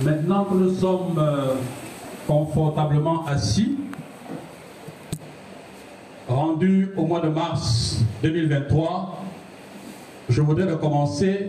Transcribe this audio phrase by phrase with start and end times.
[0.00, 1.54] Maintenant que nous sommes euh,
[2.28, 3.76] confortablement assis,
[6.28, 9.24] rendus au mois de mars 2023,
[10.28, 11.48] je voudrais recommencer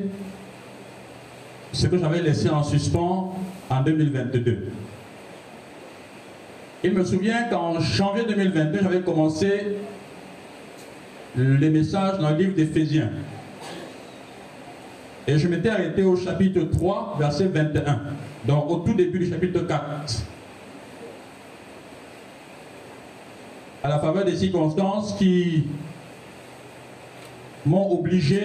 [1.72, 3.36] ce que j'avais laissé en suspens
[3.70, 4.70] en 2022.
[6.84, 9.78] Il me souvient qu'en janvier 2022, j'avais commencé
[11.36, 13.12] les messages dans le livre d'Éphésiens.
[15.28, 18.00] Et je m'étais arrêté au chapitre 3, verset 21,
[18.46, 20.24] donc au tout début du chapitre 4.
[23.84, 25.68] À la faveur des circonstances qui
[27.66, 28.44] m'ont obligé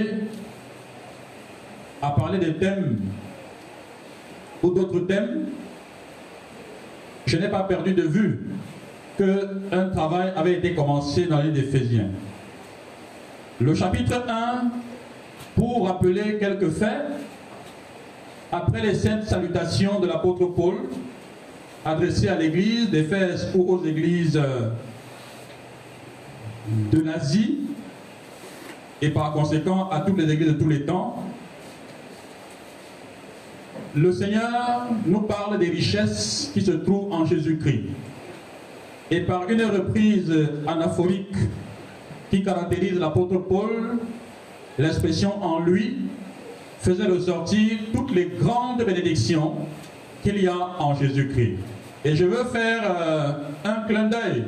[2.02, 2.98] à parler des thèmes
[4.62, 5.46] ou d'autres thèmes,
[7.26, 8.40] je n'ai pas perdu de vue
[9.16, 12.10] qu'un travail avait été commencé dans l'île d'Éphésiens.
[13.60, 14.70] Le chapitre 1,
[15.54, 17.06] pour rappeler quelques faits,
[18.54, 20.74] après les saintes salutations de l'apôtre Paul,
[21.84, 24.40] adressées à l'église d'Éphèse ou aux églises
[26.92, 27.58] de l'Asie,
[29.02, 31.24] et par conséquent à toutes les églises de tous les temps,
[33.96, 37.84] le Seigneur nous parle des richesses qui se trouvent en Jésus-Christ.
[39.10, 40.32] Et par une reprise
[40.66, 41.34] anaphorique
[42.30, 43.98] qui caractérise l'apôtre Paul,
[44.78, 45.98] l'expression en lui
[46.84, 49.54] faisait ressortir toutes les grandes bénédictions
[50.22, 51.56] qu'il y a en Jésus-Christ.
[52.04, 53.32] Et je veux faire euh,
[53.64, 54.44] un clin d'œil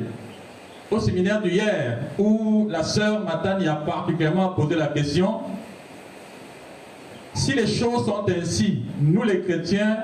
[0.91, 5.41] au séminaire d'hier où la sœur Matane a particulièrement posé la question
[7.33, 9.97] si les choses sont ainsi, nous les chrétiens,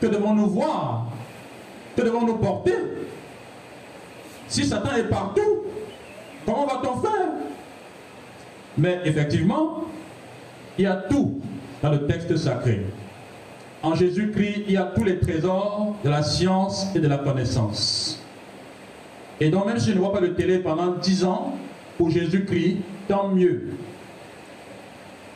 [0.00, 1.06] que devons-nous voir?
[1.96, 2.74] Que devons-nous porter?
[4.48, 5.64] Si Satan est partout,
[6.44, 7.28] comment va-t-on faire?
[8.76, 9.84] Mais effectivement,
[10.76, 11.40] il y a tout
[11.82, 12.86] dans le texte sacré.
[13.82, 18.20] En Jésus-Christ, il y a tous les trésors de la science et de la connaissance.
[19.40, 21.56] Et donc même si je ne vois pas de télé pendant dix ans,
[21.96, 22.78] pour Jésus-Christ,
[23.08, 23.68] tant mieux.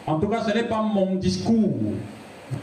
[0.06, 1.78] En tout cas, ce n'est pas mon discours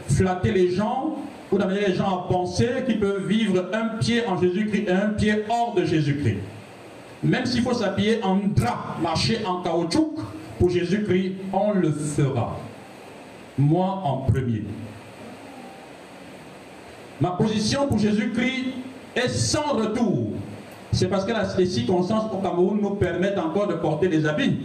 [0.08, 1.16] flatter les gens
[1.50, 5.08] ou d'amener les gens à penser qu'ils peuvent vivre un pied en Jésus-Christ et un
[5.10, 6.38] pied hors de Jésus-Christ.
[7.22, 10.14] Même s'il faut s'habiller en drap, marcher en caoutchouc,
[10.58, 12.58] pour Jésus-Christ, on le fera.
[13.58, 14.62] Moi en premier.
[17.20, 18.66] Ma position pour Jésus-Christ
[19.16, 20.28] est sans retour.
[20.92, 24.60] C'est parce que les circonstances au Cameroun nous permettent encore de porter des habits.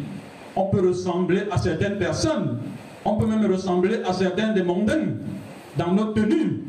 [0.56, 2.60] On peut ressembler à certaines personnes.
[3.04, 5.08] On peut même ressembler à certains des mondains
[5.76, 6.64] dans nos tenues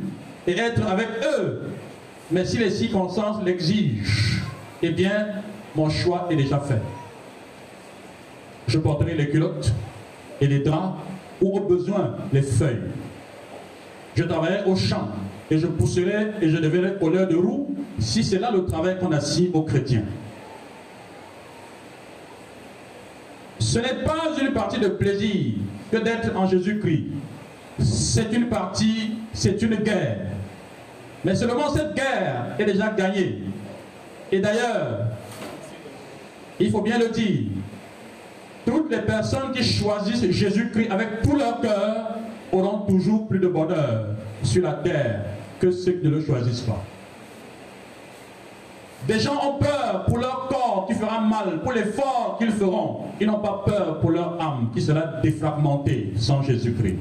[0.46, 1.08] et être avec
[1.38, 1.62] eux.
[2.30, 4.02] Mais si les circonstances l'exigent,
[4.82, 5.26] eh bien,
[5.76, 6.80] mon choix est déjà fait.
[8.66, 9.72] Je porterai les culottes
[10.40, 10.94] et les draps
[11.40, 12.82] ou au besoin les feuilles.
[14.14, 15.08] Je travaillerai au champ
[15.50, 19.12] et je pousserai et je deviendrai colleur de roue si c'est là le travail qu'on
[19.12, 20.04] assigne aux chrétiens.
[23.58, 25.54] Ce n'est pas une partie de plaisir
[25.90, 27.04] que d'être en Jésus-Christ.
[27.80, 30.18] C'est une partie, c'est une guerre.
[31.24, 33.40] Mais seulement cette guerre est déjà gagnée.
[34.30, 35.06] Et d'ailleurs,
[36.60, 37.42] il faut bien le dire,
[38.64, 42.08] toutes les personnes qui choisissent Jésus-Christ avec tout leur cœur
[42.52, 44.06] auront toujours plus de bonheur
[44.42, 45.25] sur la terre
[45.60, 46.82] que ceux qui ne le choisissent pas.
[49.06, 53.02] Des gens ont peur pour leur corps qui fera mal, pour l'effort qu'ils feront.
[53.20, 56.96] Ils n'ont pas peur pour leur âme qui sera défragmentée sans Jésus-Christ.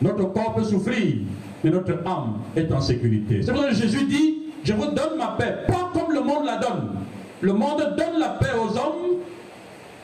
[0.00, 1.16] Notre corps peut souffrir,
[1.64, 3.42] mais notre âme est en sécurité.
[3.42, 6.44] C'est pour ça que Jésus dit, je vous donne ma paix, pas comme le monde
[6.44, 6.90] la donne.
[7.40, 9.07] Le monde donne la paix aux hommes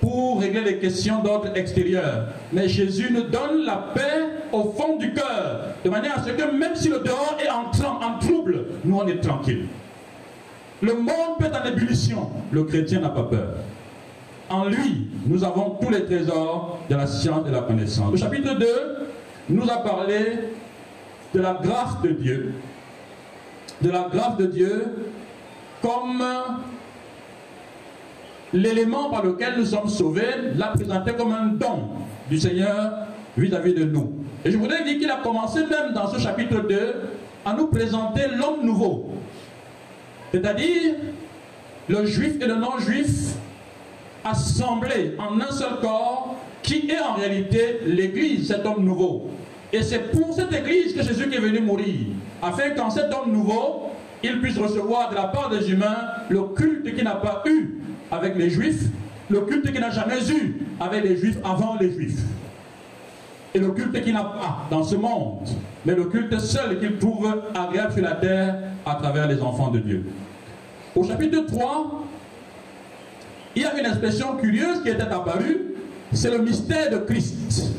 [0.04, 2.26] pour régler les questions d'ordre extérieur.
[2.52, 6.50] Mais Jésus nous donne la paix au fond du cœur, de manière à ce que
[6.54, 7.70] même si le dehors est en,
[8.02, 9.66] en trouble, nous on est tranquille.
[10.82, 12.28] Le monde peut être en ébullition.
[12.52, 13.54] Le chrétien n'a pas peur.
[14.50, 18.12] En lui, nous avons tous les trésors de la science et de la connaissance.
[18.12, 18.66] Le chapitre 2
[19.48, 20.18] nous a parlé
[21.34, 22.52] de la grâce de Dieu.
[23.80, 24.84] De la grâce de Dieu
[25.80, 26.22] comme
[28.54, 31.88] l'élément par lequel nous sommes sauvés, l'a présenté comme un don
[32.30, 32.92] du Seigneur
[33.36, 34.12] vis-à-vis -vis de nous.
[34.44, 36.94] Et je voudrais dire qu'il a commencé même dans ce chapitre 2
[37.44, 39.10] à nous présenter l'homme nouveau,
[40.32, 40.94] c'est-à-dire
[41.88, 43.34] le juif et le non-juif
[44.24, 49.30] assemblés en un seul corps, qui est en réalité l'Église, cet homme nouveau.
[49.70, 52.06] Et c'est pour cette Église que Jésus est venu mourir,
[52.40, 53.90] afin qu'en cet homme nouveau,
[54.22, 57.80] il puisse recevoir de la part des humains le culte qu'il n'a pas eu
[58.10, 58.84] avec les Juifs,
[59.30, 62.20] le culte qu'il n'a jamais eu avec les Juifs avant les Juifs.
[63.54, 65.48] et le culte qu'il n'a pas dans ce monde,
[65.86, 69.78] mais le culte seul qu'il trouve agréable sur la terre à travers les enfants de
[69.78, 70.04] Dieu.
[70.96, 72.04] Au chapitre 3,
[73.54, 75.74] il y a une expression curieuse qui était apparue,
[76.12, 77.70] c'est le mystère de Christ.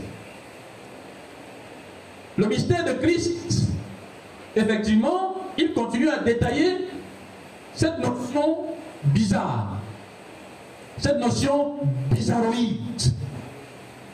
[2.38, 3.70] Le mystère de Christ,
[4.56, 6.88] effectivement, il continue à détailler
[7.74, 8.66] cette notion
[9.04, 9.75] bizarre,
[10.98, 11.76] cette notion
[12.12, 13.02] bizarroïde,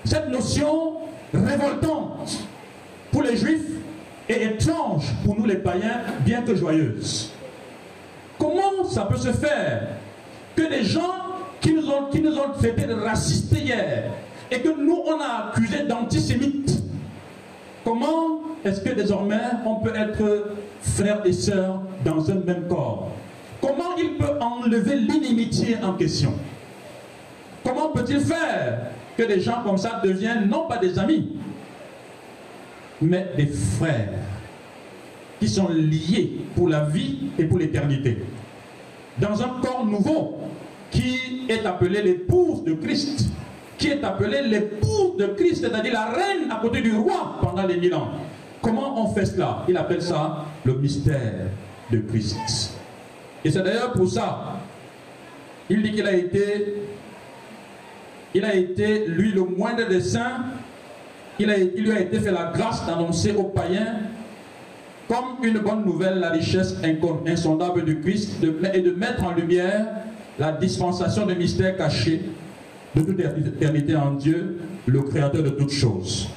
[0.03, 0.93] cette notion
[1.33, 2.39] révoltante
[3.11, 3.69] pour les juifs
[4.27, 7.31] et étrange pour nous les païens, bien que joyeuse.
[8.37, 9.87] Comment ça peut se faire
[10.55, 11.21] que des gens
[11.59, 14.11] qui nous ont, qui nous ont de racistes hier
[14.49, 16.83] et que nous on a accusés d'antisémites,
[17.85, 23.11] comment est-ce que désormais on peut être frères et sœurs dans un même corps?
[23.61, 26.33] Comment il peut enlever l'inimitié en question?
[27.63, 31.35] Comment peut-il faire que des gens comme ça deviennent non pas des amis,
[33.01, 34.13] mais des frères
[35.39, 38.23] qui sont liés pour la vie et pour l'éternité.
[39.17, 40.37] Dans un corps nouveau
[40.91, 43.29] qui est appelé l'épouse de Christ,
[43.77, 47.77] qui est appelé l'épouse de Christ, c'est-à-dire la reine à côté du roi pendant les
[47.77, 48.09] mille ans.
[48.61, 49.65] Comment on fait cela?
[49.67, 51.47] Il appelle ça le mystère
[51.91, 52.75] de Christ.
[53.43, 54.59] Et c'est d'ailleurs pour ça,
[55.67, 56.75] il dit qu'il a été
[58.33, 60.45] il a été, lui, le moindre des saints,
[61.39, 63.95] il, lui a été fait la grâce d'annoncer aux païens,
[65.07, 66.75] comme une bonne nouvelle, la richesse
[67.27, 68.41] insondable du Christ
[68.73, 69.87] et de mettre en lumière
[70.39, 72.21] la dispensation de mystères cachés
[72.95, 76.29] de toute éternité en Dieu, le Créateur de toutes choses.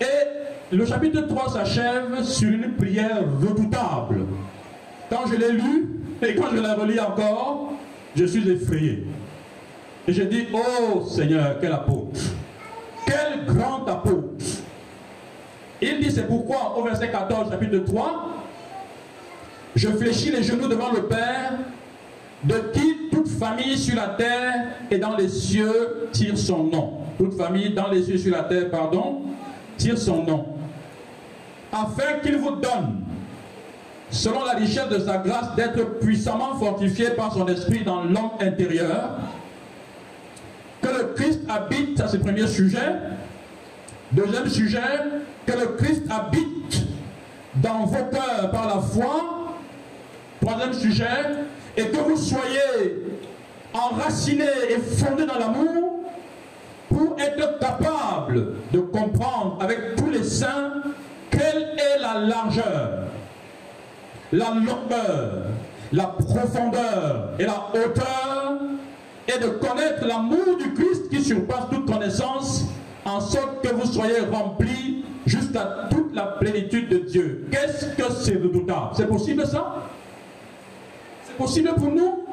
[0.00, 4.26] Et le chapitre 3 s'achève sur une prière redoutable.
[5.10, 5.88] Quand je l'ai lu
[6.22, 7.74] et quand je la relis encore,
[8.16, 9.04] je suis effrayé.
[10.06, 12.20] Et je dis, oh Seigneur, quel apôtre.
[13.06, 14.44] Quel grand apôtre.
[15.80, 18.28] Il dit, c'est pourquoi au verset 14, chapitre 3,
[19.74, 21.52] je fléchis les genoux devant le Père,
[22.44, 26.98] de qui toute famille sur la terre et dans les cieux tire son nom.
[27.18, 29.22] Toute famille dans les cieux sur la terre, pardon,
[29.76, 30.46] tire son nom.
[31.72, 33.02] Afin qu'il vous donne,
[34.10, 39.18] selon la richesse de sa grâce, d'être puissamment fortifié par son esprit dans l'homme intérieur
[40.82, 42.92] que le Christ habite, ça c'est premier sujet.
[44.10, 44.80] Deuxième sujet,
[45.46, 46.82] que le Christ habite
[47.56, 49.56] dans vos cœurs par la foi.
[50.40, 51.06] Troisième sujet,
[51.76, 53.06] et que vous soyez
[53.72, 56.00] enracinés et fondés dans l'amour
[56.88, 60.82] pour être capable de comprendre avec tous les saints
[61.30, 63.04] quelle est la largeur,
[64.32, 65.44] la longueur,
[65.92, 68.58] la profondeur et la hauteur
[69.28, 72.66] et de connaître l'amour du Christ qui surpasse toute connaissance,
[73.04, 77.46] en sorte que vous soyez remplis jusqu'à toute la plénitude de Dieu.
[77.50, 79.88] Qu'est-ce que c'est redoutable C'est possible ça?
[81.24, 82.24] C'est possible pour nous?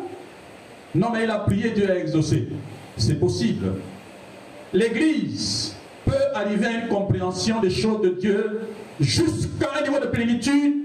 [0.96, 2.50] Non, mais il a prié, Dieu a exaucé.
[2.98, 3.74] C'est possible.
[4.74, 5.76] L'Église
[6.06, 8.62] peut arriver à une compréhension des choses de Dieu
[9.00, 10.76] jusqu'à un niveau de plénitude,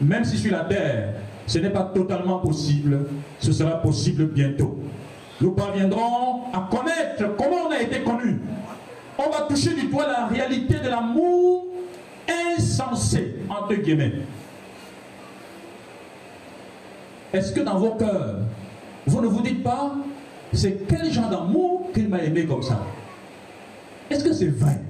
[0.00, 1.14] même si sur la terre,
[1.46, 3.06] ce n'est pas totalement possible,
[3.38, 4.78] ce sera possible bientôt
[5.40, 8.40] nous parviendrons à connaître comment on a été connu.
[9.18, 11.66] On va toucher du doigt la réalité de l'amour
[12.56, 14.12] insensé, entre guillemets.
[17.32, 18.40] Est-ce que dans vos cœurs,
[19.06, 19.94] vous ne vous dites pas,
[20.52, 22.80] c'est quel genre d'amour qu'il m'a aimé comme ça?
[24.10, 24.80] Est-ce que c'est vrai?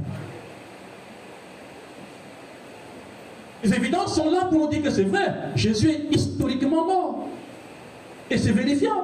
[3.65, 5.35] Les évidences sont là pour nous dire que c'est vrai.
[5.57, 7.29] Jésus est historiquement mort.
[8.31, 8.95] Et c'est vérifiable.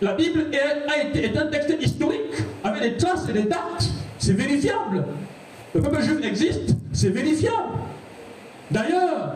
[0.00, 3.88] La Bible est, un texte historique, avec des traces et des dates.
[4.18, 5.04] C'est vérifiable.
[5.74, 7.78] Le peuple juif existe, c'est vérifiable.
[8.70, 9.34] D'ailleurs,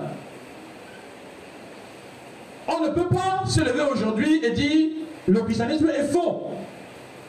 [2.69, 4.91] on ne peut pas se lever aujourd'hui et dire
[5.27, 6.51] le christianisme est faux.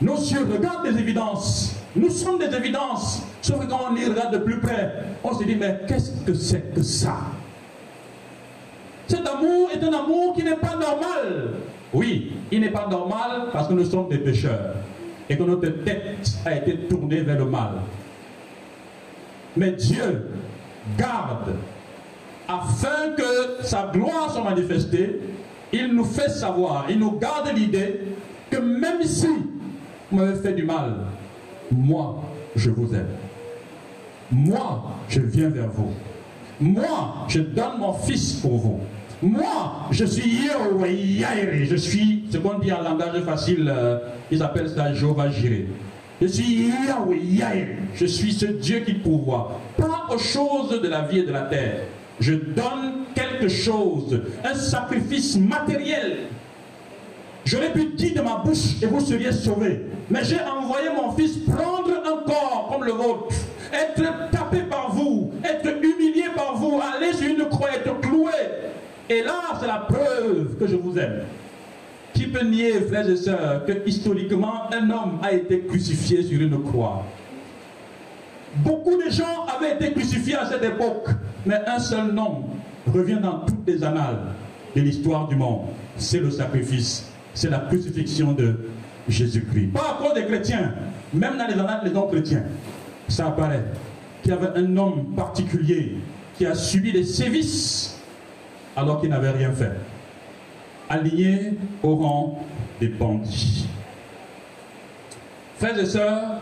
[0.01, 1.75] Nos cieux regardent des évidences.
[1.95, 3.23] Nous sommes des évidences.
[3.41, 6.33] Sauf que quand on y regarde de plus près, on se dit mais qu'est-ce que
[6.33, 7.17] c'est que ça?
[9.07, 11.53] Cet amour est un amour qui n'est pas normal.
[11.93, 14.75] Oui, il n'est pas normal parce que nous sommes des pécheurs
[15.29, 17.81] et que notre tête a été tournée vers le mal.
[19.55, 20.29] Mais Dieu
[20.97, 21.55] garde
[22.47, 25.19] afin que sa gloire soit manifestée.
[25.71, 28.01] Il nous fait savoir, il nous garde l'idée
[28.49, 29.27] que même si
[30.11, 30.97] vous m'avez fait du mal,
[31.71, 32.21] moi,
[32.55, 33.07] je vous aime.
[34.31, 35.91] Moi, je viens vers vous.
[36.59, 38.79] Moi, je donne mon fils pour vous.
[39.23, 43.99] Moi, je suis Yahweh, je suis, ce qu'on dit en langage facile, euh,
[44.29, 45.67] ils appellent ça Jéhovah Jireh.
[46.21, 49.61] Je suis Yahweh, Je suis ce Dieu qui pourvoit.
[49.77, 51.85] Pas aux choses de la vie et de la terre.
[52.19, 56.27] Je donne quelque chose, un sacrifice matériel.
[57.45, 59.83] J'aurais pu dire de ma bouche et vous seriez sauvés.
[60.09, 63.33] Mais j'ai envoyé mon fils prendre un corps comme le vôtre,
[63.71, 64.62] être tapé
[69.13, 71.21] Et là, c'est la preuve que je vous aime.
[72.15, 76.63] Qui peut nier, frères et sœurs, que historiquement, un homme a été crucifié sur une
[76.63, 77.05] croix?
[78.55, 81.09] Beaucoup de gens avaient été crucifiés à cette époque,
[81.45, 82.45] mais un seul nom
[82.91, 84.19] revient dans toutes les annales
[84.75, 85.67] de l'histoire du monde.
[85.95, 88.55] C'est le sacrifice, c'est la crucifixion de
[89.07, 89.73] Jésus-Christ.
[89.73, 90.73] Pas à cause des chrétiens,
[91.13, 92.45] même dans les annales des non-chrétiens,
[93.07, 93.63] ça apparaît
[94.23, 95.97] qu'il y avait un homme particulier
[96.35, 97.99] qui a subi des sévices
[98.75, 99.73] alors qu'il n'avait rien fait
[100.89, 102.39] aligné au rang
[102.79, 103.65] des bandits.
[105.57, 106.41] Frères et sœurs,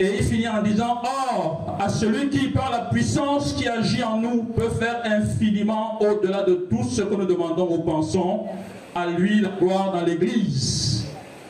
[0.00, 4.18] et il finit en disant, Or, à celui qui, par la puissance qui agit en
[4.18, 8.46] nous, peut faire infiniment au-delà de tout ce que nous demandons ou pensons,
[8.94, 11.06] à lui la gloire dans l'Église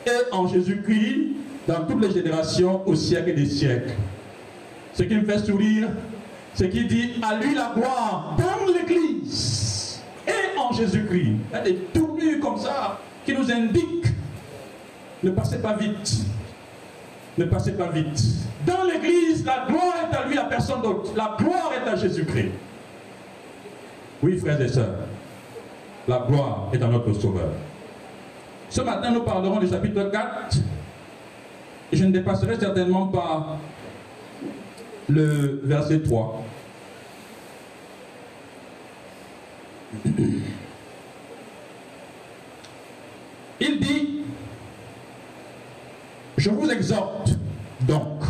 [0.07, 1.27] et en Jésus-Christ
[1.67, 3.93] dans toutes les générations au siècle des siècles.
[4.93, 5.89] Ce qui me fait sourire,
[6.59, 10.01] c'est qu'il dit, à lui la gloire dans l'Église
[10.57, 11.37] en Jésus-Christ.
[11.51, 14.07] Il y a des tournures comme ça qui nous indiquent
[15.23, 16.25] ne passez pas vite.
[17.37, 18.21] Ne passez pas vite.
[18.65, 21.11] Dans l'église, la gloire est à lui, à personne d'autre.
[21.15, 22.51] La gloire est à Jésus-Christ.
[24.21, 24.95] Oui, frères et sœurs,
[26.07, 27.51] la gloire est à notre Sauveur.
[28.69, 30.57] Ce matin, nous parlerons du chapitre 4.
[31.91, 33.57] Et je ne dépasserai certainement pas
[35.09, 36.43] le verset 3.
[43.61, 44.21] Il dit,
[46.37, 47.31] je vous exhorte
[47.81, 48.23] donc,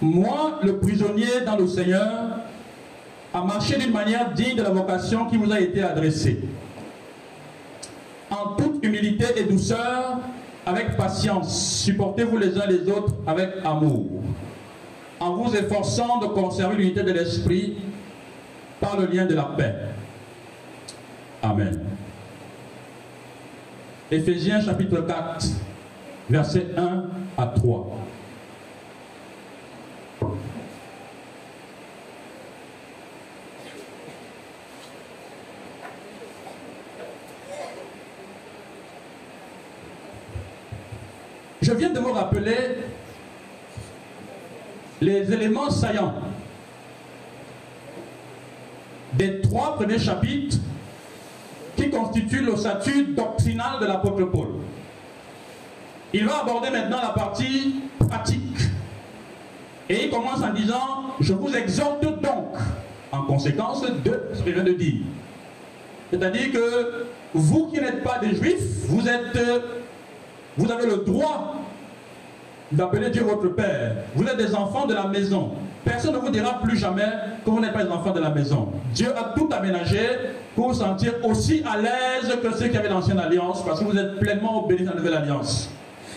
[0.00, 2.38] moi le prisonnier dans le Seigneur,
[3.32, 6.40] à marcher d'une manière digne de la vocation qui vous a été adressée,
[8.30, 10.18] en toute humilité et douceur,
[10.66, 14.06] avec patience, supportez-vous les uns les autres avec amour,
[15.20, 17.76] en vous efforçant de conserver l'unité de l'esprit
[18.80, 19.74] par le lien de la paix.
[21.44, 21.78] Amen.
[24.10, 25.44] Éphésiens chapitre 4,
[26.30, 27.04] versets 1
[27.36, 27.98] à 3.
[41.60, 42.56] Je viens de vous rappeler
[45.02, 46.14] les éléments saillants
[49.12, 50.56] des trois premiers chapitres
[52.14, 54.48] constitue le statut doctrinal de l'apôtre Paul.
[56.12, 58.58] Il va aborder maintenant la partie pratique.
[59.88, 62.56] Et il commence en disant, je vous exhorte donc,
[63.10, 65.02] en conséquence de ce que je viens de dire.
[66.10, 69.38] C'est-à-dire que vous qui n'êtes pas des juifs, vous êtes,
[70.56, 71.56] vous avez le droit
[72.70, 73.96] d'appeler Dieu votre Père.
[74.14, 75.52] Vous êtes des enfants de la maison.
[75.84, 77.08] Personne ne vous dira plus jamais
[77.44, 78.72] que vous n'êtes pas des enfants de la maison.
[78.94, 79.98] Dieu a tout aménagé
[80.54, 83.96] pour vous sentir aussi à l'aise que ceux qui avaient l'ancienne alliance, parce que vous
[83.96, 85.70] êtes pleinement obéis à la nouvelle alliance.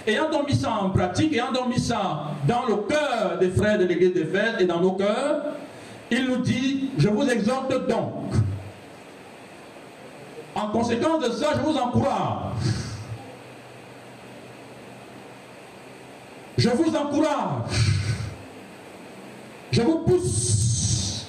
[0.06, 4.14] Ayant donc ça en pratique, ayant donc ça dans le cœur des frères de l'église
[4.14, 5.44] d'Éphèse et dans nos cœurs,
[6.10, 8.34] il nous dit, je vous exhorte donc.
[10.56, 12.54] En conséquence de ça, je vous encourage.
[16.58, 17.98] Je vous encourage
[19.78, 21.28] je vous pousse.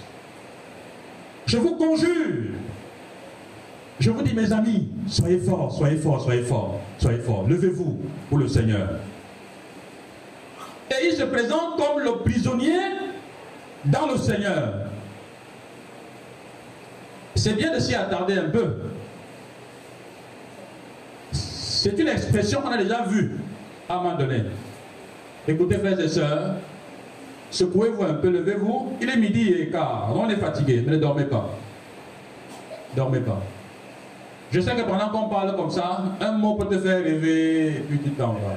[1.47, 2.53] Je vous conjure.
[4.01, 7.47] Je vous dis, mes amis, soyez forts, soyez forts, soyez forts, soyez forts.
[7.49, 8.89] Levez-vous pour le Seigneur.
[10.91, 12.79] Et il se présente comme le prisonnier
[13.85, 14.75] dans le Seigneur.
[17.35, 18.77] C'est bien de s'y attarder un peu.
[21.33, 23.37] C'est une expression qu'on a déjà vue
[23.89, 24.43] à un moment donné.
[25.47, 26.55] Écoutez, frères et sœurs,
[27.51, 28.97] Secouez-vous un peu, levez-vous.
[29.01, 30.13] Il est midi et quart.
[30.15, 31.49] On est fatigué, ne dormez pas.
[32.95, 33.43] Dormez pas.
[34.51, 37.99] Je sais que pendant qu'on parle comme ça, un mot peut te faire rêver puis
[37.99, 38.57] tu t'en vas.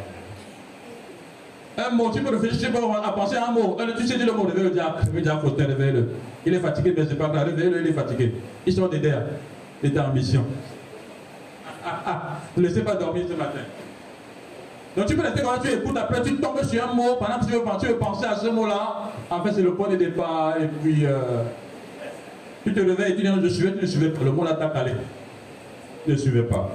[1.86, 2.69] Un mot, tu peux réfléchir
[3.03, 3.77] à penser à un mot.
[3.98, 4.95] Tu sais dire le mot, levez le diable.
[5.13, 6.10] Le diable, faut le
[6.45, 7.50] Il est fatigué, mais c'est pas grave.
[7.50, 8.36] Levez-le, il est fatigué.
[8.65, 9.01] Ils sont des
[9.83, 10.45] Il était en mission.
[12.57, 13.62] ne laissez pas dormir ce matin.
[14.95, 17.45] Donc tu peux rester quand tu écoutes, après tu tombes sur un mot, pendant que
[17.45, 20.55] tu veux, tu veux penser à ce mot-là, en fait c'est le point de départ,
[20.62, 21.43] et puis euh,
[22.65, 24.67] tu te réveilles tu dis je suivais, tu ne suivais pas, le mot là t'a
[26.08, 26.70] Ne suivez pas.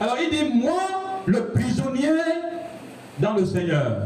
[0.00, 0.80] Alors il dit, moi,
[1.26, 2.08] le prisonnier
[3.18, 3.98] dans le Seigneur.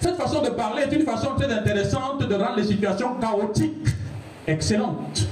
[0.00, 3.88] Cette façon de parler est une façon très intéressante de rendre les situations chaotiques
[4.46, 5.26] excellentes.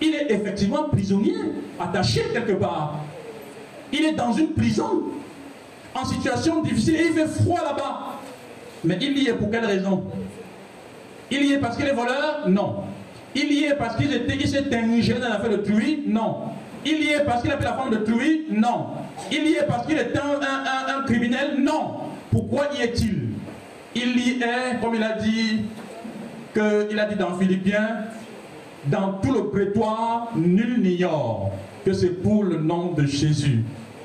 [0.00, 1.36] Il est effectivement prisonnier,
[1.80, 2.96] attaché quelque part.
[3.92, 5.04] Il est dans une prison,
[5.94, 8.18] en situation difficile, et il fait froid là-bas.
[8.82, 10.04] Mais il y est pour quelle raison?
[11.30, 12.84] Il y est parce qu'il est voleur Non.
[13.34, 14.10] Il y est parce qu'il
[14.48, 16.36] s'est ingénié dans l'affaire de Truy Non.
[16.86, 18.88] Il y est parce qu'il a pris la forme de Truy Non.
[19.32, 21.96] Il y est parce qu'il est un, un, criminel Non.
[22.30, 23.30] Pourquoi y est-il?
[23.96, 25.62] Il y est, comme il a dit,
[26.52, 28.06] que, il a dit dans Philippiens,
[28.86, 31.52] dans tout le prétoire, nul n'ignore
[31.84, 33.64] que c'est pour le nom de Jésus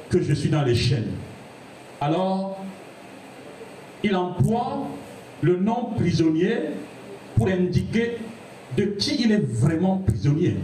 [0.10, 1.12] que je suis dans les chaînes.
[2.02, 2.60] Alors,
[4.04, 4.88] il emploie
[5.42, 6.58] le nom prisonnier
[7.36, 8.18] pour indiquer
[8.80, 10.56] de qui il est vraiment prisonnier.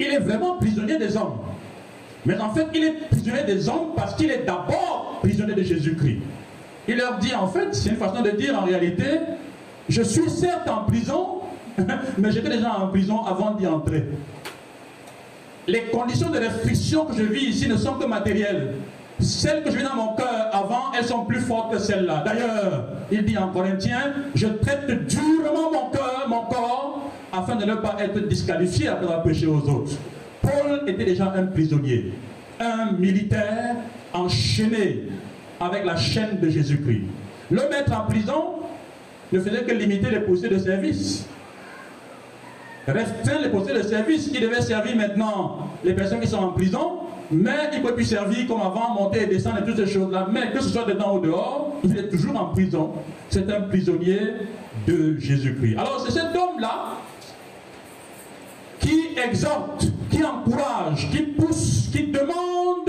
[0.00, 1.38] Il est vraiment prisonnier des hommes.
[2.24, 6.18] Mais en fait, il est prisonnier des hommes parce qu'il est d'abord prisonnier de Jésus-Christ.
[6.88, 9.04] Il leur dit en fait, c'est une façon de dire en réalité,
[9.88, 11.40] je suis certes en prison,
[12.18, 14.04] mais j'étais déjà en prison avant d'y entrer.
[15.68, 18.74] Les conditions de restriction que je vis ici ne sont que matérielles.
[19.18, 22.22] Celles que je vis dans mon cœur avant, elles sont plus fortes que celles-là.
[22.24, 27.74] D'ailleurs, il dit en Corinthiens, je traite durement mon cœur, mon corps, afin de ne
[27.74, 29.92] pas être disqualifié après avoir péché aux autres.
[30.42, 32.12] Paul était déjà un prisonnier,
[32.60, 33.76] un militaire
[34.12, 35.04] enchaîné
[35.60, 37.04] avec la chaîne de Jésus-Christ.
[37.50, 38.56] Le mettre en prison
[39.32, 41.26] ne faisait que limiter les postes de service
[42.86, 47.00] restreindre les postes de service qui devaient servir maintenant les personnes qui sont en prison,
[47.30, 50.28] mais il peut plus servir comme avant, monter et descendre et toutes ces choses-là.
[50.30, 52.92] Mais que ce soit dedans ou dehors, il est toujours en prison.
[53.28, 54.20] C'est un prisonnier
[54.86, 55.76] de Jésus-Christ.
[55.76, 56.94] Alors c'est cet homme-là
[58.78, 62.88] qui exhorte, qui encourage, qui pousse, qui demande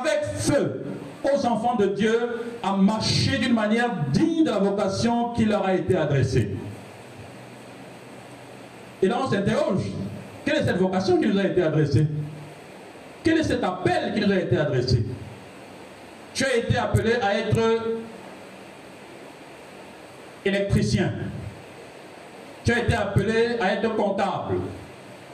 [0.00, 0.84] avec feu
[1.22, 2.18] aux enfants de Dieu
[2.62, 6.56] à marcher d'une manière digne de la vocation qui leur a été adressée.
[9.02, 9.82] Et là, on s'interroge.
[10.44, 12.06] Quelle est cette vocation qui nous a été adressée?
[13.26, 15.04] Quel est cet appel qui nous a été adressé
[16.32, 17.58] Tu as été appelé à être
[20.44, 21.12] électricien.
[22.64, 24.58] Tu as été appelé à être comptable.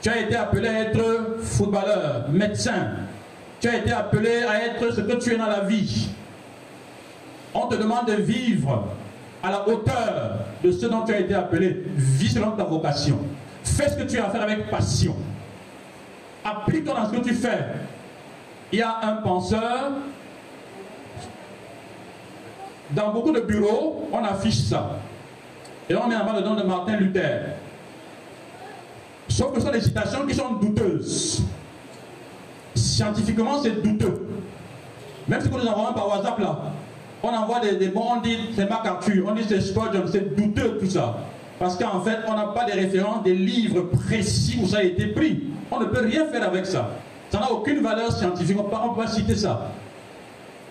[0.01, 2.93] Tu as été appelé à être footballeur, médecin.
[3.61, 6.07] Tu as été appelé à être ce que tu es dans la vie.
[7.53, 8.87] On te demande de vivre
[9.43, 11.83] à la hauteur de ce dont tu as été appelé.
[11.95, 13.19] Vis selon ta vocation.
[13.63, 15.15] Fais ce que tu as à faire avec passion.
[16.43, 17.59] Applique-toi dans ce que tu fais.
[18.71, 19.91] Il y a un penseur.
[22.91, 24.99] Dans beaucoup de bureaux, on affiche ça.
[25.89, 27.55] Et on met en bas le nom de Martin Luther.
[29.27, 31.43] Sauf que ce sont des citations qui sont douteuses.
[32.75, 34.27] Scientifiquement, c'est douteux.
[35.27, 36.59] Même si nous envoyons par WhatsApp là,
[37.23, 40.89] on envoie des, des on dit c'est MacArthur, on dit c'est Spurgeon, c'est douteux tout
[40.89, 41.17] ça.
[41.63, 45.07] Parce qu'en fait, on n'a pas de références, des livres précis où ça a été
[45.07, 45.43] pris.
[45.71, 46.91] On ne peut rien faire avec ça.
[47.29, 48.57] Ça n'a aucune valeur scientifique.
[48.59, 49.71] On ne peut pas citer ça.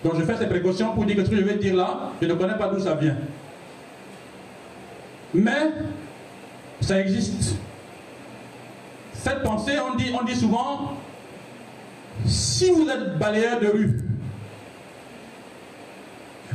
[0.03, 2.27] Donc je fais ces précautions pour dire que ce que je vais dire là, je
[2.27, 3.17] ne connais pas d'où ça vient.
[5.33, 5.71] Mais
[6.79, 7.55] ça existe.
[9.13, 10.93] Cette pensée, on dit, on dit souvent,
[12.23, 13.99] si vous êtes balayeur de rue,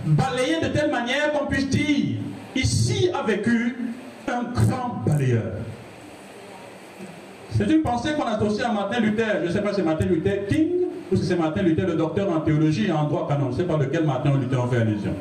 [0.07, 2.19] balayé de telle manière qu'on puisse dire,
[2.55, 3.77] ici a vécu
[4.29, 5.53] un grand balayeur.
[7.51, 9.41] C'est une pensée qu'on associe à Martin Luther.
[9.43, 10.69] Je ne sais pas si c'est Martin Luther King
[11.11, 13.47] ou si c'est Martin Luther, le docteur en théologie et en droit canon.
[13.47, 15.15] Je ne sais pas de quel Martin Luther on fait allusion.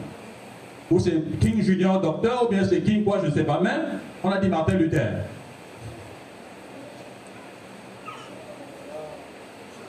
[0.91, 3.59] Ou c'est King Junior docteur, ou bien c'est King quoi, je ne sais pas.
[3.63, 3.71] Mais
[4.23, 5.09] on a dit Martin Luther.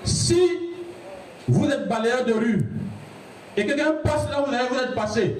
[0.04, 0.40] Si
[1.46, 2.66] vous êtes balayeur de rue
[3.56, 5.36] et quelqu'un passe là où vous êtes passé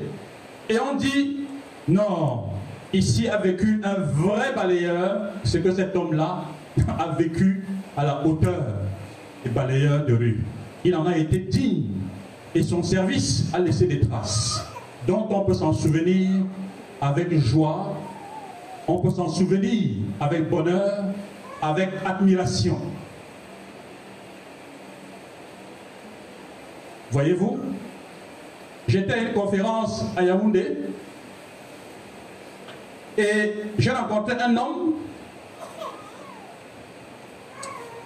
[0.69, 1.47] et on dit
[1.87, 2.45] non,
[2.93, 6.45] ici a vécu un vrai balayeur, ce que cet homme-là
[6.99, 7.65] a vécu
[7.97, 8.65] à la hauteur
[9.45, 10.45] des balayeurs de rue.
[10.85, 11.87] Il en a été digne
[12.55, 14.65] et son service a laissé des traces
[15.07, 16.29] dont on peut s'en souvenir
[17.01, 17.97] avec joie,
[18.87, 21.05] on peut s'en souvenir avec bonheur,
[21.63, 22.79] avec admiration.
[27.11, 27.59] Voyez-vous,
[28.87, 30.77] j'étais à une conférence à Yaoundé
[33.19, 34.95] et j'ai rencontré un homme,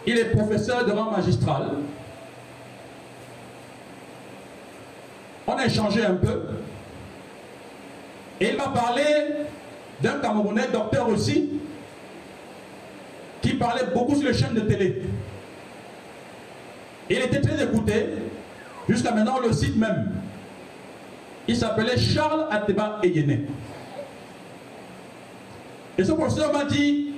[0.07, 1.75] il est professeur de rang magistral.
[5.47, 6.45] On a échangé un peu.
[8.41, 9.05] Et il m'a parlé
[10.01, 11.61] d'un Camerounais, docteur aussi,
[13.43, 15.03] qui parlait beaucoup sur les chaînes de télé.
[17.11, 18.07] Il était très écouté.
[18.89, 20.11] Jusqu'à maintenant, on le cite même.
[21.47, 23.47] Il s'appelait Charles Ateba Eyene.
[26.03, 27.13] Et ce professeur m'a dit,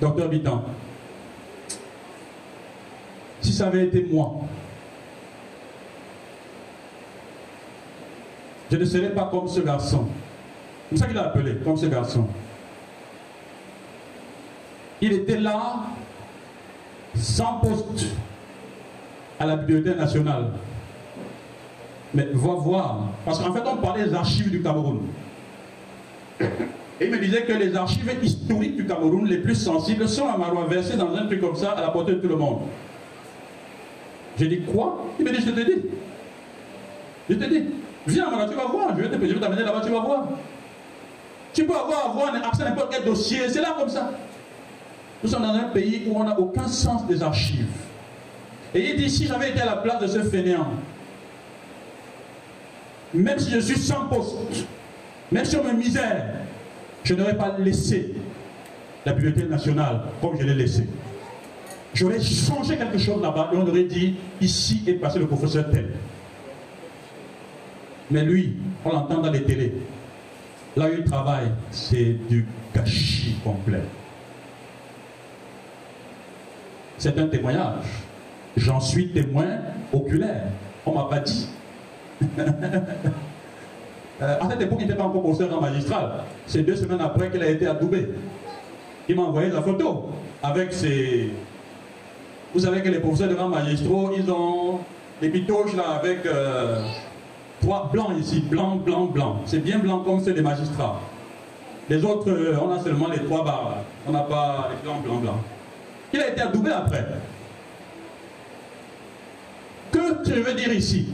[0.00, 0.64] docteur Bitan,
[3.42, 4.36] si ça avait été moi,
[8.70, 10.08] je ne serais pas comme ce garçon.
[10.88, 12.26] C'est ça qu'il a appelé, comme ce garçon.
[15.02, 15.74] Il était là,
[17.16, 18.06] sans poste,
[19.38, 20.52] à la Bibliothèque nationale.
[22.12, 25.02] Mais va voir, parce qu'en fait, on parlait des archives du Cameroun.
[26.40, 30.36] Et il me disait que les archives historiques du Cameroun, les plus sensibles, sont à
[30.36, 32.62] Marois versées dans un truc comme ça, à la portée de tout le monde.
[34.38, 35.06] J'ai dit quoi?
[35.18, 35.82] Il me dit, je te dis.
[37.28, 37.64] Je te dis,
[38.06, 40.28] viens à tu vas voir, je vais t'amener là-bas, tu vas voir.
[41.52, 44.10] Tu peux avoir, avoir accès à n'importe quel dossier, c'est là comme ça.
[45.22, 47.68] Nous sommes dans un pays où on n'a aucun sens des archives.
[48.74, 50.68] Et il dit, si j'avais été à la place de ce fainéant,
[53.14, 54.36] même si je suis sans poste,
[55.32, 56.34] même si on me misère,
[57.04, 58.14] je n'aurais pas laissé
[59.04, 60.86] la bibliothèque nationale comme je l'ai laissé.
[61.94, 65.90] J'aurais changé quelque chose là-bas et on aurait dit, ici est passé le professeur tel.
[68.10, 69.72] Mais lui, on l'entend dans les télés.
[70.76, 73.82] Là où il travaille, c'est du gâchis complet.
[76.98, 77.84] C'est un témoignage.
[78.56, 79.46] J'en suis témoin
[79.92, 80.48] oculaire.
[80.84, 81.48] On m'a pas dit.
[84.22, 86.10] Euh, à cette époque, il n'était pas encore professeur en magistral.
[86.46, 88.06] C'est deux semaines après qu'il a été adoubé.
[89.08, 90.10] Il m'a envoyé la photo
[90.42, 91.30] avec ses.
[92.52, 94.80] Vous savez que les professeurs de grands magistraux, ils ont
[95.22, 96.82] des pitoches là avec euh,
[97.62, 99.40] trois blancs ici, blanc, blanc, blanc.
[99.46, 101.00] C'est bien blanc comme ceux des magistrats.
[101.88, 103.76] Les autres, euh, on a seulement les trois barres.
[104.06, 105.40] On n'a pas les blancs, blancs, blancs.
[106.12, 107.06] Il a été adoubé après.
[109.92, 111.08] Que je veux dire ici?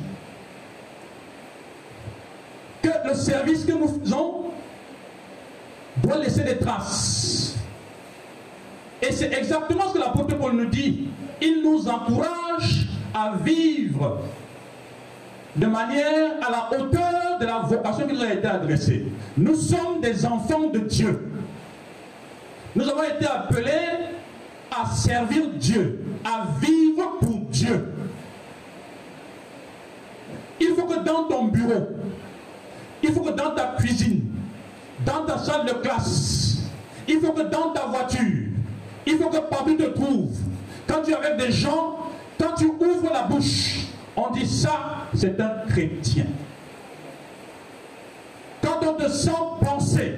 [2.86, 4.44] Que le service que nous faisons
[5.96, 7.56] doit laisser des traces.
[9.02, 11.08] Et c'est exactement ce que l'apôtre Paul nous dit.
[11.42, 14.20] Il nous encourage à vivre
[15.56, 19.06] de manière à la hauteur de la vocation qui nous a été adressée.
[19.36, 21.28] Nous sommes des enfants de Dieu.
[22.76, 24.12] Nous avons été appelés
[24.70, 27.92] à servir Dieu, à vivre pour Dieu.
[30.60, 31.88] Il faut que dans ton bureau,
[33.06, 34.22] il faut que dans ta cuisine,
[35.04, 36.58] dans ta salle de classe,
[37.08, 38.48] il faut que dans ta voiture,
[39.06, 40.36] il faut que partout te trouve,
[40.86, 41.98] quand tu es avec des gens,
[42.38, 46.26] quand tu ouvres la bouche, on dit ça, c'est un chrétien.
[48.62, 50.14] Quand on te sent penser,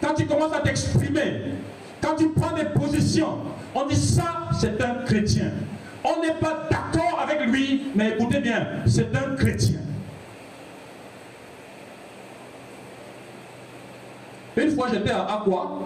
[0.00, 1.52] quand tu commences à t'exprimer,
[2.00, 3.38] quand tu prends des positions,
[3.74, 5.52] on dit ça, c'est un chrétien.
[6.04, 9.78] On n'est pas d'accord avec lui, mais écoutez bien, c'est un chrétien.
[14.56, 15.80] Une fois j'étais à Aqua.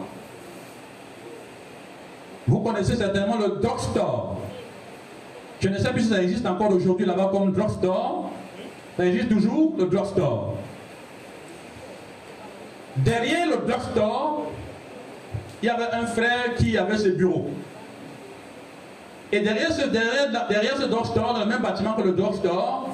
[2.46, 4.36] Vous connaissez certainement le drugstore.
[5.60, 8.30] Je ne sais plus si ça existe encore aujourd'hui là-bas comme drugstore.
[8.96, 10.54] Ça existe toujours, le drugstore.
[12.96, 14.46] Derrière le drugstore,
[15.62, 17.50] il y avait un frère qui avait ses bureaux.
[19.32, 22.90] Et derrière ce, derrière, derrière ce drugstore, dans le même bâtiment que le drugstore,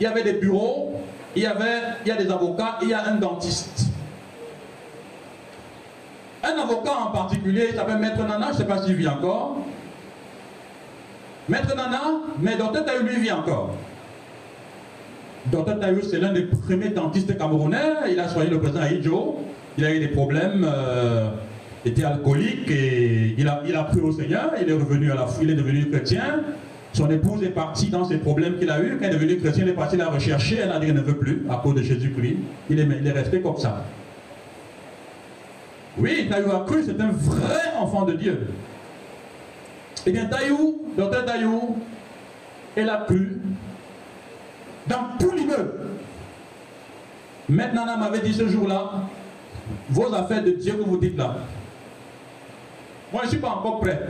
[0.00, 0.94] il y avait des bureaux,
[1.36, 3.86] il y, avait, il y a des avocats, il y a un dentiste.
[6.44, 9.58] Un avocat en particulier, il s'appelle Maître Nana, je ne sais pas s'il vit encore.
[11.48, 12.02] Maître Nana,
[12.40, 13.74] mais Docteur Taïou lui vit encore.
[15.46, 17.94] Docteur Taïou, c'est l'un des premiers dentistes camerounais.
[18.10, 19.38] Il a soigné le président Aïdjo.
[19.76, 20.66] Il a eu des problèmes.
[20.68, 21.30] Euh,
[21.84, 25.50] était alcoolique et il a, il pris au Seigneur, il est revenu à la il
[25.50, 26.40] est devenu chrétien.
[26.92, 28.98] Son épouse est partie dans ses problèmes qu'il a eu.
[28.98, 30.58] Quand il est devenu chrétien, il est parti la rechercher.
[30.62, 32.36] Elle a dit qu'elle ne veut plus à cause de Jésus-Christ.
[32.70, 33.84] Il est resté comme ça.
[35.98, 38.48] Oui, Taïou a cru, c'est un vrai enfant de Dieu.
[40.06, 41.76] Eh bien, Taïou, docteur Taïou,
[42.76, 43.40] elle a cru
[44.86, 45.72] dans tout l'immeuble.
[47.48, 48.92] Maintenant, elle m'avait dit ce jour-là,
[49.90, 51.36] vos affaires de Dieu que vous dites là,
[53.12, 54.00] moi, je ne suis pas encore prêt.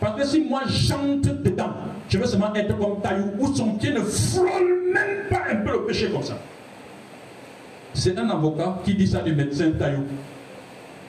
[0.00, 1.70] Parce que si moi j'entre dedans,
[2.08, 5.72] je veux seulement être comme Taïou, où son pied ne frôle même pas un peu
[5.72, 6.38] le péché comme ça.
[7.94, 10.04] C'est un avocat qui dit ça du médecin Taïou.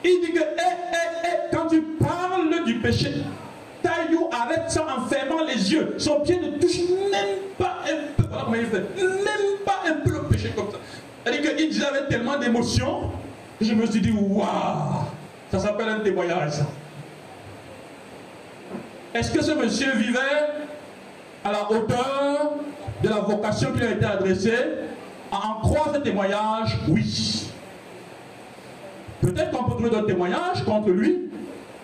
[0.04, 3.12] Il dit que, hé, hé, hé, quand tu parles du péché,
[3.82, 5.94] Taïou arrête ça en fermant les yeux.
[5.98, 6.78] Son pied ne touche
[7.10, 8.22] même pas un peu.
[8.52, 11.30] Même pas un peu le péché comme ça.
[11.30, 13.10] Dit qu'il disait avec tellement d'émotion,
[13.60, 14.46] je me suis dit, waouh!
[15.50, 16.54] Ça s'appelle un témoignage.
[19.12, 20.18] Est-ce que ce monsieur vivait
[21.44, 22.52] à la hauteur
[23.02, 24.58] de la vocation qui lui a été adressée?
[25.32, 27.50] À en croire ce témoignage, oui.
[29.20, 31.30] Peut-être qu'on peut trouver d'autres témoignages contre lui,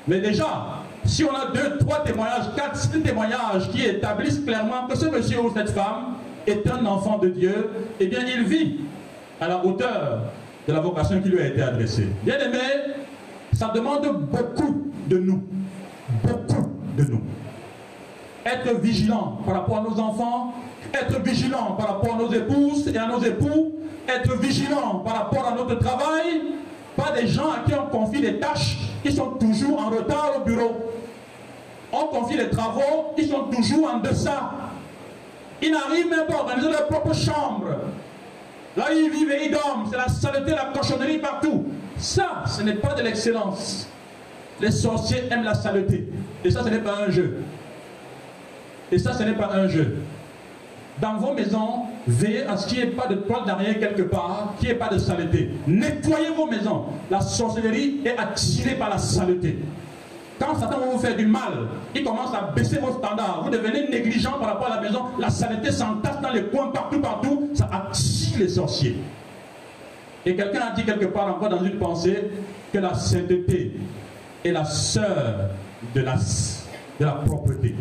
[0.06, 4.96] mais déjà, si on a deux, trois témoignages, quatre, cinq témoignages qui établissent clairement que
[4.96, 6.14] ce monsieur ou cette femme
[6.46, 8.80] est un enfant de Dieu, eh bien il vit
[9.40, 10.20] à la hauteur
[10.68, 12.08] de la vocation qui lui a été adressée.
[12.22, 12.58] Bien aimé,
[13.52, 15.42] ça demande beaucoup de nous.
[16.22, 17.20] Beaucoup de nous.
[18.44, 20.54] Être vigilant par rapport à nos enfants,
[20.92, 23.72] être vigilant par rapport à nos épouses et à nos époux,
[24.08, 26.42] être vigilant par rapport à notre travail,
[26.96, 30.44] pas des gens à qui on confie des tâches qui sont toujours en retard au
[30.44, 30.76] bureau.
[31.92, 34.52] On confie les travaux, ils sont toujours en deçà.
[35.60, 37.68] Ils n'arrivent même pas à organiser leur propre chambre.
[38.76, 39.86] Là, ils vivent et ils dorment.
[39.90, 41.66] C'est la saleté, la cochonnerie partout.
[41.98, 43.86] Ça, ce n'est pas de l'excellence.
[44.60, 46.08] Les sorciers aiment la saleté.
[46.44, 47.38] Et ça, ce n'est pas un jeu.
[48.92, 49.96] Et ça, ce n'est pas un jeu.
[51.00, 54.54] Dans vos maisons, veillez à ce qu'il n'y ait pas de toile d'arrière quelque part,
[54.58, 55.50] qu'il n'y ait pas de saleté.
[55.66, 56.84] Nettoyez vos maisons.
[57.10, 59.58] La sorcellerie est attirée par la saleté.
[60.38, 63.42] Quand Satan va vous faire du mal, il commence à baisser vos standards.
[63.44, 65.04] Vous devenez négligent par rapport à la maison.
[65.18, 67.48] La saleté s'entasse dans les coins partout, partout.
[67.54, 68.96] Ça attire les sorciers.
[70.26, 72.30] Et quelqu'un a dit quelque part encore dans une pensée
[72.72, 73.72] que la sainteté
[74.44, 75.50] est la sœur
[75.94, 77.74] de la, de la propreté.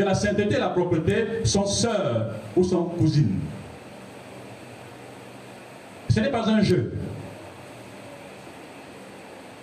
[0.00, 3.38] Que la sainteté et la propreté sont sœurs ou sont cousines.
[6.08, 6.94] Ce n'est pas un jeu.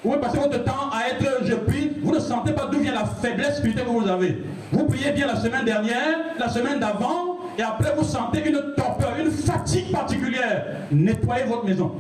[0.03, 3.05] Vous passer votre temps à être je prie, vous ne sentez pas d'où vient la
[3.05, 4.43] faiblesse spirituelle que vous avez.
[4.71, 9.15] Vous priez bien la semaine dernière, la semaine d'avant, et après vous sentez une torpeur,
[9.19, 10.67] une fatigue particulière.
[10.91, 11.93] Nettoyez votre maison.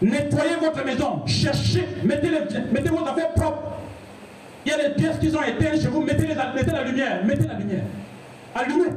[0.00, 1.26] Nettoyez votre maison.
[1.26, 3.72] Cherchez, mettez, les, mettez vos affaires propres.
[4.66, 7.24] Il y a des pièces qui sont éteintes chez vous, mettez, les, mettez la lumière.
[7.24, 7.84] Mettez la lumière.
[8.52, 8.90] Allumez.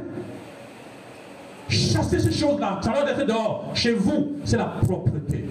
[1.68, 2.80] Chassez ces choses-là.
[2.82, 3.70] Ça doit être dehors.
[3.72, 5.48] Chez vous, c'est la propreté.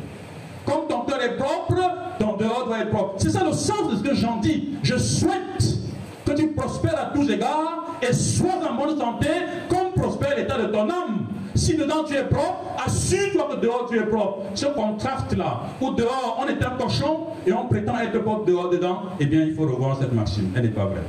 [0.66, 1.80] Comme ton cœur est propre,
[2.20, 3.14] ton dehors doit être propre.
[3.18, 4.72] C'est ça le sens de ce que j'en dis.
[4.84, 5.78] Je souhaite
[6.26, 9.30] que tu prospères à tous égards et sois en bonne santé
[9.70, 11.28] comme prospère l'état de ton âme.
[11.60, 14.44] Si dedans tu es propre, assure-toi que dehors tu es propre.
[14.56, 19.02] Ce contraste-là, où dehors on est un cochon et on prétend être propre dehors dedans,
[19.20, 20.54] eh bien il faut revoir cette maxime.
[20.56, 21.04] Elle n'est pas vraie.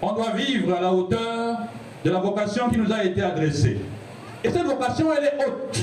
[0.00, 1.56] On doit vivre à la hauteur
[2.04, 3.80] de la vocation qui nous a été adressée.
[4.44, 5.82] Et cette vocation, elle est haute.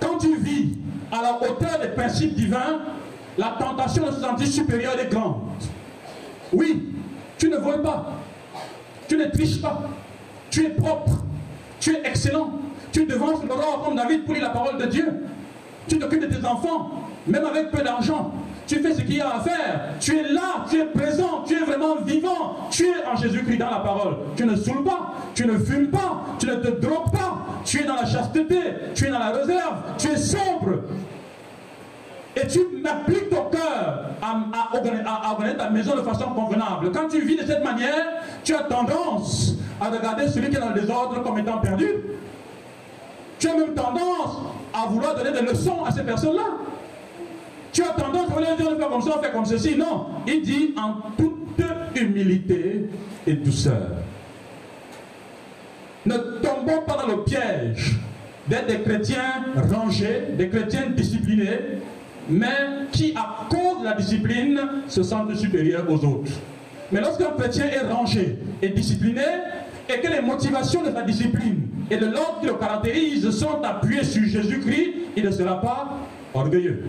[0.00, 0.78] Quand tu vis
[1.12, 2.80] à la hauteur des principes divins,
[3.38, 5.42] la tentation de se sentir supérieur est grande.
[6.52, 6.92] Oui,
[7.38, 8.14] tu ne voles pas,
[9.06, 9.82] tu ne triches pas,
[10.50, 11.24] tu es propre,
[11.78, 12.50] tu es excellent,
[12.92, 15.06] tu devances l'aurore comme David pour la parole de Dieu,
[15.88, 16.90] tu t'occupes de tes enfants,
[17.26, 18.32] même avec peu d'argent,
[18.70, 21.54] tu fais ce qu'il y a à faire, tu es là, tu es présent, tu
[21.54, 24.16] es vraiment vivant, tu es en Jésus-Christ dans la parole.
[24.36, 27.84] Tu ne saoules pas, tu ne fumes pas, tu ne te drogues pas, tu es
[27.84, 28.60] dans la chasteté,
[28.94, 30.84] tu es dans la réserve, tu es sombre.
[32.36, 36.92] Et tu m'appliques ton cœur à, organiser ta maison de façon convenable.
[36.92, 38.06] Quand tu vis de cette manière,
[38.44, 41.86] tu as tendance à regarder celui qui est dans le désordre comme étant perdu.
[43.38, 44.36] Tu as même tendance
[44.74, 46.44] à vouloir donner des leçons à ces personnes-là.
[47.72, 49.76] Tu as tendance à dire faire comme ça, faire comme ceci.
[49.76, 51.62] Non, il dit en toute
[51.94, 52.86] humilité
[53.26, 53.90] et douceur.
[56.06, 57.98] Ne tombons pas dans le piège
[58.48, 61.78] d'être des chrétiens rangés, des chrétiens disciplinés,
[62.28, 66.32] mais qui, à cause de la discipline, se sentent supérieurs aux autres.
[66.90, 69.22] Mais lorsqu'un chrétien est rangé et discipliné,
[69.92, 74.04] et que les motivations de sa discipline et de l'ordre qui le caractérise sont appuyées
[74.04, 75.98] sur Jésus-Christ, il ne sera pas
[76.32, 76.84] orgueilleux.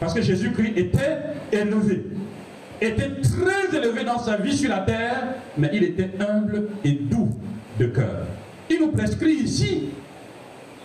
[0.00, 1.18] Parce que Jésus-Christ était
[1.52, 2.04] élevé,
[2.80, 7.30] était très élevé dans sa vie sur la terre, mais il était humble et doux
[7.78, 8.26] de cœur.
[8.70, 9.90] Il nous prescrit ici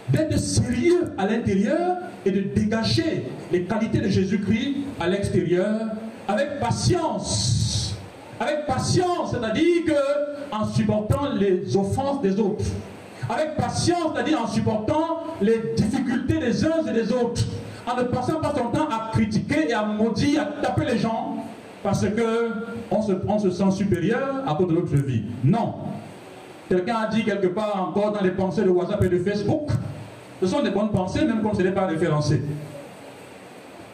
[0.09, 5.79] d'être sérieux à l'intérieur et de dégager les qualités de Jésus-Christ à l'extérieur
[6.27, 7.62] avec patience.
[8.39, 12.65] Avec patience, c'est-à-dire que en supportant les offenses des autres.
[13.29, 17.43] Avec patience, c'est-à-dire en supportant les difficultés des uns et des autres
[17.85, 21.37] en ne passant pas son temps à critiquer et à maudire, à taper les gens,
[21.81, 22.51] parce que
[22.89, 25.23] on se, se sent supérieur à cause de notre vie.
[25.43, 25.75] Non.
[26.69, 29.69] Quelqu'un a dit quelque part encore dans les pensées de WhatsApp et de Facebook,
[30.41, 32.41] ce sont des bonnes pensées, même quand ce n'est pas référencé.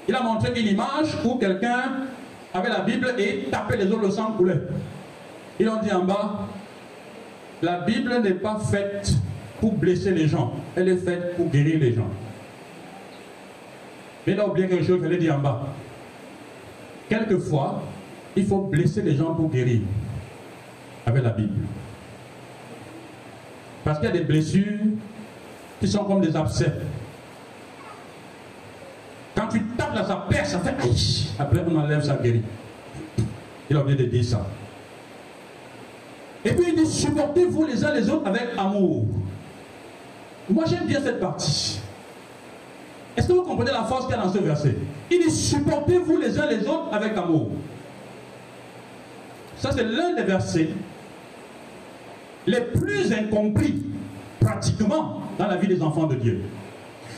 [0.07, 1.83] Il a montré une image où quelqu'un
[2.53, 4.59] avait la Bible et tapait les autres, le sang coulait.
[5.59, 6.47] Ils ont dit en bas,
[7.61, 9.13] la Bible n'est pas faite
[9.59, 12.09] pour blesser les gens, elle est faite pour guérir les gens.
[14.25, 15.67] Mais il a oublié quelque chose qu'il fallait dire en bas.
[17.09, 17.81] Quelquefois,
[18.35, 19.81] il faut blesser les gens pour guérir.
[21.05, 21.65] Avec la Bible.
[23.83, 24.79] Parce qu'il y a des blessures
[25.79, 26.73] qui sont comme des abcès.
[29.39, 31.27] Quand tu tapes dans sa perce, ça fait aïe.
[31.39, 32.41] Après, on enlève, ça guérit.
[33.69, 34.45] Il a oublié de dire ça.
[36.43, 39.05] Et puis il dit supportez-vous les uns les autres avec amour.
[40.49, 41.79] Moi j'aime bien cette partie.
[43.15, 44.75] Est-ce que vous comprenez la force qu'il y a dans ce verset?
[45.11, 47.49] Il dit supportez-vous les uns les autres avec amour.
[49.57, 50.69] Ça c'est l'un des versets
[52.47, 53.83] les plus incompris
[54.39, 56.41] pratiquement dans la vie des enfants de Dieu.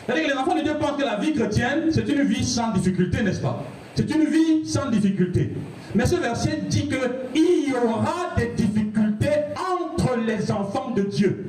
[0.06, 2.72] C'est-à-dire que les enfants de Dieu pensent que la vie chrétienne, c'est une vie sans
[2.72, 3.64] difficulté, n'est-ce pas?
[3.96, 5.52] C'est une vie sans difficulté.
[5.94, 11.46] Mais ce verset dit qu'il y aura des difficultés entre les enfants de Dieu.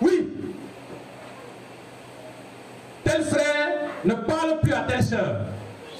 [0.00, 0.28] Oui.
[3.04, 3.68] Tel frère
[4.04, 5.46] ne parle plus à telle sœur.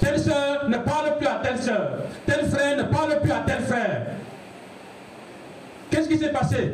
[0.00, 1.98] Telle sœur ne parle plus à telle sœur.
[2.24, 4.06] Tel frère ne parle plus à tel frère.
[5.90, 6.72] Qu'est-ce qui s'est passé?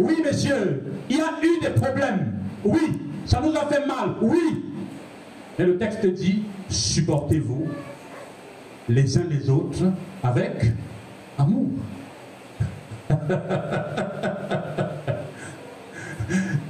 [0.00, 2.32] Oui, monsieur, il y a eu des problèmes.
[2.64, 2.80] Oui,
[3.26, 4.14] ça nous a fait mal.
[4.22, 4.64] Oui.
[5.58, 7.68] Et le texte dit, supportez-vous
[8.88, 9.84] les uns les autres
[10.22, 10.72] avec
[11.38, 11.66] amour.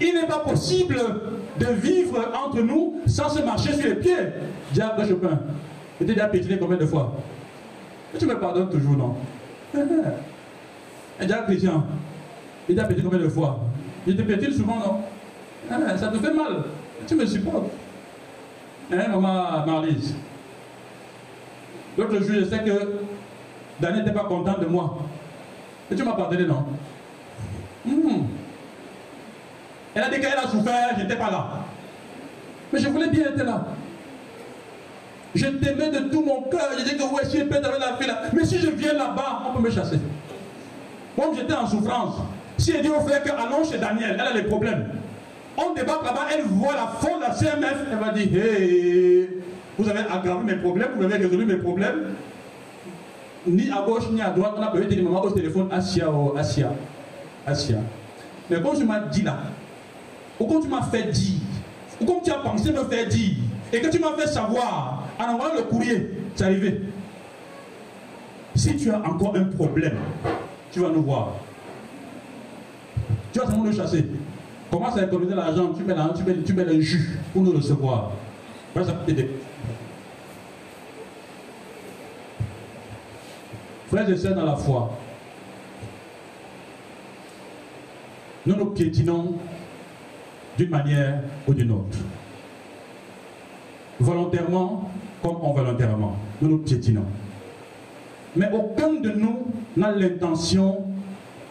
[0.00, 1.00] Il n'est pas possible
[1.60, 4.16] de vivre entre nous sans se marcher sur les pieds.
[4.72, 5.38] Diable Chopin,
[5.98, 7.14] tu t'es déjà pétiné combien de fois?
[8.18, 9.14] Tu me pardonnes toujours, non?
[11.20, 11.84] Diable Christian,
[12.70, 13.58] il t'a pétiné combien de fois?
[14.06, 15.00] Il te pétine souvent, non?
[15.70, 16.64] Ah, Ça te fait mal.
[17.06, 17.70] Tu me supportes.
[18.92, 20.14] Hein, maman Marlise?
[21.98, 22.92] L'autre jour, je sais que
[23.80, 24.98] Daniel n'était pas content de moi.
[25.90, 26.64] Et tu m'as pardonné, non?
[27.84, 28.26] Hmm.
[29.94, 31.46] Elle a dit qu'elle a souffert, je n'étais pas là.
[32.72, 33.66] Mais je voulais bien être là.
[35.34, 36.70] Je t'aimais de tout mon cœur.
[36.78, 38.22] Je dis que ouais, si je peux avec la fille là.
[38.32, 39.98] Mais si je viens là-bas, on peut me chasser.
[41.16, 42.16] Comme j'étais en souffrance,
[42.60, 44.86] si elle dit au frère que allons chez Daniel, elle a des problèmes.
[45.56, 49.28] On débarque là-bas, elle voit la faute de la CMF, elle va dire Hey,
[49.78, 52.14] vous avez aggravé mes problèmes, vous avez résolu mes problèmes.
[53.46, 56.34] Ni à gauche ni à droite, on a peut-être dit maman au téléphone Asia, oh,
[56.36, 56.72] Asia,
[57.46, 57.78] Asia.
[58.50, 59.38] Mais quand tu m'as dit là,
[60.38, 61.40] ou quand tu m'as fait dire,
[62.00, 63.36] ou comme tu as pensé me faire dire,
[63.72, 66.82] et que tu m'as fait savoir en envoyant le courrier, c'est arrivé.
[68.54, 69.96] Si tu as encore un problème,
[70.72, 71.34] tu vas nous voir.
[73.32, 74.06] Tu vas seulement le chasser.
[74.70, 78.12] Commence à économiser l'argent, tu mets, tu, mets, tu mets le jus pour nous recevoir.
[83.88, 84.96] Frères et sœurs dans la foi,
[88.46, 89.34] nous nous piétinons
[90.56, 91.98] d'une manière ou d'une autre.
[93.98, 94.90] Volontairement
[95.22, 97.04] comme involontairement, nous nous piétinons.
[98.36, 100.84] Mais aucun de nous n'a l'intention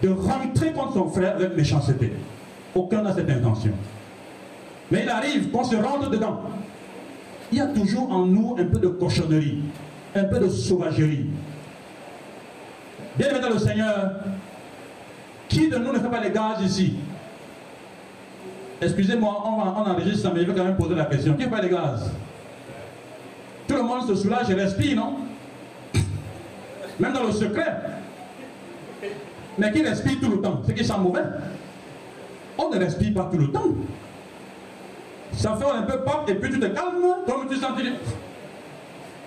[0.02, 2.14] de rentrer contre son frère avec méchanceté.
[2.76, 3.72] Aucun n'a cette intention.
[4.92, 6.42] Mais il arrive qu'on se rentre dedans.
[7.52, 9.60] Il y a toujours en nous un peu de cochonnerie,
[10.16, 11.26] un peu de sauvagerie.
[13.18, 14.12] Bien dans le Seigneur,
[15.48, 16.96] qui de nous ne fait pas les gaz ici?
[18.82, 21.34] Excusez-moi, on, on, enregistre ça, mais je vais quand même poser la question.
[21.34, 22.12] Qui fait les gaz
[23.68, 25.18] Tout le monde se soulage et respire, non?
[27.00, 27.99] Même dans le secret.
[29.60, 30.62] Mais qui respire tout le temps?
[30.66, 31.24] C'est qui sent mauvais
[32.60, 33.70] on ne respire pas tout le temps.
[35.34, 37.72] Ça fait un peu pop et puis tu te calmes, comme tu sens.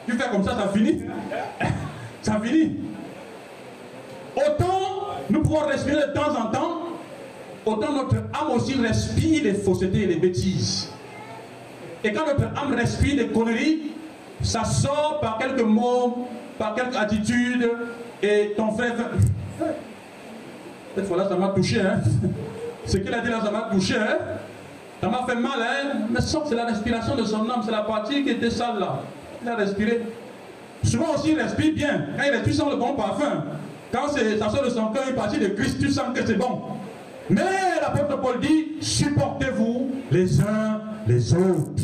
[0.06, 1.02] Tu fais comme ça, ça finit.
[2.22, 2.76] ça finit.
[4.36, 6.78] Autant nous pouvons respirer de temps en temps,
[7.64, 10.90] autant notre âme aussi respire les faussetés et les bêtises.
[12.04, 13.92] Et quand notre âme respire des conneries,
[14.42, 17.70] ça sort par quelques mots, par quelques attitudes,
[18.22, 18.94] et ton frère.
[20.94, 22.00] Cette fois-là, ça m'a touché, hein.
[22.86, 23.94] Ce qu'il a dit là, ça m'a touché.
[23.96, 24.18] Hein?
[25.00, 25.60] Ça m'a fait mal.
[25.60, 25.98] Hein?
[26.10, 27.62] Mais c'est la respiration de son âme.
[27.64, 29.00] C'est la partie qui était sale là.
[29.42, 30.02] Il a respiré.
[30.82, 32.06] Souvent aussi, il respire bien.
[32.16, 33.44] Quand il respire, tu sens le bon parfum.
[33.92, 36.62] Quand ça sort de son cœur, une partie de Christ, tu sens que c'est bon.
[37.30, 37.42] Mais
[37.80, 41.82] l'apôtre Paul dit, supportez-vous les uns les autres.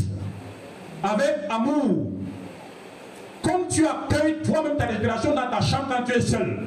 [1.03, 2.11] Avec amour.
[3.43, 6.67] Comme tu accueilles toi-même ta respiration dans ta chambre quand tu es seul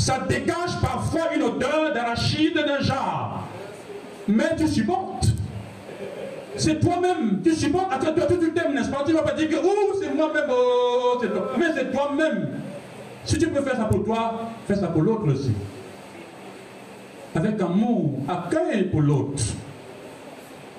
[0.00, 3.46] ça dégage parfois une odeur d'arachide d'un jar.
[4.26, 5.28] Mais tu supportes.
[6.56, 7.40] C'est toi-même.
[7.44, 7.92] Tu supportes.
[7.92, 9.02] Attends, toi, tu t'aimes, n'est-ce pas?
[9.04, 9.56] Tu ne vas pas dire que
[10.00, 10.44] c'est moi-même.
[10.50, 11.52] Oh, toi.
[11.58, 12.48] Mais c'est toi-même.
[13.24, 15.52] Si tu peux faire ça pour toi, fais ça pour l'autre aussi.
[17.34, 19.42] Avec amour, accueil pour l'autre.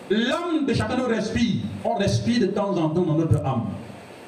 [0.10, 1.62] l'âme de chacun nous respire.
[1.86, 3.66] On respire de temps en temps dans notre âme.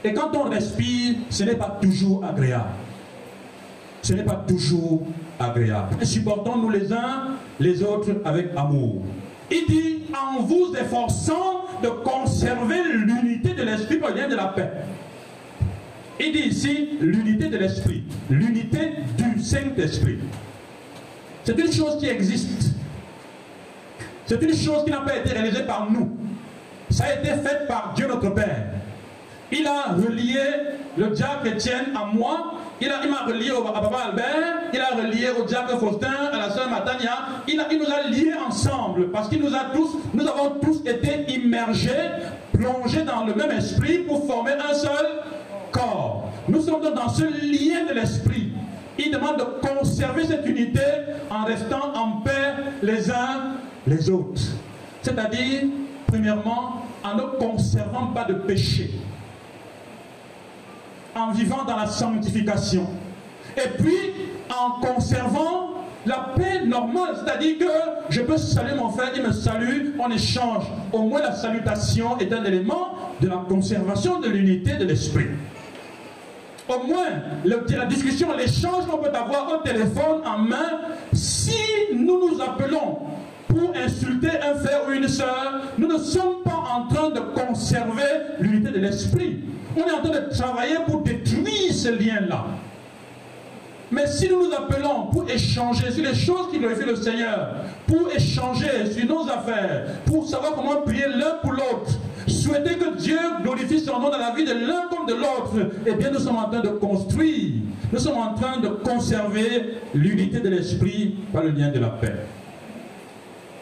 [0.04, 2.70] Et quand on respire, ce n'est pas toujours agréable.
[4.04, 5.02] Ce n'est pas toujours
[5.40, 6.06] agréable.
[6.06, 9.02] Supportons-nous les uns les autres avec amour.
[9.50, 14.70] Il dit en vous efforçant de conserver l'unité de l'esprit lien de la paix.
[16.20, 20.20] Il dit ici l'unité de l'esprit, l'unité du Saint-Esprit.
[21.44, 22.72] C'est une chose qui existe.
[24.26, 26.18] C'est une chose qui n'a pas été réalisée par nous.
[26.90, 28.66] Ça a été fait par Dieu notre Père.
[29.52, 30.40] Il a relié
[30.98, 32.54] le diable Étienne à moi.
[32.84, 34.64] Il, m'a relié au, Papa Albert.
[34.74, 37.18] Il a relié au diable Faustin, à la sœur Matania.
[37.48, 41.32] Il, il nous a liés ensemble parce qu'il nous a tous, nous avons tous été
[41.34, 41.92] immergés,
[42.52, 45.22] plongés dans le même esprit pour former un seul
[45.72, 46.30] corps.
[46.50, 48.52] Nous sommes donc dans ce lien de l'esprit.
[49.00, 50.82] Il demande de conserver cette unité
[51.30, 53.54] en restant en paix les uns
[53.88, 54.42] les autres.
[55.02, 55.64] C'est-à-dire,
[56.08, 58.92] premièrement, en ne conservant pas de péché.
[61.16, 62.88] En vivant dans la sanctification.
[63.56, 63.98] Et puis,
[64.50, 65.74] en conservant
[66.06, 67.66] la paix normale, c'est-à-dire que
[68.10, 70.66] je peux saluer mon frère, il me salue, on échange.
[70.92, 75.28] Au moins la salutation est un élément de la conservation de l'unité de l'esprit.
[76.68, 77.08] Au moins,
[77.46, 80.80] la discussion, l'échange qu'on peut avoir au téléphone en main,
[81.12, 81.58] si
[81.94, 83.00] nous nous appelons
[83.48, 88.04] pour insulter un frère ou une soeur, nous ne sommes pas en train de conserver
[88.40, 89.40] l'unité de l'esprit.
[89.76, 92.46] On est en train de travailler pour détruire ce lien-là.
[93.92, 97.56] Mais si nous nous appelons pour échanger sur les choses qui glorifient le Seigneur,
[97.86, 101.92] pour échanger sur nos affaires, pour savoir comment prier l'un pour l'autre,
[102.28, 105.94] souhaiter que Dieu glorifie son nom dans la vie de l'un comme de l'autre, eh
[105.94, 107.54] bien nous sommes en train de construire,
[107.92, 112.16] nous sommes en train de conserver l'unité de l'esprit par le lien de la paix.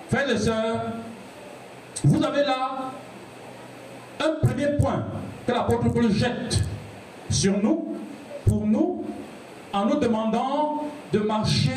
[0.10, 0.82] Frères et sœurs,
[2.06, 2.92] vous avez là
[4.24, 5.06] un premier point
[5.52, 6.64] que l'apôtre Paul jette
[7.30, 7.96] sur nous,
[8.46, 9.04] pour nous,
[9.74, 11.72] en nous demandant de marcher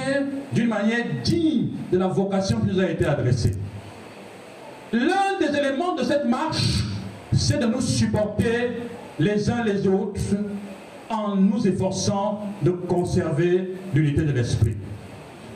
[0.53, 3.57] d'une manière digne de la vocation qui nous a été adressée.
[4.93, 6.85] L'un des éléments de cette marche,
[7.33, 8.79] c'est de nous supporter
[9.18, 10.20] les uns les autres
[11.11, 14.77] en nous efforçant de conserver l'unité de l'esprit.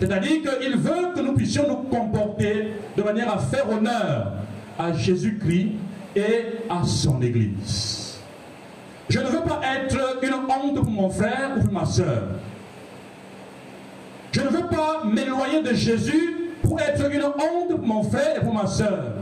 [0.01, 4.33] C'est-à-dire qu'il veut que nous puissions nous comporter de manière à faire honneur
[4.77, 5.71] à Jésus-Christ
[6.17, 7.98] et à son Église.
[9.09, 12.25] Je ne veux pas être une honte pour mon frère ou pour ma soeur.
[14.33, 18.41] Je ne veux pas m'éloigner de Jésus pour être une honte pour mon frère et
[18.41, 19.15] pour ma soeur.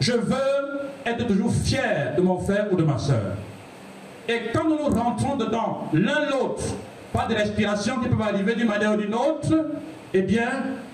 [0.00, 3.36] Je veux être toujours fier de mon frère ou de ma soeur.
[4.28, 6.62] Et quand nous nous rentrons dedans, l'un l'autre,
[7.12, 9.70] pas de respiration qui peut arriver d'une manière ou d'une autre,
[10.14, 10.48] eh bien,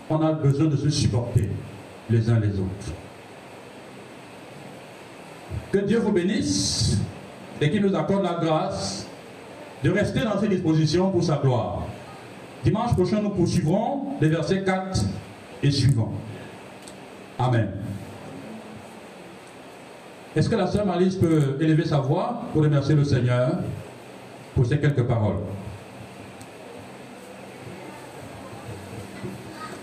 [0.09, 1.51] on a besoin de se supporter
[2.09, 2.93] les uns les autres.
[5.71, 6.99] Que Dieu vous bénisse
[7.61, 9.07] et qu'il nous accorde la grâce
[9.83, 11.83] de rester dans ces dispositions pour sa gloire.
[12.65, 15.05] Dimanche prochain, nous poursuivrons les versets 4
[15.63, 16.13] et suivants.
[17.39, 17.71] Amen.
[20.35, 23.59] Est-ce que la sœur Malice peut élever sa voix pour remercier le Seigneur
[24.55, 25.39] pour ces quelques paroles?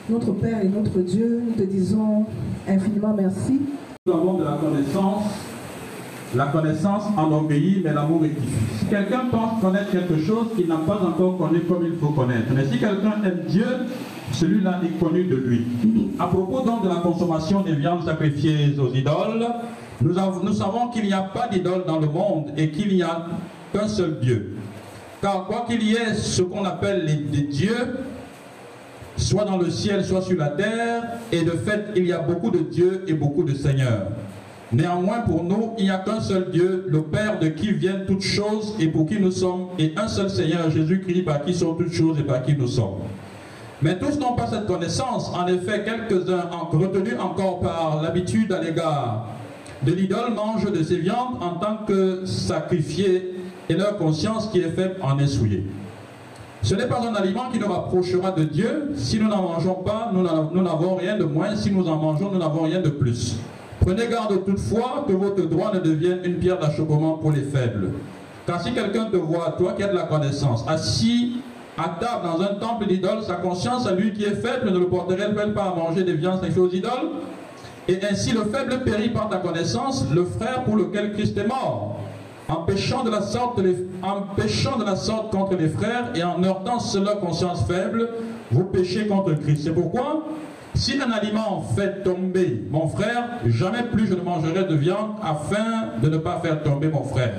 [0.09, 2.25] Notre Père et notre Dieu, nous te disons
[2.67, 3.61] infiniment merci.
[4.05, 5.23] Nous avons de la connaissance.
[6.35, 8.41] La connaissance en obéit, mais l'amour édifie.
[8.79, 12.47] Si quelqu'un pense connaître quelque chose, il n'a pas encore connu comme il faut connaître.
[12.53, 13.65] Mais si quelqu'un aime Dieu,
[14.33, 15.65] celui-là est connu de lui.
[16.19, 19.47] À propos donc de la consommation des viandes sacrifiées aux idoles,
[20.01, 20.13] nous,
[20.43, 23.27] nous savons qu'il n'y a pas d'idole dans le monde et qu'il n'y a
[23.71, 24.57] qu'un seul Dieu.
[25.21, 27.97] Car quoi qu'il y ait ce qu'on appelle les, les dieux,
[29.15, 32.51] soit dans le ciel, soit sur la terre, et de fait, il y a beaucoup
[32.51, 34.07] de dieux et beaucoup de seigneurs.
[34.71, 38.23] Néanmoins, pour nous, il n'y a qu'un seul Dieu, le Père de qui viennent toutes
[38.23, 41.93] choses et pour qui nous sommes, et un seul Seigneur, Jésus-Christ, par qui sont toutes
[41.93, 42.99] choses et par qui nous sommes.
[43.81, 45.31] Mais tous n'ont pas cette connaissance.
[45.35, 49.27] En effet, quelques-uns, retenus encore par l'habitude à l'égard
[49.83, 53.35] de l'idole, mangent de ces viandes en tant que sacrifiés,
[53.69, 55.65] et leur conscience qui est faible en est souillée.
[56.63, 58.93] Ce n'est pas un aliment qui nous rapprochera de Dieu.
[58.95, 61.55] Si nous n'en mangeons pas, nous n'avons rien de moins.
[61.55, 63.37] Si nous en mangeons, nous n'avons rien de plus.
[63.85, 67.91] Prenez garde toutefois que votre droit ne devienne une pierre d'achoppement pour les faibles.
[68.47, 71.33] Car si quelqu'un te voit, toi qui as de la connaissance, assis
[71.77, 74.87] à table dans un temple d'idole, sa conscience à lui qui est faible ne le
[74.87, 77.11] porterait-elle pas à manger des viandes sacrifiées aux idoles?
[77.87, 81.99] Et ainsi le faible périt par ta connaissance, le frère pour lequel Christ est mort
[82.47, 88.09] en péchant de de la sorte contre les frères et en heurtant leur conscience faible,
[88.51, 89.63] vous péchez contre Christ.
[89.65, 90.23] C'est pourquoi
[90.75, 95.97] Si un aliment fait tomber mon frère, jamais plus je ne mangerai de viande afin
[96.03, 97.33] de ne pas faire tomber mon frère.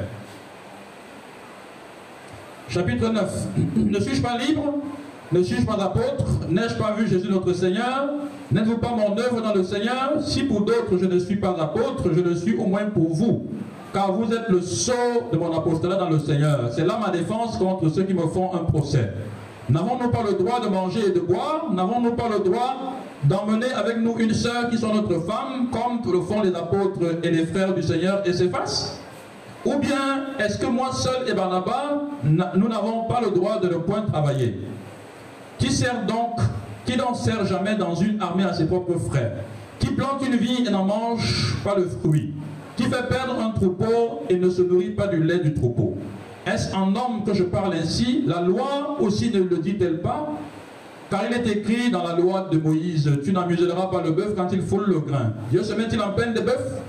[2.68, 3.46] Chapitre 9.
[3.76, 4.74] Ne suis-je pas libre?
[5.32, 6.24] Ne suis-je pas apôtre?
[6.48, 8.10] N'ai-je pas vu Jésus notre Seigneur?
[8.50, 10.14] N'êtes-vous pas mon œuvre dans le Seigneur?
[10.22, 13.46] Si pour d'autres je ne suis pas apôtre, je le suis au moins pour vous.
[13.92, 14.92] Car vous êtes le sceau
[15.30, 16.70] de mon apostolat dans le Seigneur.
[16.74, 19.12] C'est là ma défense contre ceux qui me font un procès.
[19.68, 21.66] N'avons-nous pas le droit de manger et de boire?
[21.72, 22.95] N'avons-nous pas le droit
[23.28, 27.30] d'emmener avec nous une sœur qui soit notre femme, comme le font les apôtres et
[27.30, 29.00] les frères du Seigneur et ses faces
[29.64, 33.78] Ou bien est-ce que moi seul et Barnabas, nous n'avons pas le droit de ne
[33.78, 34.58] point travailler?
[35.58, 36.38] Qui sert donc,
[36.84, 39.38] qui n'en sert jamais dans une armée à ses propres frères?
[39.78, 42.32] Qui plante une vie et n'en mange pas le fruit?
[42.76, 45.96] Qui fait perdre un troupeau et ne se nourrit pas du lait du troupeau?
[46.46, 48.22] Est-ce en homme que je parle ainsi?
[48.26, 50.28] La loi aussi ne le dit-elle pas?
[51.10, 54.48] Car il est écrit dans la loi de Moïse, tu n'amuseras pas le bœuf quand
[54.52, 55.32] il foule le grain.
[55.50, 56.80] Dieu se met-il en peine des bœufs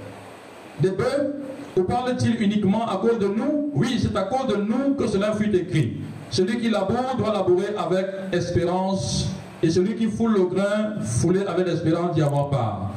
[0.79, 1.35] Des bœufs
[1.77, 3.69] Ou parle-t-il uniquement à cause de nous?
[3.73, 5.97] Oui, c'est à cause de nous que cela fut écrit.
[6.31, 9.29] Celui qui laboure doit labourer avec espérance,
[9.61, 12.91] et celui qui foule le grain, fouler avec l'espérance d'y avoir part.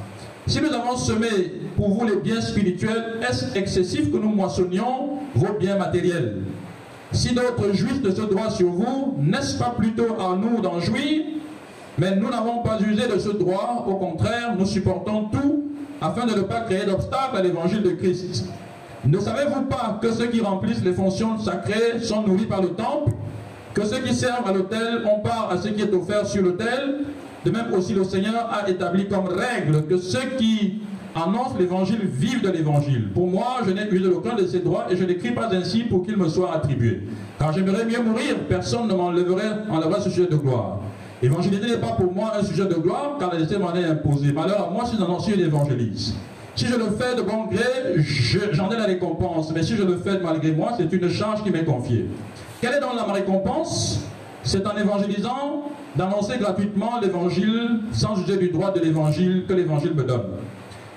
[0.46, 1.28] Si nous avons semé
[1.76, 6.38] pour vous les biens spirituels, est-ce excessif que nous moissonnions vos biens matériels?
[7.12, 11.22] Si d'autres jouissent de ce droit sur vous, n'est-ce pas plutôt à nous d'en jouir?
[11.98, 15.64] Mais nous n'avons pas usé de ce droit, au contraire, nous supportons tout
[16.00, 18.46] afin de ne pas créer d'obstacle à l'évangile de Christ.
[19.04, 23.12] Ne savez-vous pas que ceux qui remplissent les fonctions sacrées sont nourris par le temple?
[23.74, 27.00] Que ceux qui servent à l'autel ont part à ce qui est offert sur l'autel?
[27.44, 30.80] De même aussi le Seigneur a établi comme règle que ceux qui
[31.22, 33.08] annoncent l'évangile vivent de l'évangile.
[33.14, 36.04] Pour moi, je n'ai eu aucun de ces droits et je n'écris pas ainsi pour
[36.04, 37.02] qu'il me soit attribué.
[37.38, 40.80] Car j'aimerais mieux mourir, personne ne m'enlèverait enlèverait ce sujet de gloire.
[41.22, 44.32] Évangéliser n'est pas pour moi un sujet de gloire, car la m'en est imposée.
[44.32, 46.14] Malheur à moi si j'en suis évangéliste.
[46.56, 48.02] Si je le fais de bon gré,
[48.52, 49.52] j'en ai la récompense.
[49.54, 52.06] Mais si je le fais malgré moi, c'est une charge qui m'est confiée.
[52.60, 54.02] Quelle est donc la récompense?
[54.42, 60.02] C'est en évangélisant d'annoncer gratuitement l'évangile sans juger du droit de l'évangile que l'évangile me
[60.02, 60.24] donne.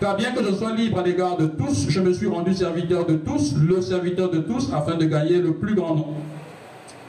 [0.03, 3.05] Car bien que je sois libre à l'égard de tous, je me suis rendu serviteur
[3.05, 6.15] de tous, le serviteur de tous, afin de gagner le plus grand nombre.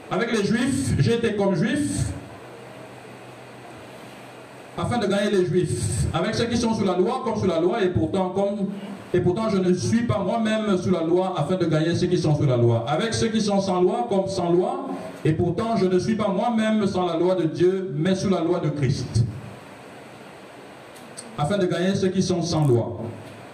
[0.09, 2.05] Avec les juifs, été comme juif,
[4.77, 6.05] afin de gagner les juifs.
[6.13, 8.67] Avec ceux qui sont sous la loi, comme sous la loi, et pourtant, comme,
[9.13, 12.17] et pourtant je ne suis pas moi-même sous la loi, afin de gagner ceux qui
[12.17, 12.85] sont sous la loi.
[12.87, 14.87] Avec ceux qui sont sans loi, comme sans loi,
[15.25, 18.39] et pourtant, je ne suis pas moi-même sans la loi de Dieu, mais sous la
[18.39, 19.25] loi de Christ.
[21.37, 22.97] Afin de gagner ceux qui sont sans loi.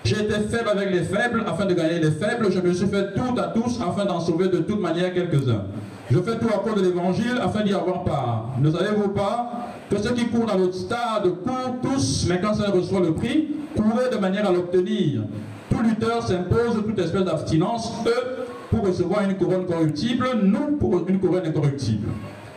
[0.03, 2.51] J'ai été faible avec les faibles, afin de gagner les faibles.
[2.51, 5.63] Je me suis fait tout à tous, afin d'en sauver de toute manière quelques-uns.
[6.09, 8.49] Je fais tout à cause de l'évangile, afin d'y avoir part.
[8.59, 12.69] Ne savez-vous pas que ceux qui courent dans le stade courent tous, mais quand ça
[12.71, 15.21] reçoit le prix, courent de manière à l'obtenir.
[15.69, 17.93] Tout lutteur s'impose toute espèce d'abstinence.
[18.05, 22.07] Eux, pour recevoir une couronne corruptible, nous pour une couronne incorruptible.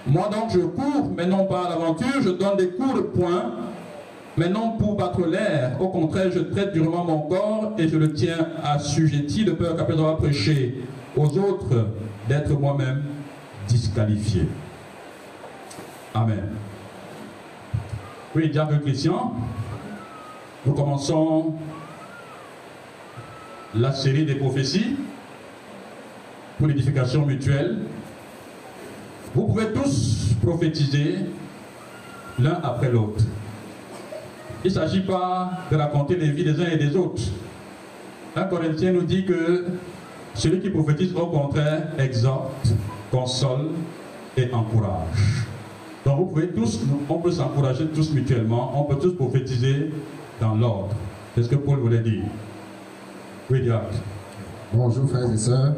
[0.07, 3.53] Moi donc je cours, mais non pas à l'aventure, je donne des coups de poing,
[4.37, 5.80] mais non pour battre l'air.
[5.80, 9.95] Au contraire, je traite durement mon corps et je le tiens assujetti de peur qu'après
[9.95, 10.82] avoir prêché
[11.16, 11.89] aux autres,
[12.28, 13.05] d'être moi-même
[13.68, 14.49] disqualifié.
[16.14, 16.51] Amen.
[18.35, 19.35] Oui, diable Christian,
[20.66, 21.55] nous commençons
[23.74, 24.97] la série des prophéties
[26.59, 27.78] pour l'édification mutuelle.
[29.35, 31.16] Vous pouvez tous prophétiser
[32.39, 33.24] l'un après l'autre.
[34.64, 37.22] Il ne s'agit pas de raconter les vies des uns et des autres.
[38.34, 39.66] Un Corinthien nous dit que
[40.32, 42.72] celui qui prophétise au contraire exhorte,
[43.10, 43.72] console
[44.38, 45.44] et encourage.
[46.06, 49.92] Donc vous pouvez tous, on peut s'encourager tous mutuellement, on peut tous prophétiser
[50.40, 50.94] dans l'ordre.
[51.34, 52.24] C'est ce que Paul voulait dire.
[53.50, 53.92] Oui, Diacre.
[54.72, 55.74] Bonjour frères et sœurs.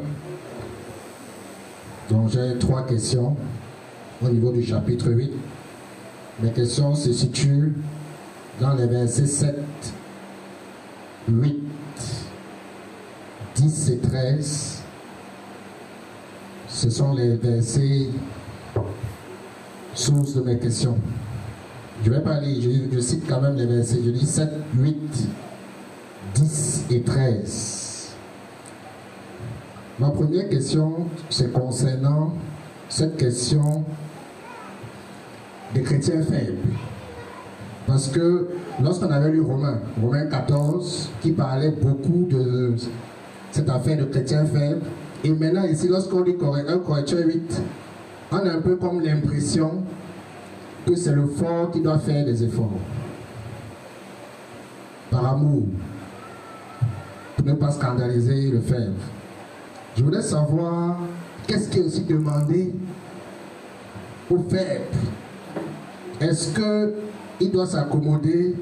[2.09, 3.35] Donc j'ai trois questions
[4.23, 5.31] au niveau du chapitre 8.
[6.41, 7.73] Mes questions se situent
[8.59, 9.55] dans les versets 7,
[11.29, 11.55] 8,
[13.55, 14.81] 10 et 13.
[16.67, 18.07] Ce sont les versets
[19.93, 20.97] sources de mes questions.
[22.03, 23.99] Je vais pas lire, je, je cite quand même les versets.
[24.03, 25.27] Je dis 7, 8,
[26.35, 28.09] 10 et 13.
[29.99, 32.33] Ma première question, c'est concernant
[32.87, 33.83] cette question
[35.73, 36.57] des chrétiens faibles.
[37.87, 38.47] Parce que
[38.83, 42.75] lorsqu'on avait lu Romains, Romains 14, qui parlait beaucoup de
[43.51, 44.81] cette affaire de chrétiens faibles,
[45.23, 47.61] et maintenant ici, lorsqu'on lit 1 Corinthiens 8,
[48.33, 49.83] on a un peu comme l'impression
[50.85, 52.79] que c'est le fort qui doit faire des efforts.
[55.09, 55.63] par amour,
[57.35, 58.93] pour ne pas scandaliser le faible.
[59.95, 60.99] Je voudrais savoir
[61.47, 62.73] qu'est-ce qui est aussi demandé
[64.29, 64.85] au faible?
[66.19, 66.53] Est-ce
[67.37, 68.55] qu'il doit s'accommoder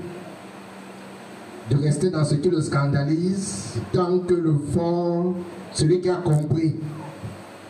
[1.70, 5.34] de rester dans ce qui le scandalise tant que le fort,
[5.74, 6.76] celui qui a compris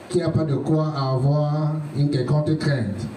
[0.10, 3.08] qu'il n'y a pas de quoi avoir une quelconque crainte,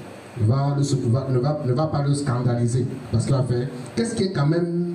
[0.41, 3.34] ne, va, pas le scandaliser parce qu'il.
[3.97, 4.95] Qu'est-ce qui est quand même.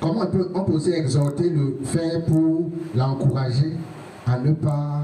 [0.00, 3.72] Comment on peut, on peut aussi exhorter le faire pour l'encourager
[4.26, 5.00] à ne pas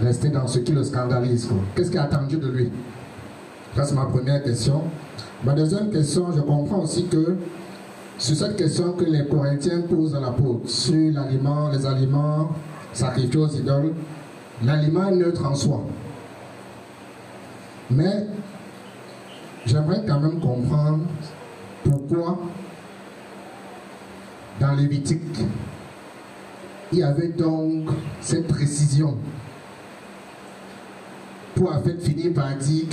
[0.00, 2.70] rester dans ce qui le scandalise Qu'est-ce qui est attendu de lui?
[3.76, 4.82] Ça, c'est ma première question.
[5.46, 7.36] Ma deuxième question, je comprends aussi que
[8.18, 12.50] sur cette question que les Corinthiens posent à l'apôtre, sur l'aliment, les aliments
[12.92, 13.94] sacrifiés aux idoles,
[14.64, 15.84] l'aliment est neutre en soi.
[17.92, 18.26] Mais
[19.66, 21.04] j'aimerais quand même comprendre
[21.84, 22.40] pourquoi
[24.58, 25.22] dans Lévitique,
[26.90, 27.88] il y avait donc
[28.20, 29.16] cette précision
[31.54, 32.88] pour en fait finir par dire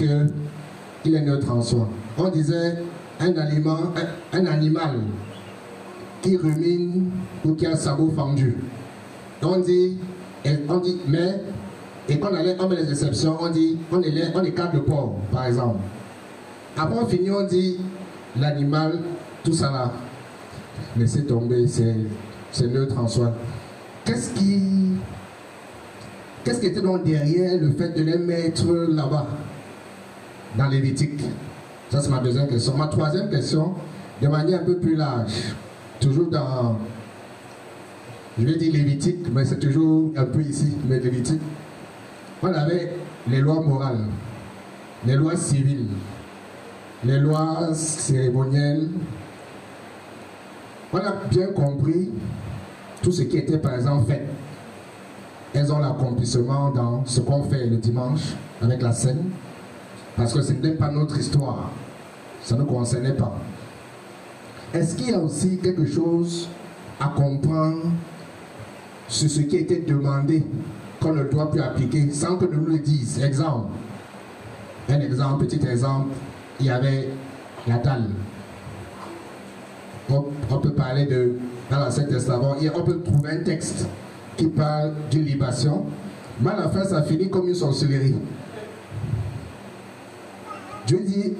[1.01, 1.89] qu'il est neutre en soi.
[2.17, 2.75] On disait
[3.19, 3.79] un, aliment,
[4.31, 4.99] un, animal
[6.21, 7.09] qui rumine
[7.43, 8.57] ou qui a un sabot fendu.
[9.41, 9.97] On dit,
[10.69, 11.41] on dit mais,
[12.07, 15.45] et quand on, met les exceptions, on dit on est, on écarte le porc, par
[15.45, 15.79] exemple.
[16.77, 17.79] Après on finit, on dit
[18.39, 18.99] l'animal,
[19.43, 19.91] tout ça là,
[20.97, 23.33] laissez tomber, c'est neutre en soi.
[24.05, 24.61] Qu'est-ce qui.
[26.43, 29.27] Qu'est-ce qui était donc derrière le fait de les mettre là-bas,
[30.57, 31.21] dans Lévitique
[31.93, 32.75] Ça, c'est ma deuxième question.
[32.75, 33.75] Ma troisième question,
[34.19, 35.53] de manière un peu plus large,
[35.99, 36.79] toujours dans.
[38.35, 41.39] Je vais dire Lévitique, mais c'est toujours un peu ici, mais Lévitique.
[42.41, 44.05] On avait les lois morales,
[45.05, 45.85] les lois civiles,
[47.05, 48.89] les lois cérémonielles.
[50.91, 52.09] On a bien compris
[53.03, 54.25] tout ce qui était par exemple fait.
[55.53, 58.33] Elles ont l'accomplissement dans ce qu'on fait le dimanche
[58.63, 59.29] avec la scène,
[60.17, 61.69] parce que ce n'est pas notre histoire,
[62.43, 63.33] ça ne concernait pas.
[64.73, 66.47] Est-ce qu'il y a aussi quelque chose
[66.99, 67.83] à comprendre
[69.07, 70.43] sur ce qui était demandé
[70.99, 73.67] qu'on ne doit plus appliquer sans que nous le dise Exemple,
[74.89, 76.09] un exemple, petit exemple,
[76.59, 77.09] il y avait
[77.67, 78.09] la dalle.
[80.09, 81.33] On, peut parler de,
[81.71, 83.87] dans l'Ancien Testament, on peut trouver un texte
[84.37, 85.85] qui parle d'une libation,
[86.41, 88.15] mais à la fin, ça finit comme une sorcellerie.
[90.85, 91.33] Dieu dit,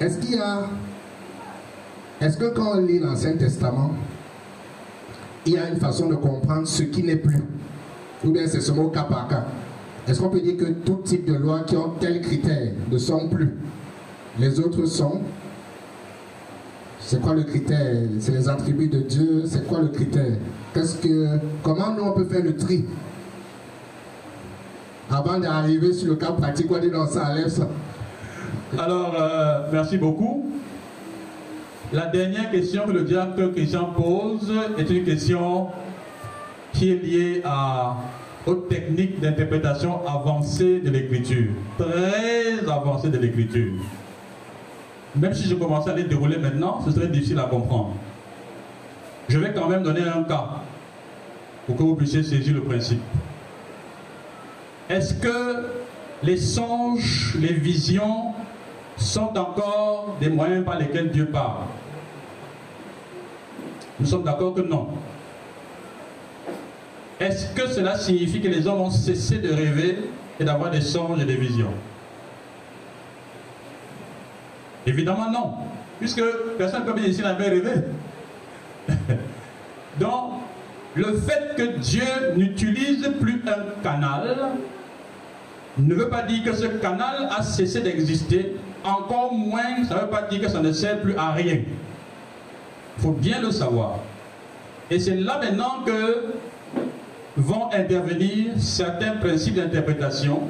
[0.00, 0.68] est-ce qu'il y a...
[2.20, 3.90] Est-ce que quand on lit l'Ancien Testament,
[5.46, 7.42] il y a une façon de comprendre ce qui n'est plus?
[8.24, 9.44] Ou bien c'est seulement cas par cas?
[10.06, 13.28] Est-ce qu'on peut dire que tout type de loi qui ont tel critère ne sont
[13.28, 13.54] plus?
[14.38, 15.20] Les autres sont?
[17.00, 17.94] C'est quoi le critère?
[18.20, 19.42] C'est les attributs de Dieu?
[19.46, 20.36] C'est quoi le critère?
[20.72, 22.86] Qu'est-ce que, Comment nous on peut faire le tri?
[25.10, 27.68] Avant d'arriver sur le cas pratique, on dit non, ça enlève ça.
[28.78, 30.50] Alors, euh, merci beaucoup.
[31.92, 35.68] La dernière question que le diacre Christian pose est une question
[36.72, 37.96] qui est liée à,
[38.46, 41.52] aux techniques d'interprétation avancées de l'écriture.
[41.78, 43.74] Très avancées de l'écriture.
[45.14, 47.94] Même si je commençais à les dérouler maintenant, ce serait difficile à comprendre.
[49.28, 50.48] Je vais quand même donner un cas
[51.66, 53.00] pour que vous puissiez saisir le principe.
[54.90, 55.66] Est-ce que
[56.24, 58.34] les songes, les visions
[58.96, 61.64] sont encore des moyens par lesquels Dieu parle
[63.98, 64.88] Nous sommes d'accord que non.
[67.20, 69.98] Est-ce que cela signifie que les hommes ont cessé de rêver
[70.38, 71.72] et d'avoir des songes et des visions?
[74.86, 75.54] Évidemment non,
[75.98, 76.22] puisque
[76.58, 77.70] personne comme ici n'avait rêvé.
[79.98, 80.32] Donc,
[80.94, 82.04] le fait que Dieu
[82.36, 84.36] n'utilise plus un canal
[85.78, 90.08] ne veut pas dire que ce canal a cessé d'exister, encore moins ça ne veut
[90.08, 91.60] pas dire que ça ne sert plus à rien.
[92.96, 93.98] Il faut bien le savoir.
[94.90, 96.34] Et c'est là maintenant que
[97.36, 100.42] vont intervenir certains principes d'interprétation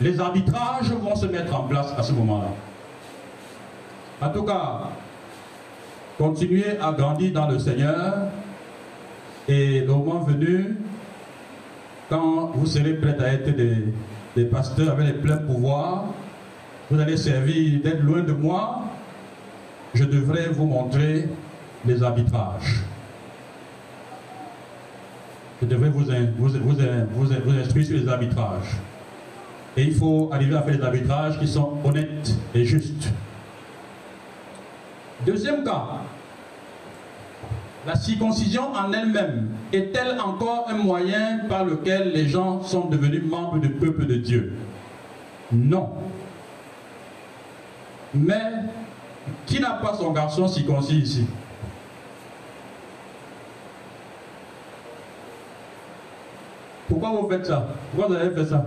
[0.00, 2.50] les arbitrages vont se mettre en place à ce moment-là.
[4.20, 4.90] En tout cas,
[6.18, 8.28] continuez à grandir dans le Seigneur
[9.48, 10.76] et le moment venu,
[12.08, 16.06] quand vous serez prêts à être des, pasteurs avec les pleins pouvoirs,
[16.94, 18.84] vous allez servir d'être loin de moi,
[19.94, 21.28] je devrais vous montrer
[21.84, 22.82] les arbitrages.
[25.60, 26.04] Je devrais vous,
[26.36, 28.76] vous, vous instruire sur les arbitrages.
[29.76, 33.08] Et il faut arriver à faire des arbitrages qui sont honnêtes et justes.
[35.26, 36.00] Deuxième cas,
[37.88, 43.58] la circoncision en elle-même est-elle encore un moyen par lequel les gens sont devenus membres
[43.58, 44.52] du peuple de Dieu?
[45.52, 45.90] Non.
[48.14, 48.42] Mais
[49.46, 51.26] qui n'a pas son garçon circoncis ici?
[56.88, 57.66] Pourquoi vous faites ça?
[57.90, 58.64] Pourquoi vous avez fait ça?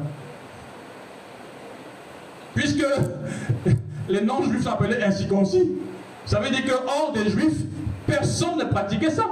[2.54, 2.84] Puisque
[4.10, 5.72] les non-juifs s'appelaient incirconcis.
[6.26, 7.62] Ça veut dire que hors des juifs,
[8.06, 9.26] personne ne pratiquait ça.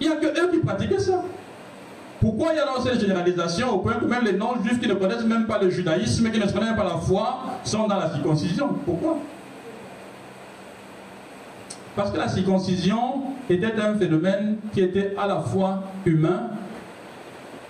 [0.00, 1.22] Il n'y a que eux qui pratiquaient ça.
[2.20, 4.94] Pourquoi il y a dans cette généralisation au point que même les non-juifs qui ne
[4.94, 8.10] connaissent même pas le judaïsme, qui ne connaissent même pas la foi, sont dans la
[8.10, 9.18] circoncision Pourquoi?
[11.94, 16.50] Parce que la circoncision était un phénomène qui était à la fois humain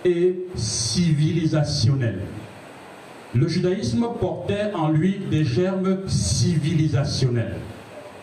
[0.05, 2.20] et civilisationnel.
[3.34, 7.57] Le judaïsme portait en lui des germes civilisationnels,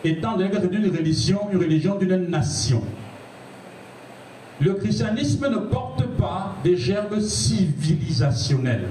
[0.04, 2.82] étant donné que c'est une religion, une religion d'une nation.
[4.60, 8.86] Le christianisme ne porte pas des germes civilisationnels.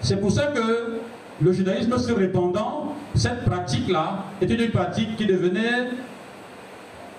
[0.00, 0.98] C'est pour ça que
[1.40, 5.90] le judaïsme se répandant, cette pratique-là était une pratique qui devenait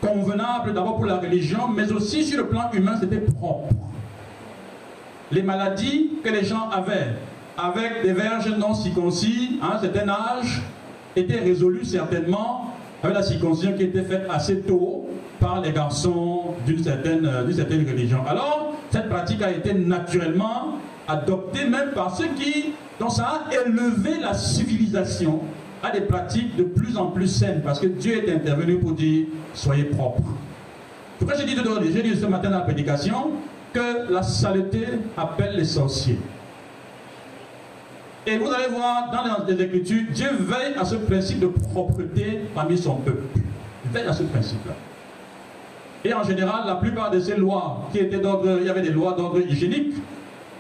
[0.02, 3.74] convenable d'abord pour la religion, mais aussi sur le plan humain, c'était propre
[5.32, 7.14] les maladies que les gens avaient
[7.58, 10.62] avec des verges non circoncis à un certain âge
[11.16, 15.05] étaient résolues certainement avec la circoncision qui était faite assez tôt
[15.40, 18.20] par les garçons d'une certaine, certaine religion.
[18.28, 24.20] Alors, cette pratique a été naturellement adoptée même par ceux qui, donc ça a élevé
[24.22, 25.42] la civilisation
[25.84, 29.28] à des pratiques de plus en plus saines, parce que Dieu est intervenu pour dire
[29.54, 30.24] soyez propres.
[31.20, 31.56] Pourquoi j'ai dit,
[31.94, 33.32] j'ai dit ce matin dans la prédication,
[33.74, 34.86] que la saleté
[35.18, 36.18] appelle les sorciers.
[38.28, 42.78] Et vous allez voir dans les Écritures, Dieu veille à ce principe de propreté parmi
[42.78, 43.24] son peuple.
[43.86, 44.74] Il veille à ce principe-là.
[46.06, 48.92] Et en général, la plupart de ces lois qui étaient d'ordre, il y avait des
[48.92, 49.96] lois d'ordre hygiénique,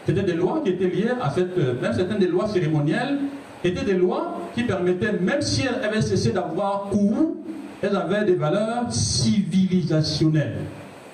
[0.08, 3.20] c'était des lois qui étaient liées à cette, même certaines des lois cérémonielles,
[3.64, 7.36] étaient des lois qui permettaient, même si elles avaient cessé d'avoir cours,
[7.84, 10.62] elles avaient des valeurs civilisationnelles.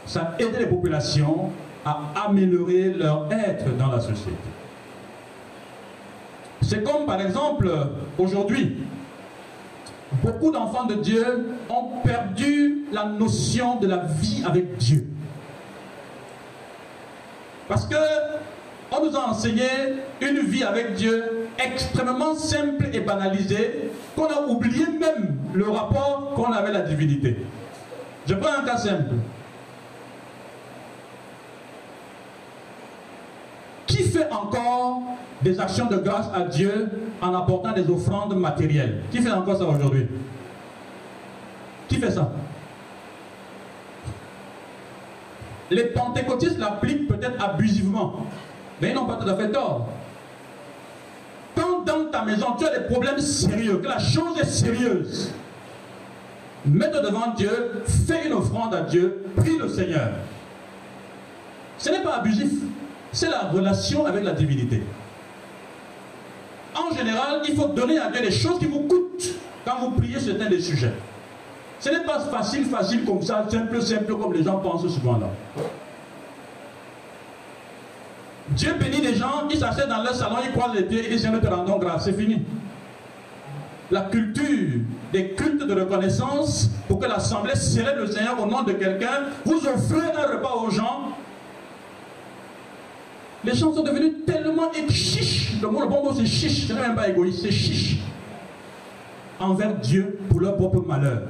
[0.06, 1.50] Ça aidait les populations
[1.84, 4.32] à améliorer leur être dans la société.
[6.62, 7.70] C'est comme par exemple
[8.18, 8.78] aujourd'hui,
[10.24, 15.08] beaucoup d'enfants de Dieu ont perdu la notion de la vie avec Dieu.
[17.68, 17.96] Parce que
[18.92, 19.64] on nous a enseigné
[20.20, 26.52] une vie avec Dieu extrêmement simple et banalisée, qu'on a oublié même le rapport qu'on
[26.52, 27.38] avait à la divinité.
[28.28, 29.16] Je prends un cas simple.
[34.12, 35.02] Fait encore
[35.42, 36.90] des actions de grâce à Dieu
[37.22, 40.08] en apportant des offrandes matérielles Qui fait encore ça aujourd'hui?
[41.88, 42.32] Qui fait ça?
[45.70, 48.26] Les pentecôtistes l'appliquent peut-être abusivement,
[48.82, 49.88] mais ils n'ont pas tout à fait tort.
[51.56, 55.32] Quand dans ta maison tu as des problèmes sérieux, que la chose est sérieuse,
[56.66, 60.10] mets-toi devant Dieu, fais une offrande à Dieu, prie le Seigneur.
[61.78, 62.52] Ce n'est pas abusif
[63.12, 64.84] c'est la relation avec la divinité.
[66.76, 69.36] En général, il faut donner à Dieu des choses qui vous coûtent
[69.66, 70.94] quand vous priez certains des sujets.
[71.80, 75.28] Ce n'est pas facile, facile comme ça, simple, simple comme les gens pensent souvent là.
[78.50, 81.22] Dieu bénit des gens, ils s'asseyent dans leur salon, ils croisent les pieds, ils disent
[81.22, 82.42] Seigneur, te rendons grâce, c'est fini.
[83.90, 84.80] La culture
[85.12, 89.68] des cultes de reconnaissance pour que l'assemblée célèbre le Seigneur au nom de quelqu'un, vous
[89.68, 91.10] offrez un repas aux gens,
[93.44, 95.54] les gens sont devenus tellement chiches.
[95.62, 96.68] Le mot, le bon mot, c'est chiche.
[96.68, 97.98] Ce n'est même pas égoïste, c'est chiche.
[99.40, 101.24] Envers Dieu pour leur propre malheur.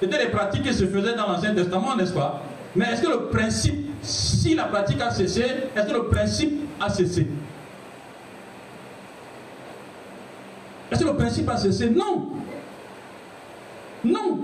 [0.00, 2.42] C'était les pratiques qui se faisaient dans l'Ancien Testament, n'est-ce pas?
[2.76, 5.44] Mais est-ce que le principe, si la pratique a cessé,
[5.74, 7.26] est-ce que le principe a cessé?
[10.90, 11.90] Est-ce que le principe a cessé?
[11.90, 12.30] Non.
[14.04, 14.40] Non.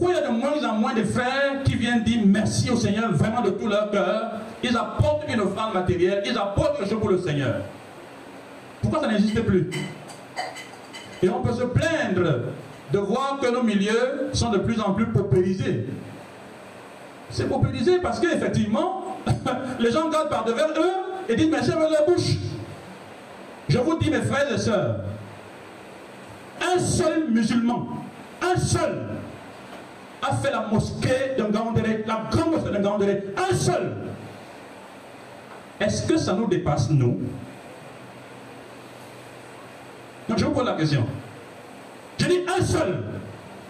[0.00, 2.76] Pourquoi il y a de moins en moins de frères qui viennent dire merci au
[2.76, 4.32] Seigneur vraiment de tout leur cœur?
[4.62, 7.56] Ils apportent une offrande matérielle, ils apportent quelque chose pour le Seigneur.
[8.80, 9.68] Pourquoi ça n'existe plus?
[11.22, 12.44] Et on peut se plaindre
[12.90, 15.86] de voir que nos milieux sont de plus en plus paupérisés.
[17.28, 19.18] C'est paupérisé parce qu'effectivement,
[19.80, 22.36] les gens gardent par devers eux et disent merci avec leur bouche.
[23.68, 24.96] Je vous dis, mes frères et sœurs,
[26.74, 27.86] un seul musulman,
[28.42, 29.19] un seul,
[30.22, 33.96] a fait la mosquée d'un Gandéré, la grande mosquée d'un Gandéré, un seul.
[35.80, 37.20] Est-ce que ça nous dépasse, nous?
[40.28, 41.06] Donc je vous pose la question.
[42.18, 43.02] dit un seul.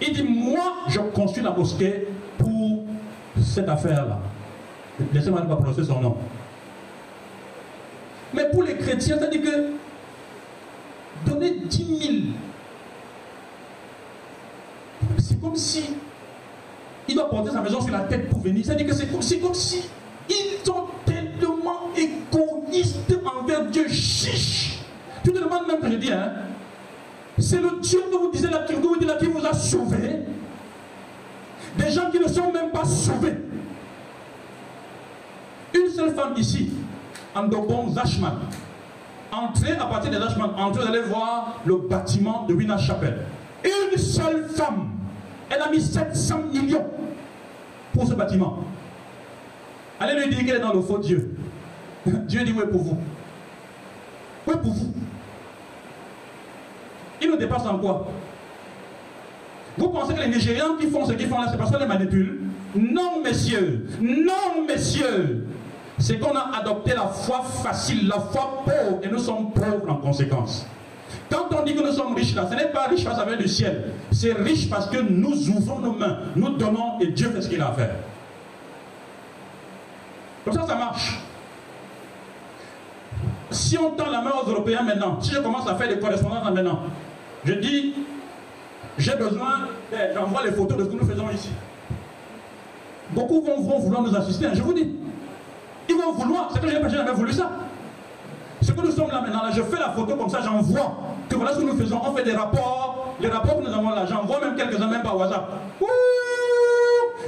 [0.03, 2.85] Il dit, moi, je construis la mosquée pour
[3.43, 4.19] cette affaire-là.
[5.13, 6.17] Laissez-moi ne pas prononcer son nom.
[8.35, 12.13] Mais pour les chrétiens, c'est-à-dire que donner 10 000,
[15.19, 15.97] c'est comme si
[17.11, 18.65] il doit porter sa maison sur la tête pour venir.
[18.65, 19.83] C'est-à-dire que c'est comme comme si
[20.29, 23.89] ils sont tellement égoïstes envers Dieu.
[23.89, 24.79] Chiche.
[25.25, 26.33] Tu te demandes même que je dis, hein,
[27.39, 30.21] c'est le Dieu que vous disiez là, vous, qui vous a sauvé.
[31.77, 33.37] Des gens qui ne sont même pas sauvés.
[35.75, 36.71] Une seule femme ici,
[37.35, 38.39] Andobon Zachman.
[39.33, 43.27] Entrez à partir de Zachman, entrez, vous allez voir le bâtiment de Wina Chapelle.
[43.65, 44.91] Une seule femme,
[45.51, 46.87] elle a mis 700 millions
[47.93, 48.65] pour ce bâtiment.
[49.99, 51.35] Allez lui dire qu'elle est dans le faux Dieu.
[52.07, 52.99] Dieu dit oui pour vous.
[54.47, 54.93] Oui pour vous.
[57.21, 58.09] Il nous dépasse en quoi?
[59.77, 61.87] Vous pensez que les Nigérians qui font ce qu'ils font là, c'est parce qu'on les
[61.87, 62.41] manipule?
[62.75, 63.87] Non, messieurs.
[64.01, 65.47] Non, messieurs.
[65.99, 69.97] C'est qu'on a adopté la foi facile, la foi pauvre, et nous sommes pauvres en
[69.97, 70.67] conséquence.
[71.31, 73.49] Quand on dit que nous sommes riches là, ce n'est pas riche ça vient du
[73.49, 73.93] ciel.
[74.13, 77.61] C'est riche parce que nous ouvrons nos mains, nous donnons et Dieu fait ce qu'il
[77.61, 77.95] a à faire.
[80.45, 81.21] Comme ça, ça marche.
[83.51, 86.45] Si on tend la main aux Européens maintenant, si je commence à faire des correspondances
[86.53, 86.83] maintenant,
[87.45, 87.95] je dis,
[88.99, 89.69] j'ai besoin,
[90.15, 91.51] j'envoie les photos de ce que nous faisons ici.
[93.11, 94.95] Beaucoup vont, vouloir nous assister, hein, je vous dis.
[95.89, 97.51] Ils vont vouloir, c'est que je n'ai jamais voulu ça.
[98.71, 100.97] Ce que nous sommes là maintenant, là, je fais la photo comme ça, j'envoie.
[101.29, 103.91] Que voilà ce que nous faisons, on fait des rapports, les rapports que nous avons
[103.91, 105.51] là, j'envoie même quelques-uns même par WhatsApp.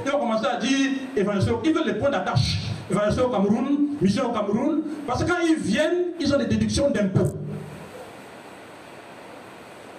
[0.05, 2.59] ils vont commencer à dire, ils veulent les points d'attache.
[2.89, 6.89] Évangélisation au Cameroun, mission au Cameroun, parce que quand ils viennent, ils ont des déductions
[6.89, 7.33] d'impôts.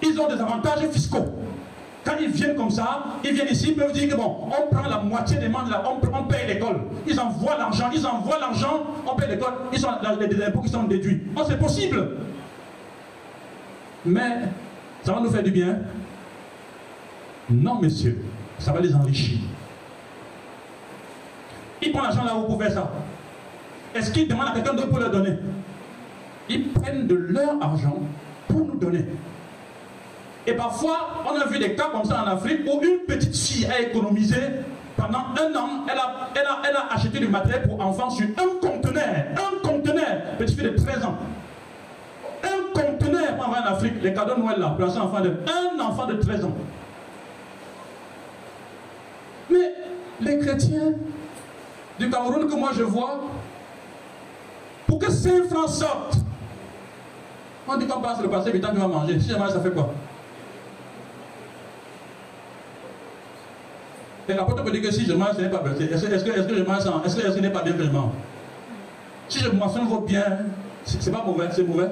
[0.01, 1.25] Ils ont des avantages fiscaux.
[2.05, 4.87] Quand ils viennent comme ça, ils viennent ici, ils peuvent dire que bon, on prend
[4.87, 6.81] la moitié des membres, on, on paye l'école.
[7.07, 9.89] Ils envoient l'argent, ils envoient l'argent, on paye l'école, ils ont
[10.29, 11.23] des impôts qui sont déduits.
[11.35, 12.11] Oh, c'est possible.
[14.05, 14.41] Mais
[15.03, 15.79] ça va nous faire du bien
[17.49, 18.23] Non, monsieur,
[18.59, 19.39] ça va les enrichir.
[21.81, 22.91] Ils prennent l'argent là où pour faire ça.
[23.95, 25.37] Est-ce qu'ils demandent à quelqu'un d'autre pour leur donner?
[26.49, 27.97] Ils prennent de leur argent
[28.47, 29.05] pour nous donner.
[30.47, 33.65] Et parfois, on a vu des cas comme ça en Afrique où une petite fille
[33.65, 34.37] a économisé
[34.95, 38.27] pendant un an, elle a, elle a, elle a acheté du matériel pour enfants sur
[38.27, 39.25] un conteneur.
[39.35, 41.17] Un conteneur, petite fille de 13 ans.
[42.43, 46.05] Un conteneur pour en Afrique, les cadeaux de Noël là, pour enfant de, un enfant
[46.05, 46.53] de 13 ans.
[49.49, 49.73] Mais
[50.21, 50.93] les chrétiens
[51.99, 53.21] du Cameroun que moi je vois,
[54.87, 56.17] pour que 5 francs sortent,
[57.67, 59.19] on dit qu'on passe le passé, temps tu vas manger.
[59.19, 59.91] Si jamais ça fait quoi?
[64.27, 65.73] Et l'apôtre me dit que si je mange, ce n'est pas bien.
[65.73, 67.03] Est-ce que, je mange sans?
[67.03, 68.11] Est-ce que, ce n'est pas bien mange?
[69.29, 70.23] Si je vaut bien,
[70.83, 71.89] c'est pas mauvais, c'est mauvais.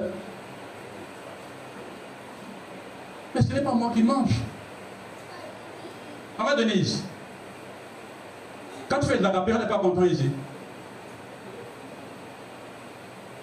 [3.34, 4.30] Mais ce n'est pas moi qui mange.
[6.38, 7.04] Maman Denise,
[8.88, 10.30] quand tu fais de l'agapé, on n'est pas content ici.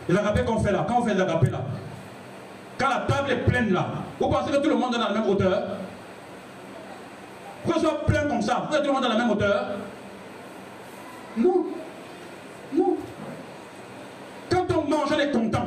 [0.10, 1.62] Et l'agapé qu'on fait là, quand on fait de l'agapé là,
[2.78, 3.88] quand la table est pleine là,
[4.20, 5.64] vous pensez que tout le monde est dans la même hauteur?
[7.64, 9.66] Pourquoi soit plein comme ça Pourquoi tout le monde dans la même hauteur
[11.38, 11.66] Non.
[12.74, 12.98] Non.
[14.50, 15.66] Quand on mange, on est content.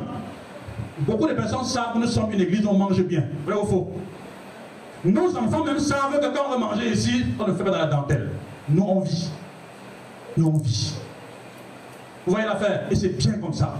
[0.99, 3.23] Beaucoup de personnes savent que nous sommes une église, on mange bien.
[3.45, 3.91] Vrai ou faux?
[5.03, 7.77] Nos enfants même savent que quand on va manger ici, on ne fait pas dans
[7.77, 8.29] la dentelle.
[8.69, 9.29] Nous, on vit
[10.37, 10.93] nous on vit.
[12.25, 12.87] Vous voyez l'affaire?
[12.91, 13.75] Et c'est bien comme ça.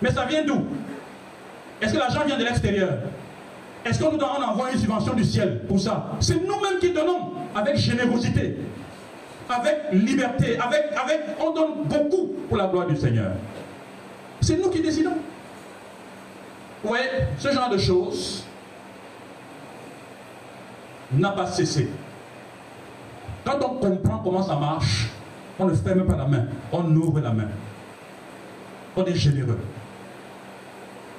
[0.00, 0.64] Mais ça vient d'où?
[1.80, 2.98] Est-ce que l'argent vient de l'extérieur?
[3.86, 6.10] Est-ce qu'on nous envoie une subvention du ciel pour ça?
[6.18, 8.58] C'est nous-mêmes qui donnons avec générosité,
[9.48, 13.30] avec liberté, avec, avec, on donne beaucoup pour la gloire du Seigneur.
[14.40, 15.16] C'est nous qui décidons.
[16.82, 17.04] Voyez,
[17.38, 18.44] ce genre de choses
[21.12, 21.88] n'a pas cessé.
[23.44, 25.06] Quand on comprend comment ça marche,
[25.60, 27.48] on ne ferme pas la main, on ouvre la main.
[28.96, 29.60] On est généreux.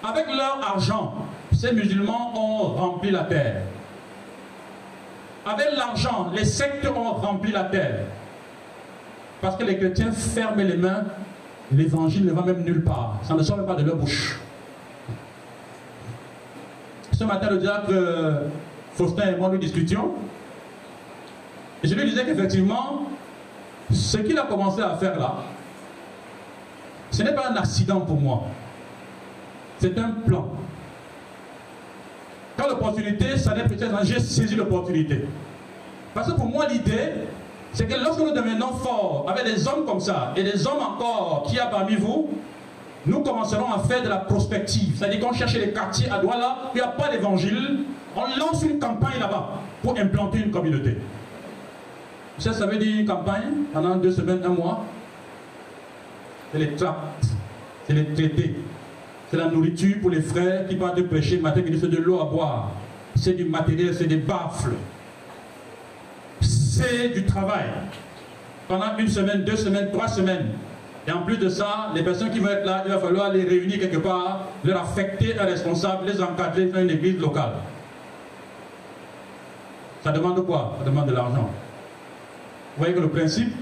[0.04, 1.26] Avec leur argent,
[1.58, 3.64] ces musulmans ont rempli la terre.
[5.46, 8.02] Avec l'argent, les sectes ont rempli la terre.
[9.42, 11.06] Parce que les chrétiens ferment les mains,
[11.72, 13.18] l'évangile ne va même nulle part.
[13.24, 14.40] Ça ne sort même pas de leur bouche.
[17.12, 18.50] Ce matin, le diable
[18.94, 20.12] Faustin et moi nous discutions.
[21.84, 23.04] Et je lui disais qu'effectivement,
[23.92, 25.36] ce qu'il a commencé à faire là,
[27.10, 28.44] ce n'est pas un accident pour moi.
[29.80, 30.50] C'est un plan.
[32.58, 35.26] Quand l'opportunité, ça n'est peut-être j'ai saisi l'opportunité.
[36.14, 37.12] Parce que pour moi, l'idée,
[37.74, 41.46] c'est que lorsque nous devenons forts avec des hommes comme ça, et des hommes encore
[41.48, 42.30] qui y a parmi vous,
[43.06, 44.96] nous commencerons à faire de la prospective.
[44.98, 47.82] C'est-à-dire qu'on cherche les quartiers à Douala, il n'y a pas d'évangile,
[48.16, 50.98] on lance une campagne là-bas pour implanter une communauté.
[52.40, 54.84] Ça, ça veut dire une campagne pendant deux semaines, un mois.
[56.52, 57.26] C'est les tracts,
[57.86, 58.56] c'est les traités,
[59.30, 62.22] c'est la nourriture pour les frères qui partent de prêcher matin, qui c'est de l'eau
[62.22, 62.72] à boire.
[63.16, 64.76] C'est du matériel, c'est des baffles.
[66.40, 67.66] C'est du travail.
[68.68, 70.50] Pendant une semaine, deux semaines, trois semaines.
[71.08, 73.44] Et en plus de ça, les personnes qui vont être là, il va falloir les
[73.44, 77.54] réunir quelque part, leur affecter un responsable, les encadrer, faire une église locale.
[80.04, 80.76] Ça demande quoi?
[80.80, 81.50] Ça demande de l'argent.
[82.76, 83.54] Vous voyez que le principe,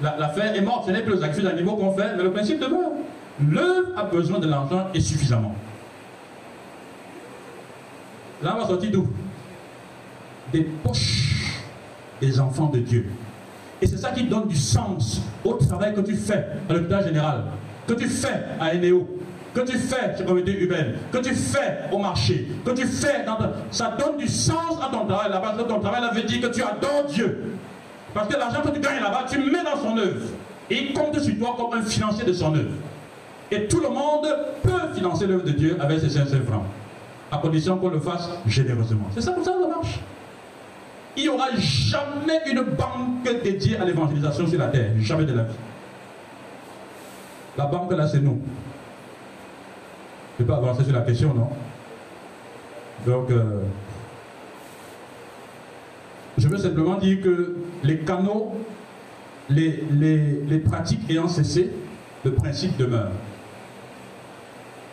[0.00, 0.86] l'affaire est morte.
[0.86, 2.90] Ce n'est plus les actions d'animaux qu'on fait, mais le principe demeure.
[3.40, 5.54] L'œuvre a besoin de l'argent et suffisamment.
[8.42, 9.08] Là, on va sortir d'où?
[10.52, 11.60] Des poches
[12.20, 13.06] des enfants de Dieu.
[13.82, 17.44] Et c'est ça qui donne du sens au travail que tu fais à l'hôpital général,
[17.86, 19.06] que tu fais à Eneo,
[19.52, 23.36] que tu fais chez communauté humaine, que tu fais au marché, que tu fais dans
[23.70, 25.56] Ça donne du sens à ton travail là-bas.
[25.68, 27.42] Ton travail là veut dire que tu adores Dieu.
[28.12, 30.26] Parce que l'argent que tu gagnes là-bas, tu mets dans son œuvre.
[30.70, 32.70] Et il compte sur toi comme un financier de son œuvre.
[33.50, 34.26] Et tout le monde
[34.62, 36.64] peut financer l'œuvre de Dieu avec ses 500 francs.
[37.30, 39.08] À condition qu'on le fasse généreusement.
[39.14, 40.00] C'est ça comme ça que ça marche.
[41.16, 44.90] Il n'y aura jamais une banque dédiée à l'évangélisation sur la terre.
[44.98, 45.54] Jamais de la vie.
[47.56, 48.40] La banque là, c'est nous.
[50.36, 51.50] Je ne peux pas avancer sur la question, non?
[53.06, 53.60] Donc, euh,
[56.36, 58.54] je veux simplement dire que les canaux,
[59.48, 61.70] les, les pratiques ayant cessé,
[62.24, 63.10] le principe demeure.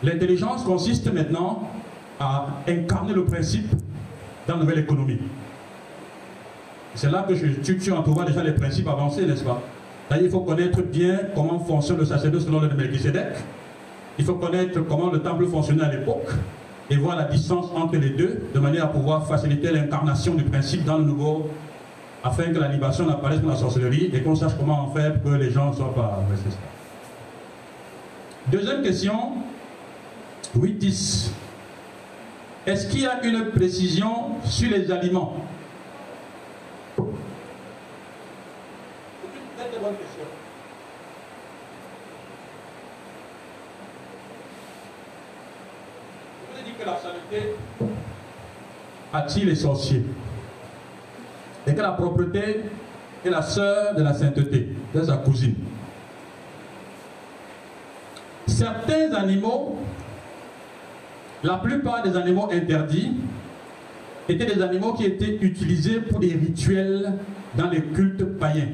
[0.02, 1.68] L'intelligence consiste maintenant
[2.18, 3.70] à incarner le principe
[4.46, 5.18] dans la nouvelle économie.
[6.94, 7.90] C'est là que je, tu, tu
[8.26, 9.62] déjà les principes avancés, n'est-ce pas?
[10.20, 13.34] Il faut connaître bien comment fonctionne le sacerdoce selon le de Melchizedek.
[14.18, 16.28] Il faut connaître comment le temple fonctionnait à l'époque
[16.90, 20.84] et voir la distance entre les deux de manière à pouvoir faciliter l'incarnation du principe
[20.84, 21.48] dans le nouveau
[22.22, 25.32] afin que la libation n'apparaisse dans la sorcellerie et qu'on sache comment en faire pour
[25.32, 26.22] que les gens ne soient pas
[28.50, 29.32] Deuxième question,
[30.56, 31.30] 8-10.
[32.66, 35.36] Est-ce qu'il y a une précision sur les aliments?
[49.14, 50.04] Attire les sorciers.
[51.66, 52.62] Et que la propreté
[53.24, 55.54] est la sœur de la sainteté, de sa cousine?
[58.46, 59.78] Certains animaux,
[61.42, 63.12] la plupart des animaux interdits,
[64.28, 67.12] étaient des animaux qui étaient utilisés pour des rituels
[67.56, 68.68] dans les cultes païens.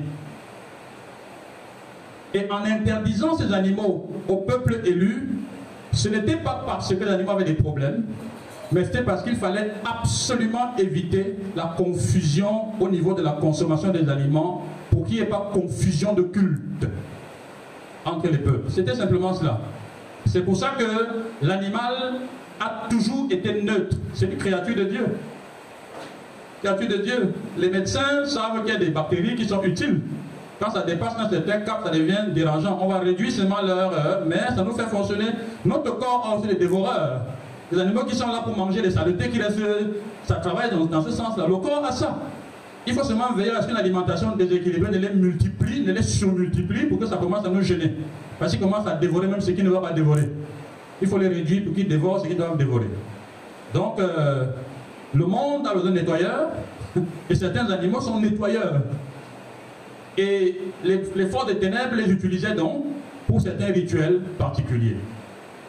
[2.34, 5.28] Et en interdisant ces animaux au peuple élu,
[5.92, 8.04] ce n'était pas parce que les animaux avaient des problèmes,
[8.70, 14.08] mais c'était parce qu'il fallait absolument éviter la confusion au niveau de la consommation des
[14.10, 16.86] aliments pour qu'il n'y ait pas confusion de culte
[18.04, 18.70] entre les peuples.
[18.70, 19.60] C'était simplement cela.
[20.26, 22.16] C'est pour ça que l'animal
[22.60, 23.96] a toujours été neutre.
[24.14, 25.06] C'est une créature de Dieu.
[26.62, 27.34] Créature de Dieu.
[27.56, 30.00] Les médecins savent qu'il y a des bactéries qui sont utiles.
[30.60, 32.78] Quand ça dépasse un certain cap, ça devient dérangeant.
[32.80, 33.92] On va réduire seulement leur
[34.26, 35.26] mais ça nous fait fonctionner.
[35.64, 37.20] Notre corps a aussi des dévoreurs.
[37.70, 39.60] Les animaux qui sont là pour manger les saletés, qui restent,
[40.24, 41.44] ça travaille dans, ce sens-là.
[41.46, 42.18] Le corps a ça.
[42.86, 46.86] Il faut seulement veiller à ce qu'une alimentation déséquilibrée ne les multiplie, ne les surmultiplie
[46.86, 47.94] pour que ça commence à nous gêner.
[48.38, 50.30] Parce qu'ils commencent à dévorer même ce qu'ils ne doivent pas dévorer.
[51.00, 52.88] Il faut les réduire pour qu'ils dévorent ce qu'ils doivent dévorer.
[53.72, 54.46] Donc, euh,
[55.14, 56.50] le monde a besoin de nettoyeurs,
[57.30, 58.82] et certains animaux sont nettoyeurs.
[60.16, 62.84] Et les, forces des ténèbres les utilisaient donc
[63.26, 64.96] pour certains rituels particuliers.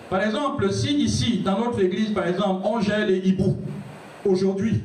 [0.09, 3.57] Par exemple, si ici, dans notre église, par exemple, on gère les hiboux,
[4.25, 4.81] aujourd'hui,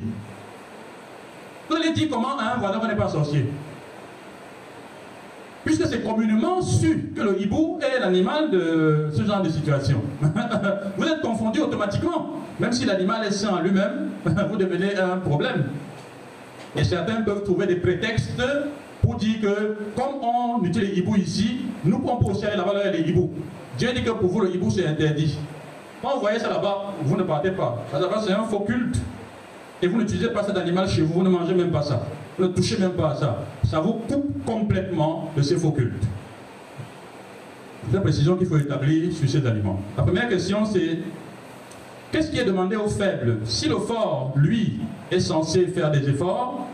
[1.67, 3.47] vous allez dire comment un voisin n'est pas sorcier
[5.65, 9.99] Puisque c'est communément su que le hibou est l'animal de ce genre de situation.
[10.97, 12.33] vous êtes confondu automatiquement.
[12.59, 14.09] Même si l'animal est sain en lui-même,
[14.49, 15.65] vous devenez un problème.
[16.75, 18.41] Et certains peuvent trouver des prétextes
[19.01, 23.31] pour dire que comme on utilise les hiboux ici, nous poser la valeur des hiboux.
[23.77, 25.35] Dieu dit que pour vous le hibou c'est interdit.
[25.99, 27.83] Quand vous voyez ça là-bas, vous ne partez pas.
[27.91, 28.97] C'est un faux culte.
[29.81, 32.03] Et vous n'utilisez pas cet animal chez vous, vous ne mangez même pas ça.
[32.37, 33.39] Ne touchez même pas à ça.
[33.69, 36.03] Ça vous coupe complètement de ces faux cultes.
[37.87, 39.79] C'est la précision qu'il faut établir sur ces aliments.
[39.95, 40.99] La première question c'est
[42.11, 43.39] qu'est-ce qui est demandé au faible?
[43.45, 44.79] Si le fort, lui,
[45.11, 46.67] est censé faire des efforts,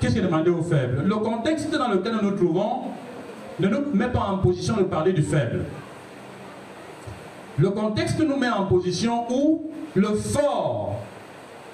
[0.00, 1.02] qu'est-ce qui est demandé au faible?
[1.04, 2.82] Le contexte dans lequel nous nous trouvons
[3.58, 5.64] ne nous met pas en position de parler du faible.
[7.56, 10.96] Le contexte nous met en position où le fort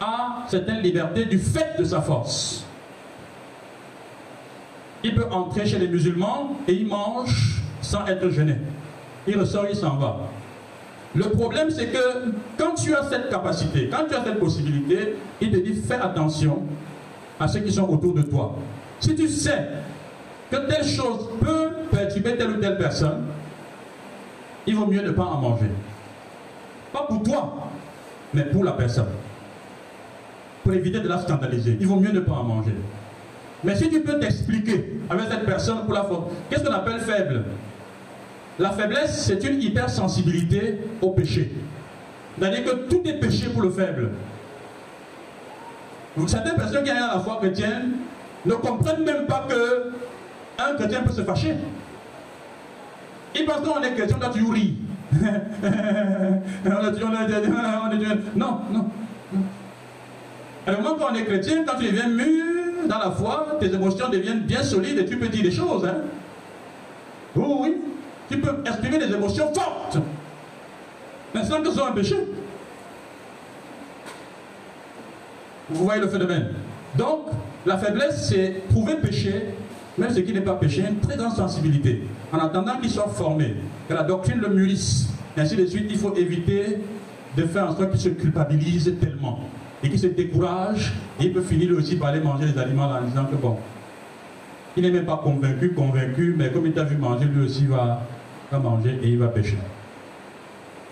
[0.01, 2.64] a certaines libertés du fait de sa force.
[5.03, 8.57] Il peut entrer chez les musulmans et il mange sans être gêné.
[9.27, 10.19] Il ressort, il s'en va.
[11.15, 15.51] Le problème, c'est que quand tu as cette capacité, quand tu as cette possibilité, il
[15.51, 16.63] te dit fais attention
[17.39, 18.57] à ceux qui sont autour de toi.
[19.01, 19.69] Si tu sais
[20.51, 23.25] que telle chose peut perturber telle ou telle personne,
[24.67, 25.71] il vaut mieux ne pas en manger.
[26.93, 27.71] Pas pour toi,
[28.35, 29.09] mais pour la personne.
[30.63, 31.77] Pour éviter de la scandaliser.
[31.81, 32.75] Il vaut mieux ne pas en manger.
[33.63, 37.45] Mais si tu peux t'expliquer avec cette personne pour la faute, qu'est-ce qu'on appelle faible?
[38.59, 41.51] La faiblesse, c'est une hypersensibilité au péché.
[42.39, 44.11] C'est-à-dire que tout est péché pour le faible.
[46.27, 47.93] Certaines personnes qui sont à la foi chrétienne
[48.45, 49.93] ne comprennent même pas que
[50.59, 51.55] un chrétien peut se fâcher.
[53.35, 54.77] Ils pensent qu'on est chrétien, là tu ris.
[58.37, 58.91] non, non.
[60.67, 64.09] À moment quand on est chrétien, quand tu deviens mûr dans la foi, tes émotions
[64.09, 65.85] deviennent bien solides et tu peux dire des choses.
[65.85, 66.03] Hein?
[67.37, 67.76] Oui, oui.
[68.31, 69.99] Tu peux exprimer des émotions fortes.
[71.35, 72.16] Mais sans que ce soit un péché.
[75.70, 76.49] Vous voyez le phénomène.
[76.97, 77.26] Donc,
[77.64, 79.55] la faiblesse, c'est prouver péché,
[79.97, 82.03] même ce qui n'est pas péché, une très grande sensibilité.
[82.33, 83.55] En attendant qu'il soit formé,
[83.89, 86.78] que la doctrine le mûrisse, et ainsi de suite, il faut éviter
[87.37, 89.41] de faire en sorte qu'il se culpabilise tellement
[89.83, 93.03] et qu'il se décourage, et il peut finir aussi par aller manger les aliments en
[93.03, 93.57] disant que bon,
[94.76, 98.03] il n'est même pas convaincu, convaincu, mais comme il t'a vu manger, lui aussi va,
[98.51, 99.59] va manger et il va pécher.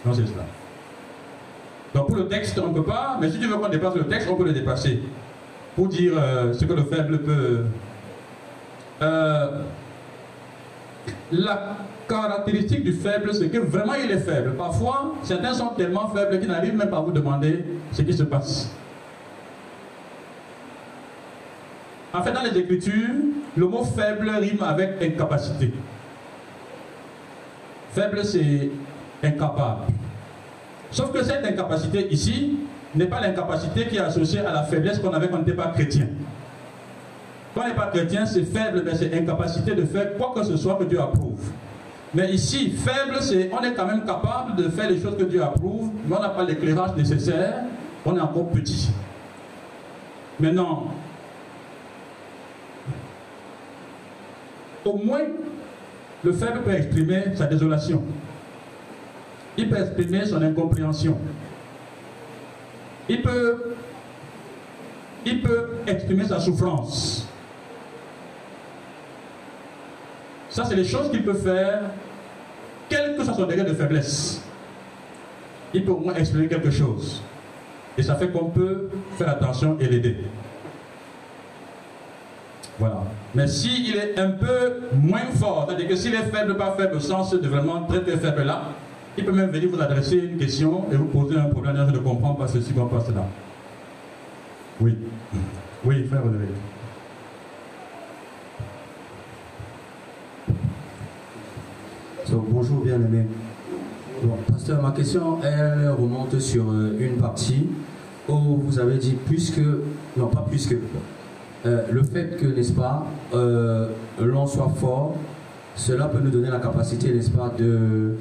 [0.05, 0.45] Non, c'est cela.
[1.95, 4.05] Donc pour le texte, on ne peut pas, mais si tu veux qu'on dépasse le
[4.05, 5.01] texte, on peut le dépasser.
[5.75, 7.65] Pour dire euh, ce que le faible peut...
[9.01, 9.63] Euh,
[12.09, 14.55] caractéristique du faible, c'est que vraiment il est faible.
[14.57, 18.23] Parfois, certains sont tellement faibles qu'ils n'arrivent même pas à vous demander ce qui se
[18.23, 18.71] passe.
[22.13, 23.15] En fait, dans les Écritures,
[23.57, 25.73] le mot faible rime avec incapacité.
[27.93, 28.71] Faible, c'est
[29.23, 29.83] incapable.
[30.91, 32.57] Sauf que cette incapacité ici
[32.95, 35.69] n'est pas l'incapacité qui est associée à la faiblesse qu'on avait quand on n'était pas
[35.69, 36.07] chrétien.
[37.55, 40.57] Quand on n'est pas chrétien, c'est faible, mais c'est incapacité de faire quoi que ce
[40.57, 41.51] soit que Dieu approuve.
[42.15, 45.43] Mais ici, faible, c'est on est quand même capable de faire les choses que Dieu
[45.43, 47.65] approuve, mais on n'a pas l'éclairage nécessaire,
[48.05, 48.89] on est encore petit.
[50.41, 50.95] Maintenant,
[54.85, 55.21] au moins,
[56.25, 58.03] le faible peut exprimer sa désolation.
[59.59, 61.19] Il peut exprimer son incompréhension.
[63.09, 63.75] Il peut,
[65.27, 67.28] il peut exprimer sa souffrance.
[70.51, 71.83] Ça, c'est les choses qu'il peut faire,
[72.89, 74.43] quel que soit son degré de faiblesse.
[75.75, 77.23] Il peut au moins exprimer quelque chose.
[77.97, 78.89] Et ça fait qu'on peut
[79.19, 80.17] faire attention et l'aider.
[82.79, 83.03] Voilà.
[83.35, 87.01] Mais s'il est un peu moins fort, c'est-à-dire que s'il est faible, pas faible au
[87.01, 88.63] sens de vraiment très très faible là,
[89.17, 91.77] il peut même venir vous adresser une question et vous poser un problème.
[91.89, 93.27] Je ne comprends pas ceci, pas cela.
[94.81, 94.97] Oui.
[95.85, 96.23] Oui, frère
[102.47, 103.27] Bonjour, bien aimé.
[104.23, 107.69] Bon, pasteur, ma question, elle remonte sur euh, une partie
[108.29, 109.83] où vous avez dit plus que,
[110.17, 110.77] non pas plus que,
[111.67, 113.89] euh, le fait que, n'est-ce pas, euh,
[114.21, 115.17] l'on soit fort,
[115.75, 118.15] cela peut nous donner la capacité, n'est-ce pas, de,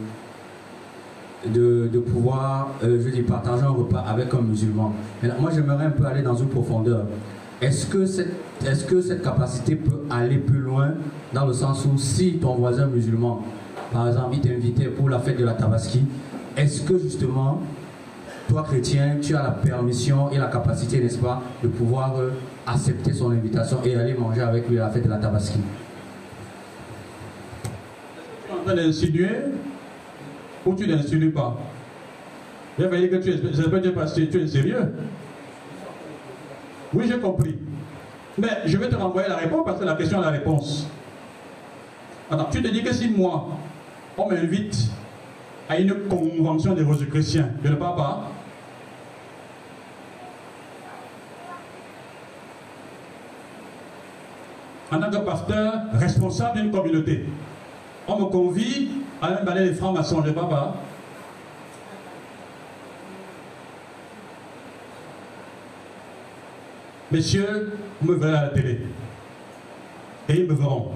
[1.48, 4.94] de, pouvoir, je dis, partager un repas avec un musulman.
[5.40, 7.06] moi, j'aimerais un peu aller dans une profondeur.
[7.62, 8.34] Est-ce que, cette,
[8.66, 10.92] est que cette capacité peut aller plus loin
[11.34, 13.44] dans le sens où si ton voisin musulman,
[13.98, 16.04] par exemple, il t'invitait pour la fête de la Tabaski,
[16.56, 17.64] est-ce que justement,
[18.48, 22.30] toi chrétien, tu as la permission et la capacité, n'est-ce pas, de pouvoir euh,
[22.68, 25.58] accepter son invitation et aller manger avec lui à la fête de la Tabaski?
[27.64, 29.36] Tu es en train d'insinuer
[30.64, 31.58] ou tu n'insultes pas?
[32.78, 34.94] Va dire que tu es, parce que tu es sérieux.
[36.94, 37.58] Oui, j'ai compris.
[38.38, 40.86] Mais je vais te renvoyer la réponse parce que la question a la réponse.
[42.30, 43.58] Attends, tu te dis que si moi,
[44.18, 44.90] on m'invite
[45.70, 47.50] à une convention des religieux chrétiens.
[47.64, 48.32] Je ne parle pas.
[54.92, 57.26] En tant que pasteur responsable d'une communauté,
[58.08, 58.90] on me convie
[59.22, 60.22] à un balai des francs-maçons.
[60.24, 60.76] Je ne parle pas.
[67.12, 68.82] Messieurs, vous me verrez à la télé.
[70.30, 70.92] Et ils me verront.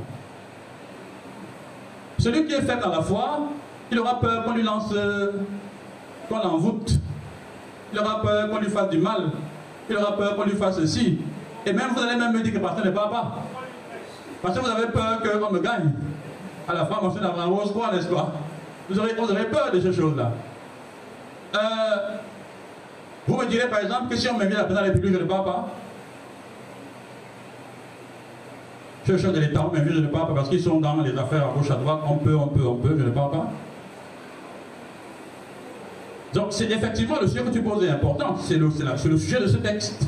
[2.22, 3.40] Celui qui est faible dans la foi,
[3.92, 5.32] il aura peur qu'on lui lance, euh,
[6.30, 7.00] qu'on l'envoûte.
[7.92, 9.32] Il aura peur qu'on lui fasse du mal.
[9.90, 11.18] Il aura peur qu'on lui fasse ceci.
[11.66, 13.38] Et même vous allez même me dire que pasteur ne parle pas.
[14.40, 15.94] Parce que vous avez peur qu'on me gagne.
[16.70, 18.32] À la fois, monsieur Rose, quoi, n'est-ce pas?
[18.88, 20.32] Vous aurez, vous aurez peur de ces choses-là.
[21.56, 21.60] Euh,
[23.28, 25.18] vous me direz par exemple que si on m'invite à la présidence de la République,
[25.18, 25.70] je ne parle pas.
[29.06, 31.02] Je suis chef de l'État, on m'invite, je ne parle pas parce qu'ils sont dans
[31.02, 32.02] les affaires à gauche, à droite.
[32.08, 33.48] On peut, on peut, on peut, je ne parle pas.
[36.34, 38.38] Donc, c'est effectivement le sujet que tu poses est important.
[38.40, 40.08] C'est le, le sujet de ce texte.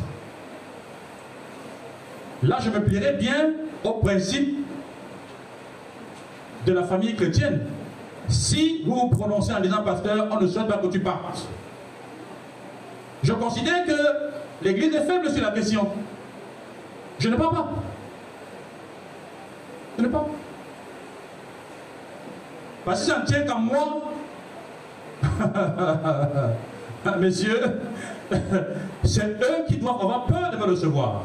[2.43, 3.51] Là, je me plierais bien
[3.83, 4.59] au principe
[6.65, 7.61] de la famille chrétienne.
[8.29, 11.45] Si vous vous prononcez en disant, pasteur, on ne souhaite pas que tu partes.
[13.23, 15.87] Je considère que l'Église est faible sur la question.
[17.19, 17.73] Je ne parle pas.
[20.09, 20.25] Pas.
[22.85, 24.11] Parce que ça ne tient qu'à moi.
[27.19, 27.79] Messieurs,
[29.03, 31.23] c'est eux qui doivent avoir peur de me recevoir.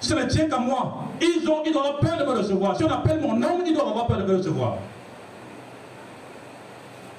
[0.00, 1.04] Ça ne tient qu'à moi.
[1.20, 2.76] Ils, ont, ils doivent avoir peur de me recevoir.
[2.76, 4.76] Si on appelle mon nom, ils doivent avoir peur de me recevoir.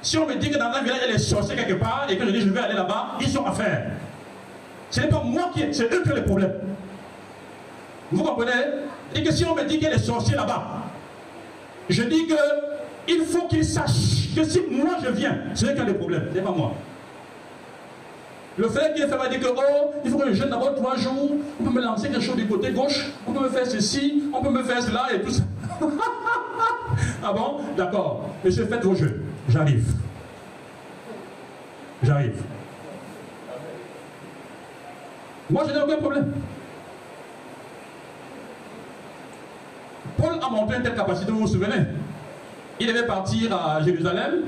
[0.02, 2.08] Si on me dit que dans un village, il y a des sorciers quelque part
[2.10, 3.92] et que je dis je vais aller là-bas, ils sont à faire.
[4.90, 6.54] Ce n'est pas moi qui ai, c'est eux qui ont les problèmes.
[8.12, 8.52] Vous comprenez?
[9.16, 10.84] Et que si on me dit qu'il y a des sorciers là-bas,
[11.90, 12.36] je dis que
[13.08, 16.28] il faut qu'ils sachent que si moi je viens, c'est eux qui ont des problèmes,
[16.32, 16.74] ce n'est pas moi.
[18.58, 20.76] Le frère qui est fait va dire que, oh, il faut que je gêne d'abord
[20.76, 23.66] trois jours, on peut me lancer quelque chose du côté gauche, on peut me faire
[23.66, 25.44] ceci, on peut me faire cela et tout ça.
[27.24, 27.62] ah bon?
[27.78, 28.30] D'accord.
[28.44, 29.22] Monsieur, faites vos jeux.
[29.48, 29.86] J'arrive.
[32.04, 32.42] J'arrive.
[35.50, 36.34] Moi, je n'ai aucun problème.
[40.18, 41.86] Paul a montré une telle capacité, vous vous souvenez
[42.80, 44.44] Il devait partir à Jérusalem,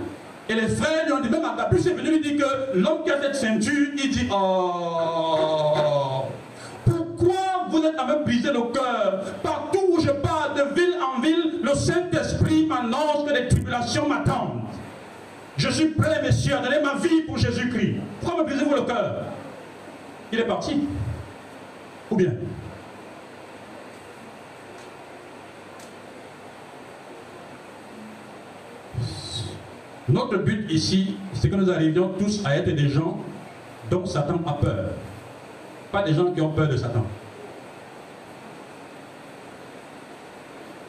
[0.49, 3.11] et les frères lui ont dit, même Agabus est venu lui dire que l'homme qui
[3.11, 6.23] a cette ceinture, il dit, oh,
[6.85, 9.23] pourquoi vous êtes à me briser le cœur?
[9.41, 14.61] Partout où je pars, de ville en ville, le Saint-Esprit m'annonce que les tribulations m'attendent.
[15.55, 17.95] Je suis prêt, messieurs, à donner ma vie pour Jésus-Christ.
[18.19, 19.15] Pourquoi me brisez-vous le cœur?
[20.31, 20.87] Il est parti.
[22.11, 22.31] Ou bien
[30.09, 33.19] Notre but ici, c'est que nous arrivions tous à être des gens
[33.89, 34.89] dont Satan a peur.
[35.91, 37.05] Pas des gens qui ont peur de Satan.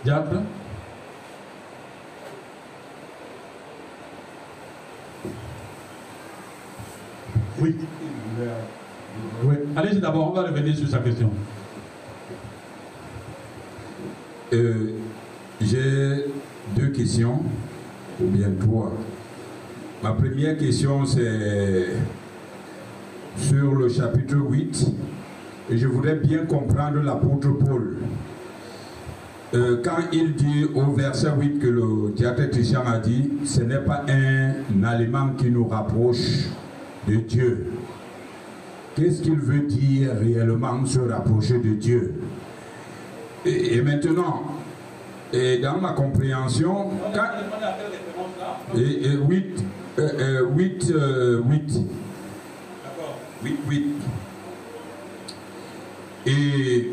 [0.05, 0.41] Diable?
[7.61, 7.77] Oui.
[9.77, 11.31] Allez-y d'abord, on va revenir sur sa question.
[14.53, 14.99] Euh,
[15.61, 16.27] j'ai
[16.77, 17.43] deux questions,
[18.21, 18.93] ou bien trois.
[20.03, 21.87] Ma première question, c'est
[23.37, 24.87] sur le chapitre 8.
[25.71, 27.97] Et je voudrais bien comprendre l'apôtre Paul.
[29.55, 33.79] Euh, quand il dit au verset 8 que le diacre Christian a dit, ce n'est
[33.79, 36.49] pas un aliment qui nous rapproche
[37.07, 37.67] de Dieu.
[38.97, 42.15] Qu'est-ce qu'il veut dire réellement se rapprocher de Dieu?
[43.47, 44.43] Et, maintenant,
[45.35, 49.65] et dans ma compréhension, quand, et, 8,
[49.99, 50.95] 8,
[51.49, 51.83] 8,
[53.43, 53.87] 8, 8.
[56.27, 56.91] Et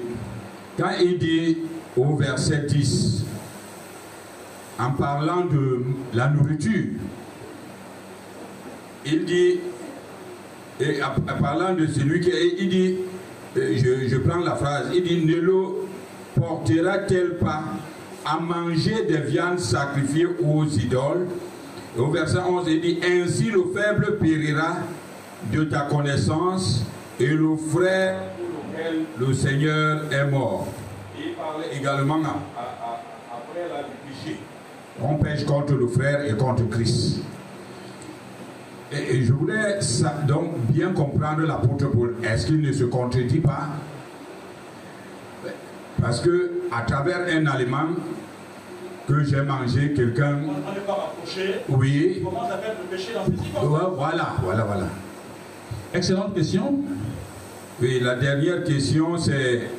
[0.77, 1.57] quand il dit
[1.95, 3.26] au verset 10,
[4.80, 6.93] en parlant de la nourriture,
[9.05, 9.59] il dit
[10.80, 12.31] et en parlant de celui qui.
[12.57, 12.95] Il dit,
[13.55, 15.53] euh, je, prends la phrase, il dit Ne le
[16.35, 17.65] portera-t-elle pas
[18.26, 21.27] à manger des viandes sacrifiées aux idoles
[21.98, 24.77] Au verset 11, il dit Ainsi le faible périra
[25.52, 26.85] de ta connaissance
[27.19, 28.15] et le frère
[29.19, 30.68] le Seigneur est mort.
[31.18, 34.38] Il parlait également après la péché.
[35.02, 37.19] On pêche contre le frère et contre Christ?
[38.91, 39.80] Et, je voulais
[40.27, 42.15] donc bien comprendre l'apôtre Paul.
[42.23, 43.69] Est-ce qu'il ne se contredit pas
[46.01, 47.89] Parce que à travers un aliment
[49.07, 50.39] que j'ai mangé, quelqu'un.
[50.43, 51.55] On n'est pas rapproché.
[51.69, 52.21] Oui.
[52.23, 54.87] Comment ça fait le péché dans ce Voilà, voilà, voilà.
[55.93, 56.79] Excellente question.
[57.81, 59.69] Oui, la dernière question, c'est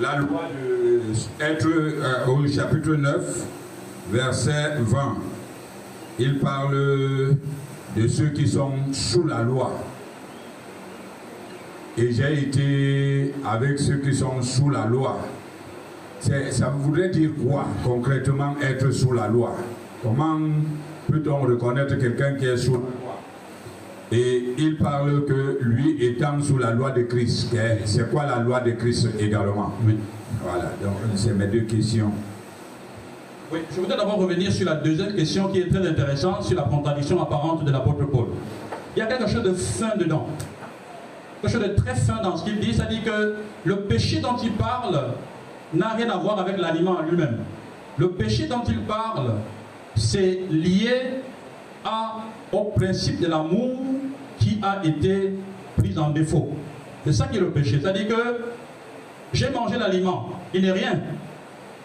[0.00, 1.00] la loi de
[1.42, 3.46] être euh, au chapitre 9,
[4.10, 5.16] verset 20.
[6.18, 7.36] Il parle
[7.96, 9.72] de ceux qui sont sous la loi.
[11.96, 15.18] et j'ai été avec ceux qui sont sous la loi.
[16.50, 19.54] Ça voudrait dire quoi concrètement être sous la loi?
[20.02, 20.40] Comment
[21.10, 23.20] peut-on reconnaître quelqu'un qui est sous la loi?
[24.10, 27.54] Et il parle que lui étant sous la loi de Christ.
[27.84, 29.74] C'est quoi la loi de Christ également?
[29.86, 29.98] Oui.
[30.42, 32.12] Voilà, donc c'est mes deux questions.
[33.52, 36.62] Oui, je voudrais d'abord revenir sur la deuxième question qui est très intéressante, sur la
[36.62, 38.28] contradiction apparente de l'apôtre Paul.
[38.96, 40.26] Il y a quelque chose de fin dedans.
[41.42, 42.72] Quelque chose de très fin dans ce qu'il dit.
[42.72, 43.34] Dit que
[43.64, 44.98] le péché dont il parle
[45.76, 47.38] n'a rien à voir avec l'aliment en lui-même.
[47.98, 49.34] Le péché dont il parle,
[49.96, 51.20] c'est lié
[51.84, 52.16] à,
[52.52, 53.78] au principe de l'amour
[54.38, 55.34] qui a été
[55.76, 56.50] pris en défaut.
[57.04, 57.78] C'est ça qui est le péché.
[57.80, 58.44] C'est-à-dire que
[59.32, 61.00] j'ai mangé l'aliment, il n'est rien.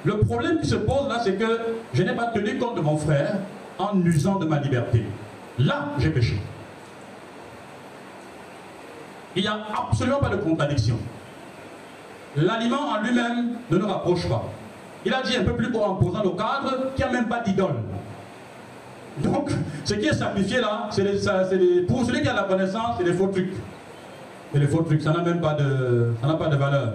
[0.05, 1.59] Le problème qui se pose là, c'est que
[1.93, 3.35] je n'ai pas tenu compte de mon frère
[3.77, 5.03] en usant de ma liberté.
[5.57, 6.39] Là, j'ai péché.
[9.35, 10.97] Il n'y a absolument pas de contradiction.
[12.35, 14.43] L'aliment en lui-même ne nous rapproche pas.
[15.05, 17.27] Il a dit un peu plus haut en posant le cadre qu'il n'y a même
[17.27, 17.75] pas d'idole.
[19.23, 19.51] Donc,
[19.83, 21.03] ce qui est sacrifié là, c'est
[21.87, 23.53] pour celui qui a la connaissance, c'est des faux trucs.
[24.53, 26.93] C'est des faux trucs, ça n'a même pas de, ça pas de valeur.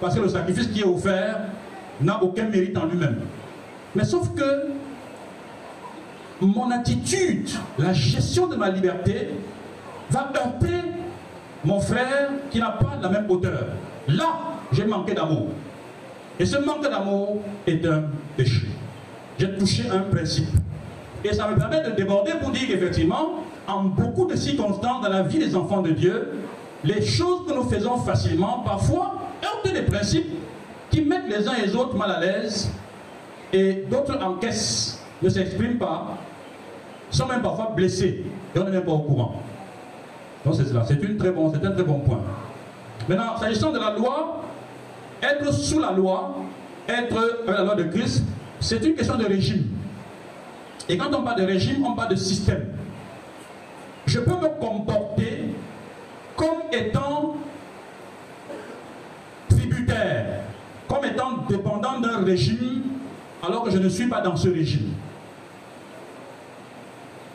[0.00, 1.40] Parce que le sacrifice qui est offert
[2.00, 3.20] n'a aucun mérite en lui-même.
[3.94, 4.68] Mais sauf que
[6.40, 9.30] mon attitude, la gestion de ma liberté,
[10.10, 10.82] va heurter
[11.64, 13.64] mon frère qui n'a pas la même hauteur.
[14.08, 15.48] Là, j'ai manqué d'amour.
[16.38, 18.04] Et ce manque d'amour est un
[18.36, 18.66] péché.
[19.38, 20.48] J'ai touché un principe.
[21.24, 25.22] Et ça me permet de déborder pour dire qu'effectivement, en beaucoup de circonstances dans la
[25.22, 26.34] vie des enfants de Dieu,
[26.84, 30.28] les choses que nous faisons facilement, parfois, heurtent des principes
[30.90, 32.70] qui mettent les uns et les autres mal à l'aise
[33.52, 36.16] et d'autres encaissent, ne s'expriment pas,
[37.10, 38.24] sont même parfois blessés
[38.54, 39.42] et on n'est même pas au courant.
[40.44, 41.30] Donc c'est cela, c'est un très
[41.82, 42.20] bon point.
[43.08, 44.42] Maintenant, s'agissant de la loi,
[45.22, 46.36] être sous la loi,
[46.88, 48.24] être avec la loi de Christ,
[48.60, 49.66] c'est une question de régime.
[50.88, 52.66] Et quand on parle de régime, on parle de système.
[54.06, 55.54] Je peux me comporter
[56.36, 57.36] comme étant
[59.48, 60.42] tributaire,
[60.88, 62.82] comme étant dépendant d'un régime,
[63.42, 64.94] alors que je ne suis pas dans ce régime.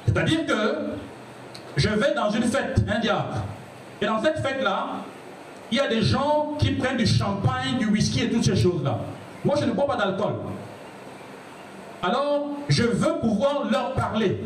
[0.06, 0.77] C'est-à-dire que
[1.77, 3.35] je vais dans une fête, un diable,
[4.02, 4.88] et dans cette fête-là,
[5.72, 8.99] il y a des gens qui prennent du champagne, du whisky et toutes ces choses-là.
[9.45, 10.34] Moi, je ne bois pas d'alcool.
[12.03, 14.43] Alors, je veux pouvoir leur parler,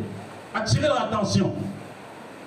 [0.53, 1.53] attirer leur attention.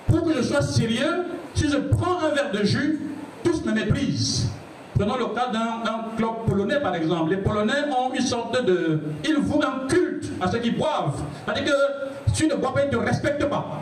[0.07, 3.01] Pour que je sois sérieux, si je prends un verre de jus,
[3.43, 4.49] tous me méprisent.
[4.97, 7.31] Prenons le cas d'un club polonais, par exemple.
[7.31, 9.01] Les Polonais ont une sorte de...
[9.23, 11.21] Ils vouent un culte à ceux qui boivent.
[11.45, 13.81] C'est-à-dire que si tu ne bois pas, ils ne te respectent pas.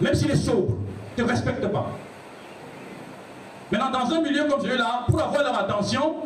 [0.00, 0.76] Même s'il est sobre,
[1.16, 1.90] ils ne te respectent pas.
[3.70, 6.16] Maintenant, dans un milieu comme celui-là, pour avoir leur attention,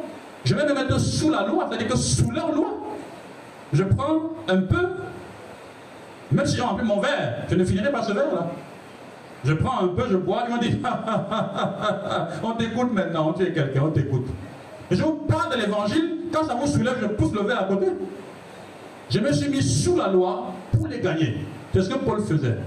[0.45, 2.69] je vais me mettre sous la loi, c'est-à-dire que sous leur loi,
[3.73, 4.89] je prends un peu,
[6.33, 8.51] même si j'ai rempli mon verre, je ne finirai pas ce verre-là.
[9.45, 10.81] Je prends un peu, je bois, ils m'ont dit,
[12.43, 14.27] on t'écoute maintenant, tu es quelqu'un, on t'écoute.
[14.91, 17.65] Et je vous parle de l'évangile, quand ça vous soulève, je pousse le verre à
[17.65, 17.87] côté.
[19.09, 21.39] Je me suis mis sous la loi pour les gagner.
[21.73, 22.59] C'est ce que Paul faisait.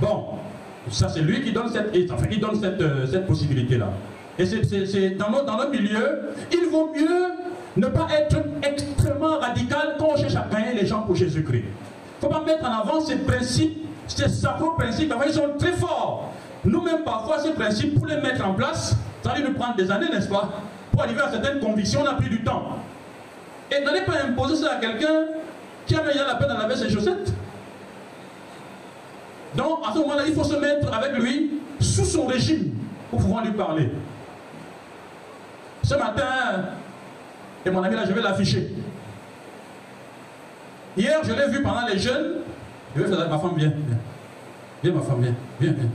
[0.00, 0.38] Bon,
[0.90, 3.90] ça, c'est lui qui donne cette, enfin, qui donne cette, euh, cette possibilité-là.
[4.38, 6.20] Et c'est dans dans notre milieu,
[6.52, 7.26] il vaut mieux
[7.76, 11.64] ne pas être extrêmement radical quand on cherche à gagner les gens pour Jésus-Christ.
[11.64, 15.50] Il ne faut pas mettre en avant ces principes, ces sacros principes, enfin, ils sont
[15.58, 16.32] très forts.
[16.64, 20.08] Nous-mêmes, parfois, ces principes, pour les mettre en place, ça va nous prendre des années,
[20.12, 20.50] n'est-ce pas
[20.90, 22.78] Pour arriver à certaines convictions, on a pris du temps.
[23.70, 25.26] Et n'allez pas imposer ça à quelqu'un
[25.86, 27.32] qui a déjà la peine à laver ses chaussettes.
[29.54, 32.72] Donc, à ce moment-là, il faut se mettre avec lui sous son régime
[33.10, 33.90] pour pouvoir lui parler.
[35.82, 36.24] Ce matin,
[37.64, 38.72] et mon ami là, je vais l'afficher.
[40.96, 42.36] Hier, je l'ai vu pendant les jeunes.
[42.94, 43.98] Je vais faire ma femme, viens, viens.
[44.82, 45.90] Viens, ma femme, viens, viens, viens.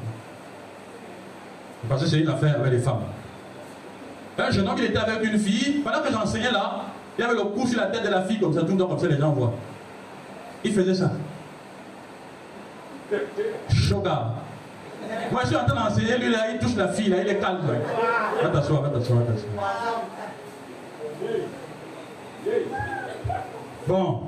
[1.87, 3.03] Parce que c'est une affaire avec les femmes.
[4.37, 5.81] Un jeune homme, il était avec une fille.
[5.83, 6.85] Pendant que j'enseignais là,
[7.17, 8.87] il avait le cou sur la tête de la fille, comme ça, tout le temps,
[8.87, 9.53] comme ça, les gens voient.
[10.63, 11.11] Il faisait ça.
[13.69, 14.33] Shoga.
[15.31, 17.37] Moi, je suis en train d'enseigner, lui, là, il touche la fille, là, il est
[17.37, 17.59] calme.
[18.41, 19.63] Va t'asseoir, va t'asseoir, va t'asseoir.
[23.87, 24.21] Bon.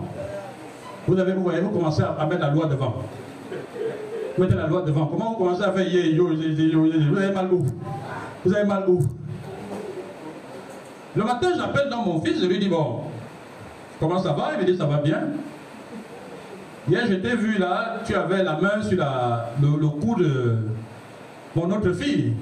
[1.07, 2.95] Vous avez, vous voyez, vous commencez à, mettre la loi devant.
[4.35, 5.07] Vous mettez la loi devant.
[5.07, 5.87] Comment vous commencez à faire?
[5.87, 7.65] Yo, Vous avez mal où
[8.45, 8.99] Vous avez mal où
[11.15, 13.01] Le matin, j'appelle dans mon fils, je lui dis, bon,
[13.99, 14.49] comment ça va?
[14.53, 15.21] Il me dit, ça va bien.
[16.89, 20.55] Hier, je t'ai vu là, tu avais la main sur la, le, cou de
[21.53, 22.33] mon autre fille.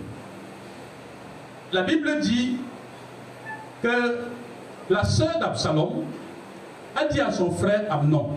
[1.73, 2.57] la Bible dit
[3.81, 4.19] que
[4.87, 6.03] la sœur d'Absalom
[6.95, 8.33] a dit à son frère Amnon,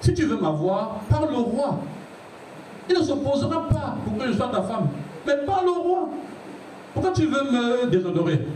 [0.00, 1.80] si tu veux m'avoir, parle au roi.
[2.88, 4.88] Il ne s'opposera pas pour que je sois ta femme.
[5.26, 6.08] Mais parle au roi.
[6.94, 8.46] Pourquoi tu veux me déshonorer?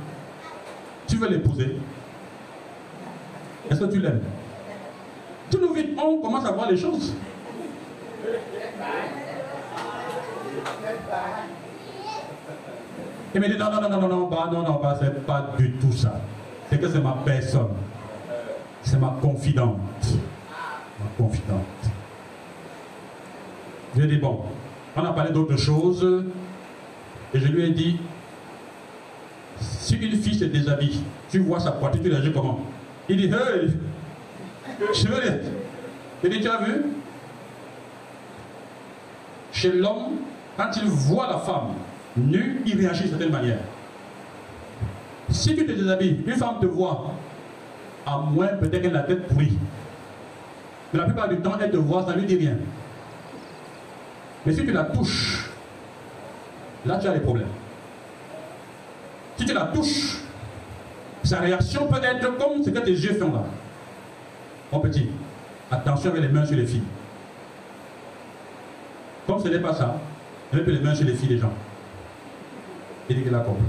[1.09, 1.81] Tu veux l'épouser
[3.71, 4.23] Est-ce que tu l'aimes?
[5.99, 7.15] On commence à voir les choses.
[13.35, 15.93] Il me dit non, non, non, non, non, non, non, non, c'est pas du tout
[15.93, 16.21] ça.
[16.71, 17.75] C'est que c'est ma personne.
[18.83, 19.79] C'est ma confidente.
[20.99, 21.61] Ma confidente.
[23.95, 24.45] Je lui ai dit, bon,
[24.97, 26.25] on a parlé d'autres choses.
[27.35, 27.99] Et je lui ai dit,
[29.61, 32.61] si une fille se déshabille, tu vois sa poitrine, tu réagis comment?
[33.09, 33.71] Il dit, hey,
[34.95, 35.41] je veux dire.
[36.29, 36.83] Dit, tu as vu
[39.53, 40.17] Chez l'homme,
[40.57, 41.75] quand il voit la femme
[42.17, 43.59] nue, il réagit de certaine manière.
[45.31, 47.13] Si tu te déshabilles, une femme te voit,
[48.07, 49.57] à moins peut-être qu'elle a la tête pourrie.
[50.93, 52.57] Mais la plupart du temps, elle te voit, ça ne lui dit rien.
[54.45, 55.51] Mais si tu la touches,
[56.85, 57.49] là tu as des problèmes.
[59.37, 60.19] Si tu la touches,
[61.25, 63.45] sa réaction peut être comme ce que tes yeux font là.
[64.73, 65.09] Mon petit,
[65.71, 66.83] attention avec les mains sur les filles.
[69.27, 69.97] Comme ce n'est pas ça,
[70.53, 71.53] elle met les mains sur les filles des gens.
[73.09, 73.63] Il dit qu'il a compris.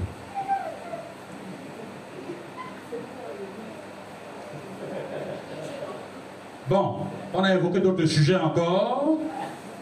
[6.70, 6.98] Bon,
[7.34, 9.18] on a évoqué d'autres sujets encore.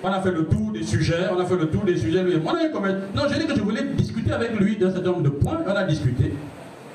[0.03, 2.23] On a fait le tour des sujets, on a fait le tour des sujets.
[2.23, 5.61] Non, j'ai dit que je voulais discuter avec lui d'un certain nombre de points.
[5.65, 6.33] On a discuté.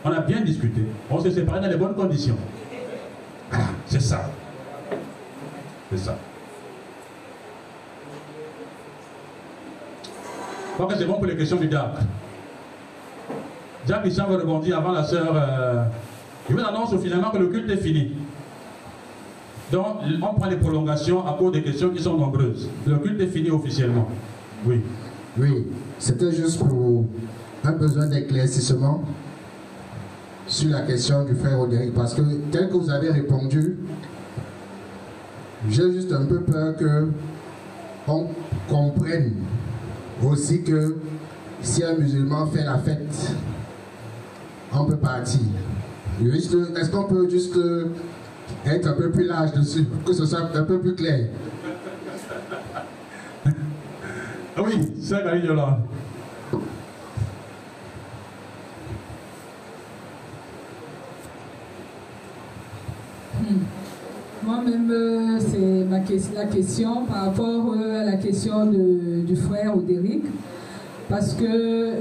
[0.04, 0.82] On a bien discuté.
[1.10, 2.36] On s'est séparés dans les bonnes conditions.
[3.52, 3.56] Ah,
[3.86, 4.30] c'est ça.
[10.74, 11.90] Crois que c'est bon pour les questions du DAC.
[13.86, 15.32] Jacques Christian va rebondir avant la sœur.
[15.34, 15.84] Euh,
[16.48, 18.12] je vous annonce finalement que le culte est fini.
[19.72, 22.68] Donc, on prend les prolongations à cause des questions qui sont nombreuses.
[22.86, 24.08] Le culte est fini officiellement.
[24.66, 24.80] Oui.
[25.38, 25.66] Oui,
[25.98, 27.04] c'était juste pour
[27.64, 29.04] un besoin d'éclaircissement
[30.46, 31.94] sur la question du frère Roderick.
[31.94, 33.78] Parce que, tel que vous avez répondu,
[35.68, 37.08] j'ai juste un peu peur que
[38.08, 38.28] on
[38.68, 39.34] comprenne
[40.24, 40.96] aussi que
[41.62, 43.34] si un musulman fait la fête,
[44.72, 45.40] on peut partir.
[46.22, 47.58] Est-ce qu'on peut juste
[48.66, 51.28] être un peu plus large dessus, que ce soit un peu plus clair?
[54.56, 55.78] ah oui, c'est là.
[63.40, 63.79] Hmm.
[64.42, 70.24] Moi-même, euh, c'est la question par rapport euh, à la question du frère Odéric.
[71.10, 71.96] Parce que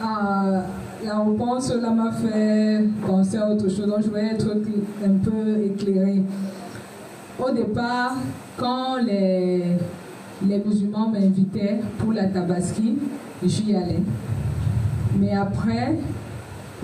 [0.00, 4.56] la réponse là m'a fait penser à autre chose, donc je vais être
[5.04, 6.22] un peu éclairé.
[7.38, 8.16] Au départ,
[8.56, 9.76] quand les,
[10.48, 12.96] les musulmans m'invitaient pour la tabaski,
[13.44, 14.02] j'y allais.
[15.20, 15.98] Mais après,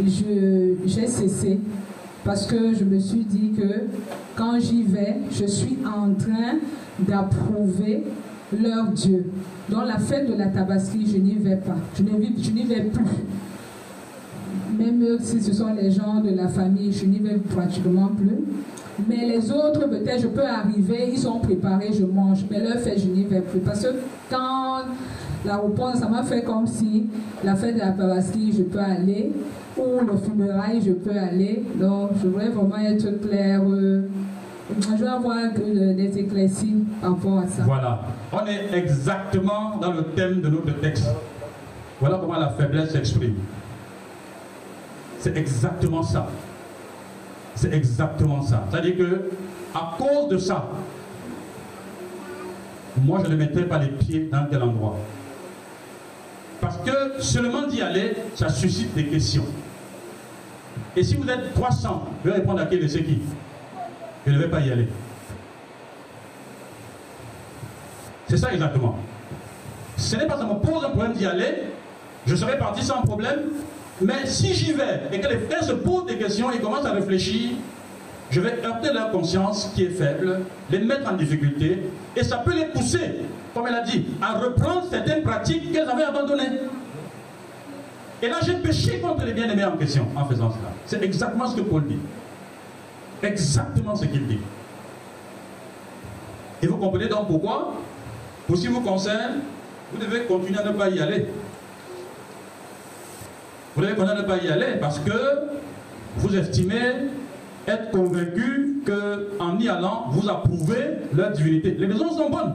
[0.04, 1.58] j'ai cessé
[2.24, 3.86] parce que je me suis dit que
[4.36, 6.58] quand j'y vais, je suis en train
[6.98, 8.04] d'approuver
[8.52, 9.30] leur Dieu.
[9.68, 11.76] Dans la fête de la Tabaski, je n'y vais pas.
[11.96, 13.04] Je n'y vais plus
[14.78, 18.44] même si ce sont les gens de la famille, je n'y vais pratiquement plus.
[19.08, 22.44] Mais les autres, peut-être, je peux arriver, ils sont préparés, je mange.
[22.50, 23.60] Mais leur fête, je n'y vais plus.
[23.60, 23.88] Parce que
[24.30, 24.82] quand
[25.44, 27.06] la réponse, ça m'a fait comme si
[27.44, 29.32] la fête de la Pabaski, je peux aller,
[29.76, 31.64] ou le funérail, je peux aller.
[31.76, 33.60] Donc, je voudrais vraiment être clair.
[33.64, 34.08] Euh,
[34.80, 37.62] je vais avoir des éclaircies par rapport à ça.
[37.62, 38.00] Voilà.
[38.32, 41.08] On est exactement dans le thème de notre texte.
[42.00, 43.36] Voilà comment la faiblesse s'exprime.
[45.18, 46.28] C'est exactement ça.
[47.54, 48.64] C'est exactement ça.
[48.70, 49.30] C'est-à-dire que,
[49.74, 50.68] à cause de ça,
[53.02, 54.96] moi je ne mettrai pas les pieds dans tel endroit.
[56.60, 59.44] Parce que seulement d'y aller, ça suscite des questions.
[60.96, 63.20] Et si vous êtes 300, je vais répondre à qui de qui?
[64.26, 64.88] Je ne vais pas y aller.
[68.28, 68.98] C'est ça exactement.
[69.96, 71.62] Ce n'est pas ça me pose un problème d'y aller.
[72.26, 73.40] Je serai parti sans problème.
[74.00, 76.92] Mais si j'y vais et que les frères se posent des questions et commencent à
[76.92, 77.50] réfléchir,
[78.30, 80.40] je vais heurter leur conscience qui est faible,
[80.70, 81.82] les mettre en difficulté,
[82.18, 83.20] et ça peut les pousser,
[83.54, 86.60] comme elle a dit, à reprendre certaines pratiques qu'elles avaient abandonnées.
[88.20, 90.72] Et là, j'ai péché contre les bien-aimés en question en faisant cela.
[90.84, 92.00] C'est exactement ce que Paul dit.
[93.22, 94.40] Exactement ce qu'il dit.
[96.60, 97.74] Et vous comprenez donc pourquoi?
[98.48, 99.40] Pour ce qui vous concerne,
[99.92, 101.26] vous devez continuer à ne pas y aller.
[103.76, 105.12] Vous devez ne pas y aller parce que
[106.16, 106.94] vous estimez
[107.68, 111.76] être convaincu qu'en y allant, vous approuvez leur divinité.
[111.78, 112.54] Les raisons sont bonnes.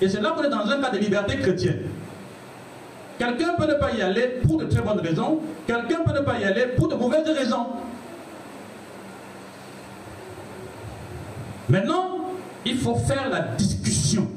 [0.00, 1.82] Et c'est là qu'on est dans un cas de liberté chrétienne.
[3.18, 6.38] Quelqu'un peut ne pas y aller pour de très bonnes raisons, quelqu'un peut ne pas
[6.40, 7.66] y aller pour de mauvaises raisons.
[11.68, 12.32] Maintenant,
[12.64, 14.28] il faut faire la discussion.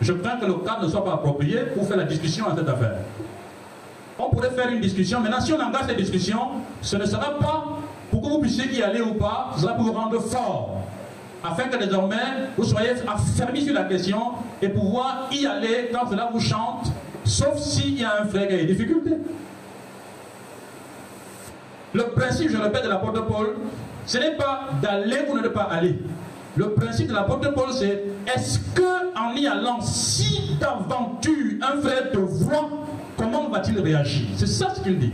[0.00, 2.68] Je crains que le cadre ne soit pas approprié pour faire la discussion à cette
[2.68, 2.94] affaire.
[4.18, 5.20] On pourrait faire une discussion.
[5.20, 6.38] Maintenant, si on engage cette discussion,
[6.80, 7.78] ce ne sera pas
[8.30, 10.80] vous puissiez y aller ou pas, ce sera pour vous rendre fort.
[11.44, 12.16] Afin que désormais,
[12.56, 16.92] vous soyez affermis sur la question et pouvoir y aller quand cela vous chante,
[17.24, 19.16] sauf s'il y a un frère qui a des difficultés.
[21.94, 23.56] Le principe, je répète, de l'apôtre Paul,
[24.06, 25.98] ce n'est pas d'aller ou ne pas aller.
[26.56, 28.04] Le principe de l'apôtre Paul, c'est
[28.34, 32.68] est-ce que en y allant, si d'aventure un frère te voit,
[33.16, 34.28] comment va-t-il réagir?
[34.36, 35.12] C'est ça ce qu'il dit.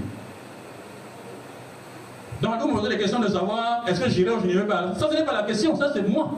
[2.40, 4.94] Donc vous me posez la question de savoir est-ce que j'irai ou je n'irai pas.
[4.96, 6.30] Ça, ce n'est pas la question, ça c'est moi.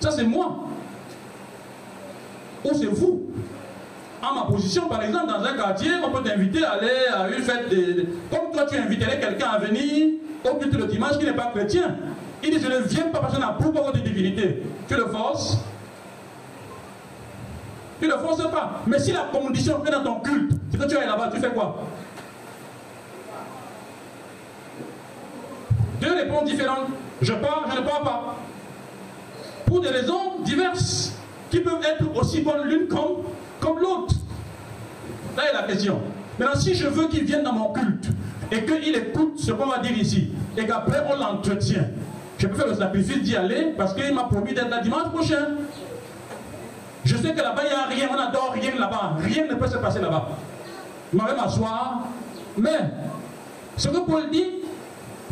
[0.00, 0.64] Ça c'est moi.
[2.64, 3.30] Ou c'est vous.
[4.22, 7.42] En ma position, par exemple, dans un quartier, on peut t'inviter à aller à une
[7.42, 7.68] fête.
[8.30, 10.14] Comme toi, tu inviterais quelqu'un à venir
[10.44, 11.96] au culte le dimanche qui n'est pas chrétien.
[12.42, 14.62] Il dit, je ne viens pas parce que je n'approuve pas votre divinité.
[14.88, 15.58] Tu le forces
[18.00, 18.80] Tu ne le forces pas.
[18.86, 21.50] Mais si la condition est dans ton culte, c'est que tu es là-bas, tu fais
[21.50, 21.82] quoi?
[26.00, 26.88] Deux réponses différentes.
[27.22, 28.36] Je pars, je ne pars pas.
[29.64, 31.16] Pour des raisons diverses,
[31.50, 34.14] qui peuvent être aussi bonnes l'une comme, l'autre.
[35.36, 36.00] Là est la question.
[36.38, 38.08] Maintenant, si je veux qu'il vienne dans mon culte
[38.50, 41.84] et qu'il écoute ce qu'on va dire ici, et qu'après on l'entretient,
[42.38, 45.48] je peux faire le sacrifice d'y aller parce qu'il m'a promis d'être là dimanche prochain.
[47.04, 49.16] Je sais que là-bas, il n'y a rien, on n'adore rien là-bas.
[49.20, 50.28] Rien ne peut se passer là-bas.
[51.12, 52.00] Je vais m'asseoir.
[52.58, 52.78] Mais,
[53.76, 54.46] ce que Paul dit,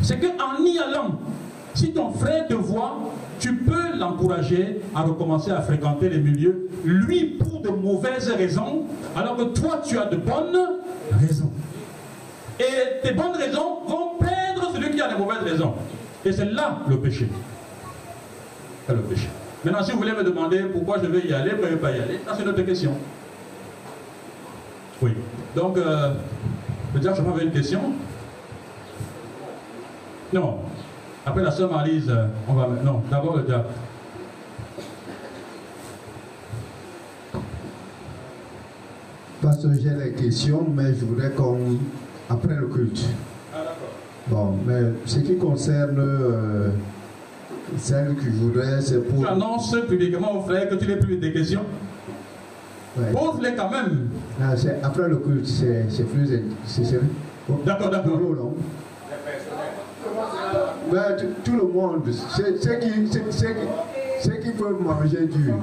[0.01, 1.19] c'est qu'en y allant,
[1.73, 2.97] si ton frère te voit,
[3.39, 8.85] tu peux l'encourager à recommencer à fréquenter les milieux, lui pour de mauvaises raisons,
[9.15, 10.57] alors que toi tu as de bonnes
[11.11, 11.51] raisons.
[12.59, 15.73] Et tes bonnes raisons vont perdre celui qui a de mauvaises raisons.
[16.23, 17.27] Et c'est là le péché.
[18.87, 19.27] C'est le péché.
[19.63, 21.81] Maintenant, si vous voulez me demander pourquoi je vais y aller, pourquoi je ne vais
[21.81, 22.91] pas y aller, ça c'est une autre question.
[25.01, 25.11] Oui.
[25.55, 26.13] Donc, euh,
[26.93, 27.81] peut-être je vais une question.
[30.35, 30.57] Non.
[31.25, 32.13] Après la sœur Marlise,
[32.49, 32.67] on va.
[32.83, 33.63] Non, d'abord le diable.
[39.41, 41.77] Parce que j'ai les questions, mais je voudrais qu'on.
[42.29, 43.05] Après le culte.
[43.53, 43.93] Ah, d'accord.
[44.27, 46.69] Bon, mais ce qui concerne euh,
[47.77, 49.23] celle que je voudrais, c'est pour.
[49.23, 51.63] Tu annonces publiquement au frère que tu n'es plus des questions.
[53.13, 54.09] Pose-les quand même.
[54.41, 54.53] Ah,
[54.83, 56.43] après le culte, c'est plus.
[56.65, 57.09] C'est sérieux.
[57.65, 58.19] D'accord, d'accord.
[60.91, 65.51] Ben, tout le monde, c'est qui, qui, peuvent manger du.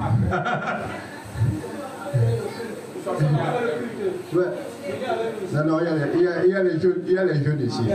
[4.33, 4.45] ouais.
[5.53, 5.85] Non, non, il
[6.21, 7.83] y, a, il, y a, les jeunes, il y a les jeunes ici.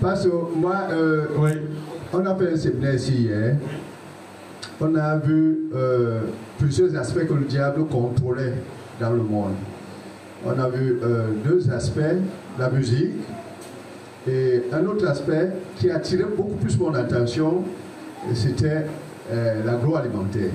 [0.00, 1.26] Parce que moi, euh,
[2.12, 3.56] on a fait un séminaire ici hier.
[4.80, 6.20] On a vu euh,
[6.58, 8.54] plusieurs aspects que le diable contrôlait
[9.00, 9.54] dans le monde.
[10.44, 12.00] On a vu euh, deux aspects,
[12.58, 13.14] la musique
[14.26, 17.64] et un autre aspect qui a attiré beaucoup plus mon attention,
[18.34, 18.84] c'était
[19.32, 20.50] euh, l'agroalimentaire.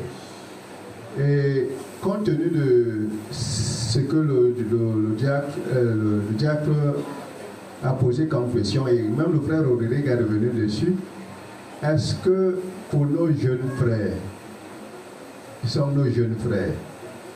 [1.19, 1.69] Et
[2.01, 5.15] compte tenu de ce que le, le,
[5.75, 6.69] euh, diacre,
[7.83, 10.93] a posé comme question, et même le frère Rodrigue est revenu dessus,
[11.83, 12.59] est-ce que
[12.89, 14.13] pour nos jeunes frères,
[15.61, 16.71] qui sont nos jeunes frères,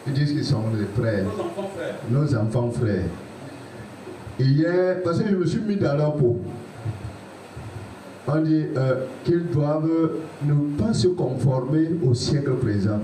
[0.08, 1.26] ils disent qu'ils sont les frères.
[2.10, 3.06] Nos enfants frères.
[4.40, 6.38] Hier, parce que je me suis mis dans leur peau.
[8.28, 9.90] On dit euh, qu'ils doivent
[10.44, 13.00] ne pas se conformer au siècle présent.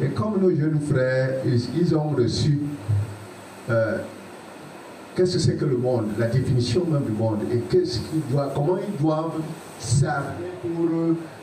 [0.00, 2.60] Et comme nos jeunes frères, ils, ont reçu
[3.70, 3.98] euh,
[5.14, 8.52] qu'est-ce que c'est que le monde, la définition même du monde, et qu'est-ce qu'ils doivent,
[8.54, 9.40] comment ils doivent
[9.78, 10.86] s'armer pour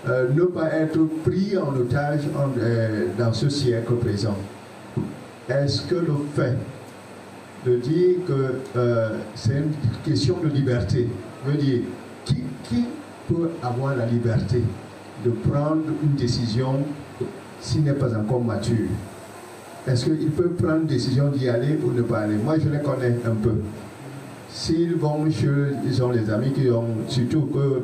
[0.07, 2.21] euh, ne pas être pris en otage
[3.17, 4.37] dans ce siècle présent
[5.49, 6.57] est-ce que le fait
[7.65, 9.71] de dire que euh, c'est une
[10.05, 11.07] question de liberté
[11.45, 11.81] veut dire
[12.25, 12.43] qui,
[13.25, 14.61] peut avoir la liberté
[15.23, 16.79] de prendre une décision
[17.61, 18.89] s'il n'est pas encore mature?
[19.87, 22.35] Est-ce qu'il peut prendre une décision d'y aller ou ne pas aller?
[22.35, 23.61] Moi, je les connais un peu.
[24.49, 25.47] S'ils vont chez,
[25.85, 27.81] ils ont les amis qui ont, surtout que euh,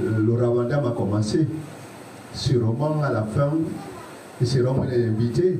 [0.00, 1.46] le Rwanda a commencé,
[2.34, 3.52] sûrement à la fin,
[4.40, 5.58] ils seront invités.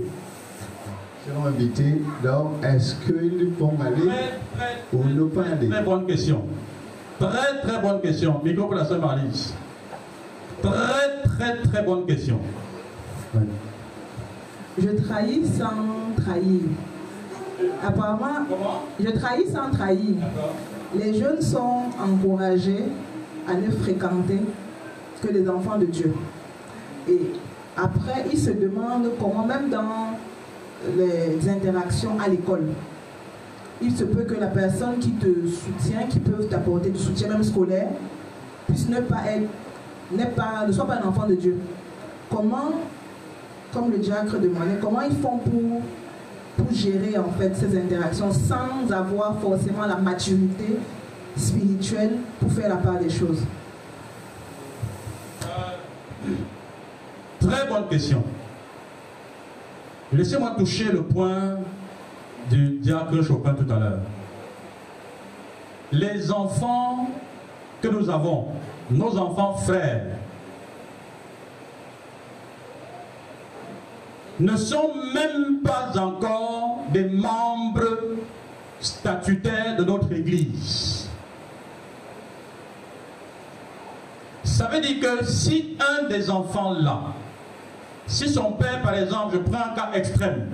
[1.27, 2.03] Seront invités.
[2.24, 4.11] Donc, est-ce qu'ils vont aller
[4.93, 6.43] ou ne pas aller Très bonne question.
[7.20, 8.40] Très très bonne question.
[8.43, 9.55] Micro pour la sœur Marise.
[10.61, 12.40] Très très très bonne question.
[14.78, 16.61] Je trahis sans trahir.
[17.86, 18.47] Apparemment,
[18.99, 20.16] je trahis sans trahir.
[20.94, 22.85] Les jeunes sont encouragés
[23.49, 24.40] à ne fréquenter
[25.23, 26.12] que les enfants de Dieu.
[27.09, 27.20] Et
[27.77, 30.19] après, ils se demandent comment, même dans
[30.96, 32.66] les interactions à l'école,
[33.80, 37.42] il se peut que la personne qui te soutient, qui peut t'apporter du soutien même
[37.42, 37.88] scolaire,
[38.66, 39.48] puisse ne pas être,
[40.12, 41.56] ne soit pas un enfant de Dieu.
[42.30, 42.72] Comment,
[43.72, 45.82] comme le diacre demandait, comment ils font pour,
[46.56, 50.78] pour gérer en fait ces interactions sans avoir forcément la maturité
[51.36, 53.42] spirituelle pour faire la part des choses?
[57.40, 58.22] Très bonne question.
[60.12, 61.56] Laissez-moi toucher le point
[62.51, 64.01] du diacre Chopin tout à l'heure.
[65.90, 67.09] Les enfants
[67.80, 68.48] que nous avons,
[68.90, 70.18] nos enfants frères,
[74.39, 78.16] ne sont même pas encore des membres
[78.80, 81.09] statutaires de notre Église.
[84.44, 87.14] Ça veut dire que si un des enfants là,
[88.06, 90.48] si son père par exemple, je prends un cas extrême,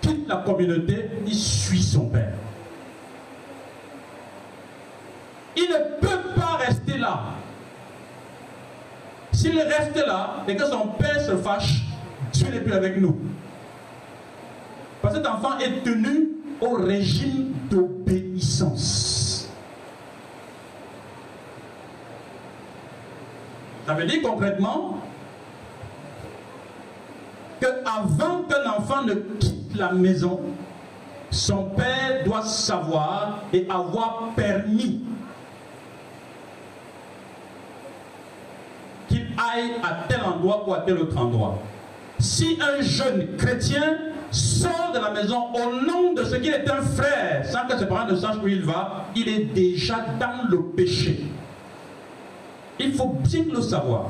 [0.00, 2.32] quitte la communauté, il suit son père.
[5.56, 7.20] Il ne peut pas rester là.
[9.32, 11.82] S'il reste là et que son père se fâche,
[12.32, 13.16] Dieu n'est plus avec nous.
[15.00, 19.48] Parce que cet enfant est tenu au régime d'obéissance.
[23.86, 24.98] Ça veut dire concrètement
[27.60, 30.40] qu'avant qu'un enfant ne quitte la maison,
[31.30, 35.00] son père doit savoir et avoir permis
[39.08, 41.58] qu'il aille à tel endroit ou à tel autre endroit.
[42.18, 43.96] Si un jeune chrétien
[44.30, 47.86] sort de la maison au nom de ce qu'il est un frère, sans que ses
[47.86, 51.24] parents ne sachent où il va, il est déjà dans le péché.
[52.78, 54.06] Il faut bien le savoir.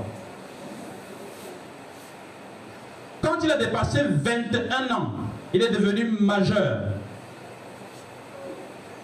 [3.24, 5.12] Quand il a dépassé 21 ans,
[5.54, 6.82] il est devenu majeur.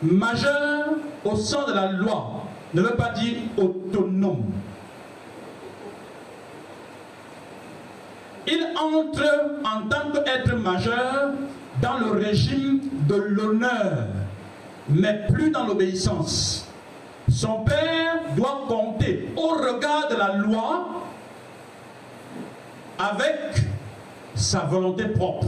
[0.03, 0.89] Majeur
[1.25, 2.45] au sens de la loi
[2.75, 4.45] ne veut pas dire autonome.
[8.47, 9.25] Il entre
[9.65, 11.31] en tant qu'être majeur
[11.81, 14.07] dans le régime de l'honneur,
[14.91, 16.69] mais plus dans l'obéissance.
[17.31, 20.89] Son père doit compter au regard de la loi
[22.99, 23.65] avec
[24.35, 25.47] sa volonté propre.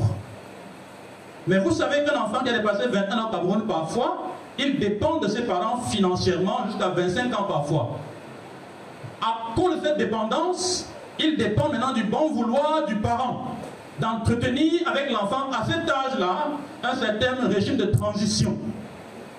[1.46, 4.22] Mais vous savez qu'un enfant qui a dépassé 21 ans Cameroun, parfois,
[4.58, 7.98] il dépend de ses parents financièrement jusqu'à 25 ans parfois.
[9.20, 10.86] À cause de cette dépendance,
[11.18, 13.56] il dépend maintenant du bon vouloir du parent
[13.98, 16.48] d'entretenir avec l'enfant à cet âge-là
[16.82, 18.56] un certain régime de transition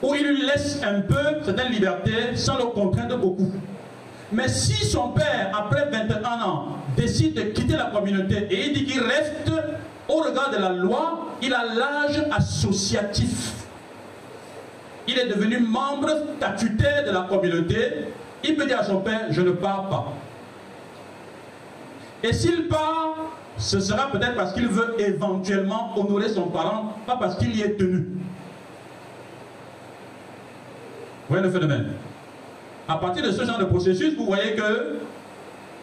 [0.01, 3.51] où il lui laisse un peu certaines libertés sans le contraindre beaucoup.
[4.33, 8.85] Mais si son père, après 21 ans, décide de quitter la communauté et il dit
[8.85, 9.51] qu'il reste
[10.09, 13.53] au regard de la loi, il a l'âge associatif.
[15.07, 18.05] Il est devenu membre statutaire de la communauté.
[18.43, 20.13] Il peut dire à son père, je ne pars pas.
[22.23, 23.15] Et s'il part,
[23.57, 27.77] ce sera peut-être parce qu'il veut éventuellement honorer son parent, pas parce qu'il y est
[27.77, 28.07] tenu.
[31.27, 31.93] Vous voyez le phénomène
[32.87, 34.97] À partir de ce genre de processus, vous voyez que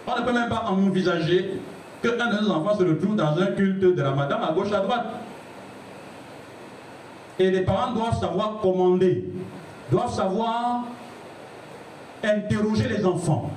[0.07, 1.61] on ne peut même pas envisager
[2.03, 4.81] qu'un de nos enfants se retrouve dans un culte de la madame à gauche, à
[4.81, 5.07] droite.
[7.39, 9.25] Et les parents doivent savoir commander,
[9.91, 10.85] doivent savoir
[12.23, 13.51] interroger les enfants.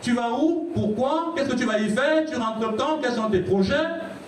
[0.00, 0.70] Tu vas où?
[0.74, 1.32] Pourquoi?
[1.34, 2.24] Qu'est-ce que tu vas y faire?
[2.26, 2.98] Tu rentres quand?
[3.02, 3.74] Quels sont tes projets?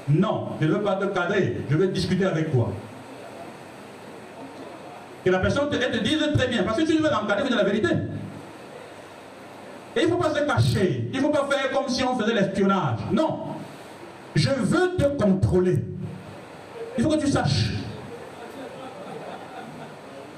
[0.09, 2.71] Non, je ne veux pas te cadrer, je veux discuter avec toi.
[5.25, 7.89] Que la personne te, dise très bien, parce que tu veux l'encadrer, c'est la vérité.
[9.97, 12.19] Et il ne faut pas se cacher, il ne faut pas faire comme si on
[12.19, 12.99] faisait l'espionnage.
[13.13, 13.39] Non,
[14.35, 15.83] je veux te contrôler.
[16.99, 17.73] Il faut que tu saches.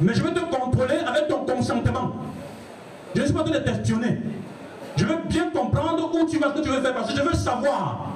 [0.00, 2.12] Mais je veux te contrôler avec ton consentement.
[3.16, 4.20] Je ne suis pas en train de t'espionner.
[4.96, 7.22] Je veux bien comprendre où tu vas, ce que tu veux faire, parce que je
[7.22, 8.10] veux savoir.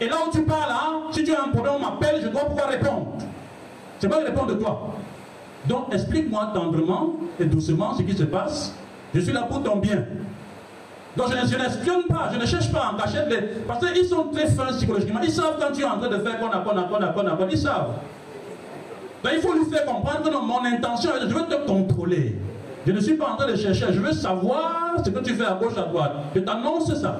[0.00, 2.46] Et là où tu parles, là, si tu as un problème, on m'appelle, je dois
[2.46, 3.12] pouvoir répondre.
[4.00, 4.94] Je ne pas répondre de toi.
[5.66, 8.74] Donc explique-moi tendrement et doucement ce qui se passe.
[9.14, 10.04] Je suis là pour ton bien.
[11.16, 13.40] Donc je ne, n'espionne pas, je ne cherche pas en cachette les.
[13.66, 15.20] Parce qu'ils sont très fins psychologiquement.
[15.22, 17.36] Ils savent quand tu es en train de faire qu'on a, qu'on a, qu'on a,
[17.36, 17.94] qu'on Ils savent.
[19.22, 22.36] Donc il faut lui faire comprendre que mon intention je veux te contrôler.
[22.86, 25.44] Je ne suis pas en train de chercher, je veux savoir ce que tu fais
[25.44, 26.12] à gauche, à droite.
[26.34, 27.18] Je t'annonce ça.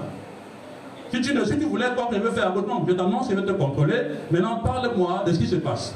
[1.12, 2.92] Si tu, ne, si tu voulais voir que je veux faire à gauche, non, je
[2.94, 4.02] t'annonce, je veux te contrôler.
[4.30, 5.94] Maintenant, parle-moi de ce qui se passe.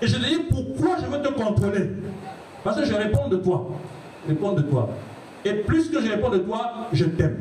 [0.00, 1.90] Et je te dis pourquoi je veux te contrôler.
[2.62, 3.66] Parce que je réponds de toi.
[4.24, 4.88] Je réponds de toi.
[5.44, 7.38] Et plus que je réponds de toi, je t'aime.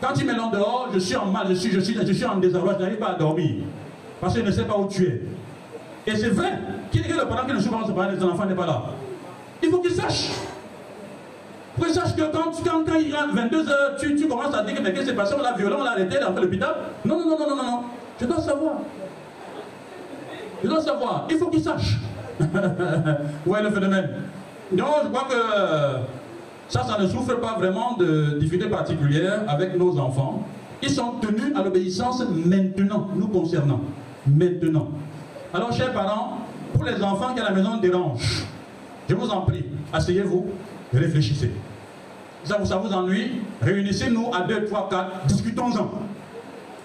[0.00, 2.82] Quand tu en dehors, je suis en mal, je suis, je suis, en désarroi, je
[2.82, 3.64] n'arrive pas à dormir.
[4.20, 5.22] Parce que je ne sais pas où tu es.
[6.10, 6.58] Et c'est vrai.
[6.90, 8.82] Qui que le parent qui ne pas se parler de son enfant n'est pas là
[9.62, 10.30] Il faut qu'il sache.
[11.76, 14.62] Il faut qu'il sache que quand, quand, quand il rentre 22h, tu, tu commences à
[14.62, 16.74] dire que qui s'est passé On l'a violé, on l'a arrêté, dans l'hôpital.
[17.04, 17.82] Non, non, non, non, non, non.
[18.20, 18.74] Je dois savoir.
[20.62, 21.26] Je dois savoir.
[21.30, 21.98] Il faut qu'il sache.
[22.40, 22.46] Vous
[23.46, 24.10] voyez le phénomène
[24.72, 26.17] Donc, je crois que
[26.68, 30.42] ça, ça ne souffre pas vraiment de difficultés particulières avec nos enfants.
[30.82, 33.80] Ils sont tenus à l'obéissance maintenant, nous concernant.
[34.26, 34.88] Maintenant.
[35.52, 36.38] Alors, chers parents,
[36.74, 38.44] pour les enfants qui à la maison dérangent,
[39.08, 40.46] je vous en prie, asseyez-vous,
[40.92, 41.50] réfléchissez.
[42.44, 43.40] Ça vous, ça vous ennuie?
[43.62, 45.90] Réunissez-nous à 2, 3, 4, discutons-en.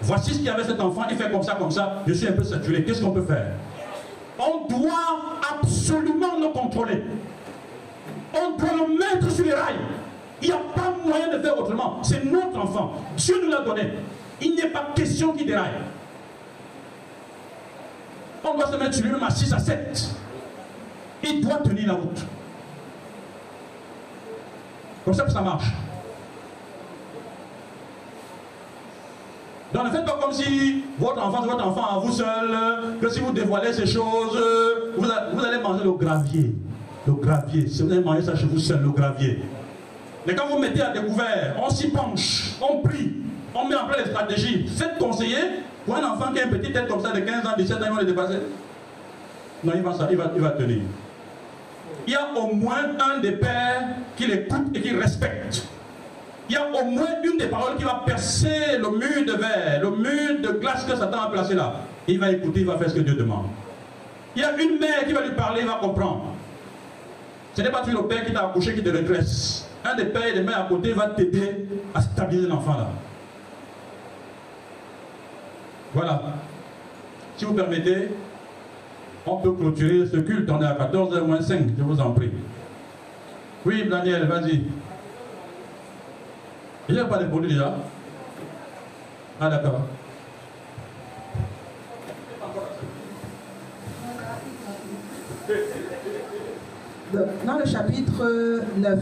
[0.00, 2.26] Voici ce qu'il y avait cet enfant, il fait comme ça, comme ça, je suis
[2.26, 3.52] un peu saturé, qu'est-ce qu'on peut faire?
[4.38, 4.90] On doit
[5.60, 7.02] absolument le contrôler
[8.34, 9.74] on doit le mettre sur les rails.
[10.42, 12.02] Il n'y a pas moyen de faire autrement.
[12.02, 12.92] C'est notre enfant.
[13.16, 13.94] Dieu nous l'a donné.
[14.40, 15.70] Il n'est pas question qu'il déraille.
[18.44, 20.10] On doit se mettre sur lui-même à 6 à 7.
[21.22, 22.20] Il doit tenir la route.
[25.04, 25.72] Comme ça que ça marche.
[29.72, 32.56] Donc ne faites pas comme si votre enfant, votre enfant à vous seul,
[33.00, 34.40] que si vous dévoilez ces choses,
[34.96, 36.54] vous allez manger le gravier
[37.06, 37.66] le gravier.
[37.66, 39.40] Si vous avez mangé ça chez vous seul, le gravier.
[40.26, 43.12] Mais quand vous mettez à découvert, on s'y penche, on prie,
[43.54, 44.66] on met en place les stratégies.
[44.68, 47.50] Faites conseiller pour un enfant qui a une petite tête comme ça de 15 ans,
[47.56, 48.38] 17 ans, il va le dépasser.
[49.62, 50.80] Non, il va, il va, il va tenir.
[52.06, 53.82] Il y a au moins un des pères
[54.16, 55.66] qui l'écoute et qui respecte.
[56.48, 59.80] Il y a au moins une des paroles qui va percer le mur de verre,
[59.82, 61.76] le mur de glace que Satan a placé là.
[62.06, 63.46] Il va écouter, il va faire ce que Dieu demande.
[64.36, 66.33] Il y a une mère qui va lui parler, il va comprendre.
[67.54, 69.66] Ce n'est pas toujours le père qui t'a accouché qui te redresse.
[69.84, 72.88] Un des pères et des mères à côté va t'aider à stabiliser l'enfant là.
[75.92, 76.22] Voilà.
[77.36, 78.08] Si vous permettez,
[79.26, 80.50] on peut clôturer ce culte.
[80.50, 82.30] On est à 14h 5, je vous en prie.
[83.64, 84.64] Oui, Daniel, vas-y.
[86.88, 87.74] Il n'y a pas répondu déjà
[89.40, 89.80] Ah, d'accord.
[97.46, 98.98] Dans le chapitre 9,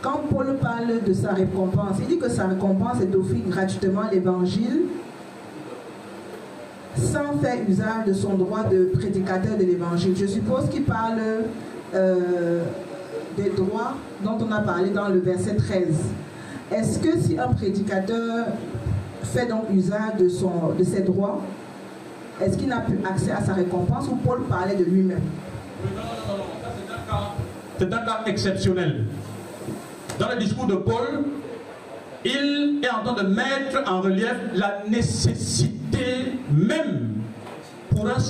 [0.00, 4.82] quand Paul parle de sa récompense, il dit que sa récompense est d'offrir gratuitement l'évangile
[6.96, 10.14] sans faire usage de son droit de prédicateur de l'évangile.
[10.16, 11.20] Je suppose qu'il parle
[11.94, 12.62] euh,
[13.36, 13.94] des droits
[14.24, 15.86] dont on a parlé dans le verset 13.
[16.72, 18.46] Est-ce que si un prédicateur
[19.22, 21.40] fait donc usage de, son, de ses droits,
[22.40, 25.20] est-ce qu'il n'a plus accès à sa récompense ou Paul parlait de lui-même?
[27.78, 29.04] C'est un cas exceptionnel.
[30.18, 31.24] Dans le discours de Paul,
[32.24, 37.14] il est en train de mettre en relief la nécessité même
[37.90, 38.18] pour un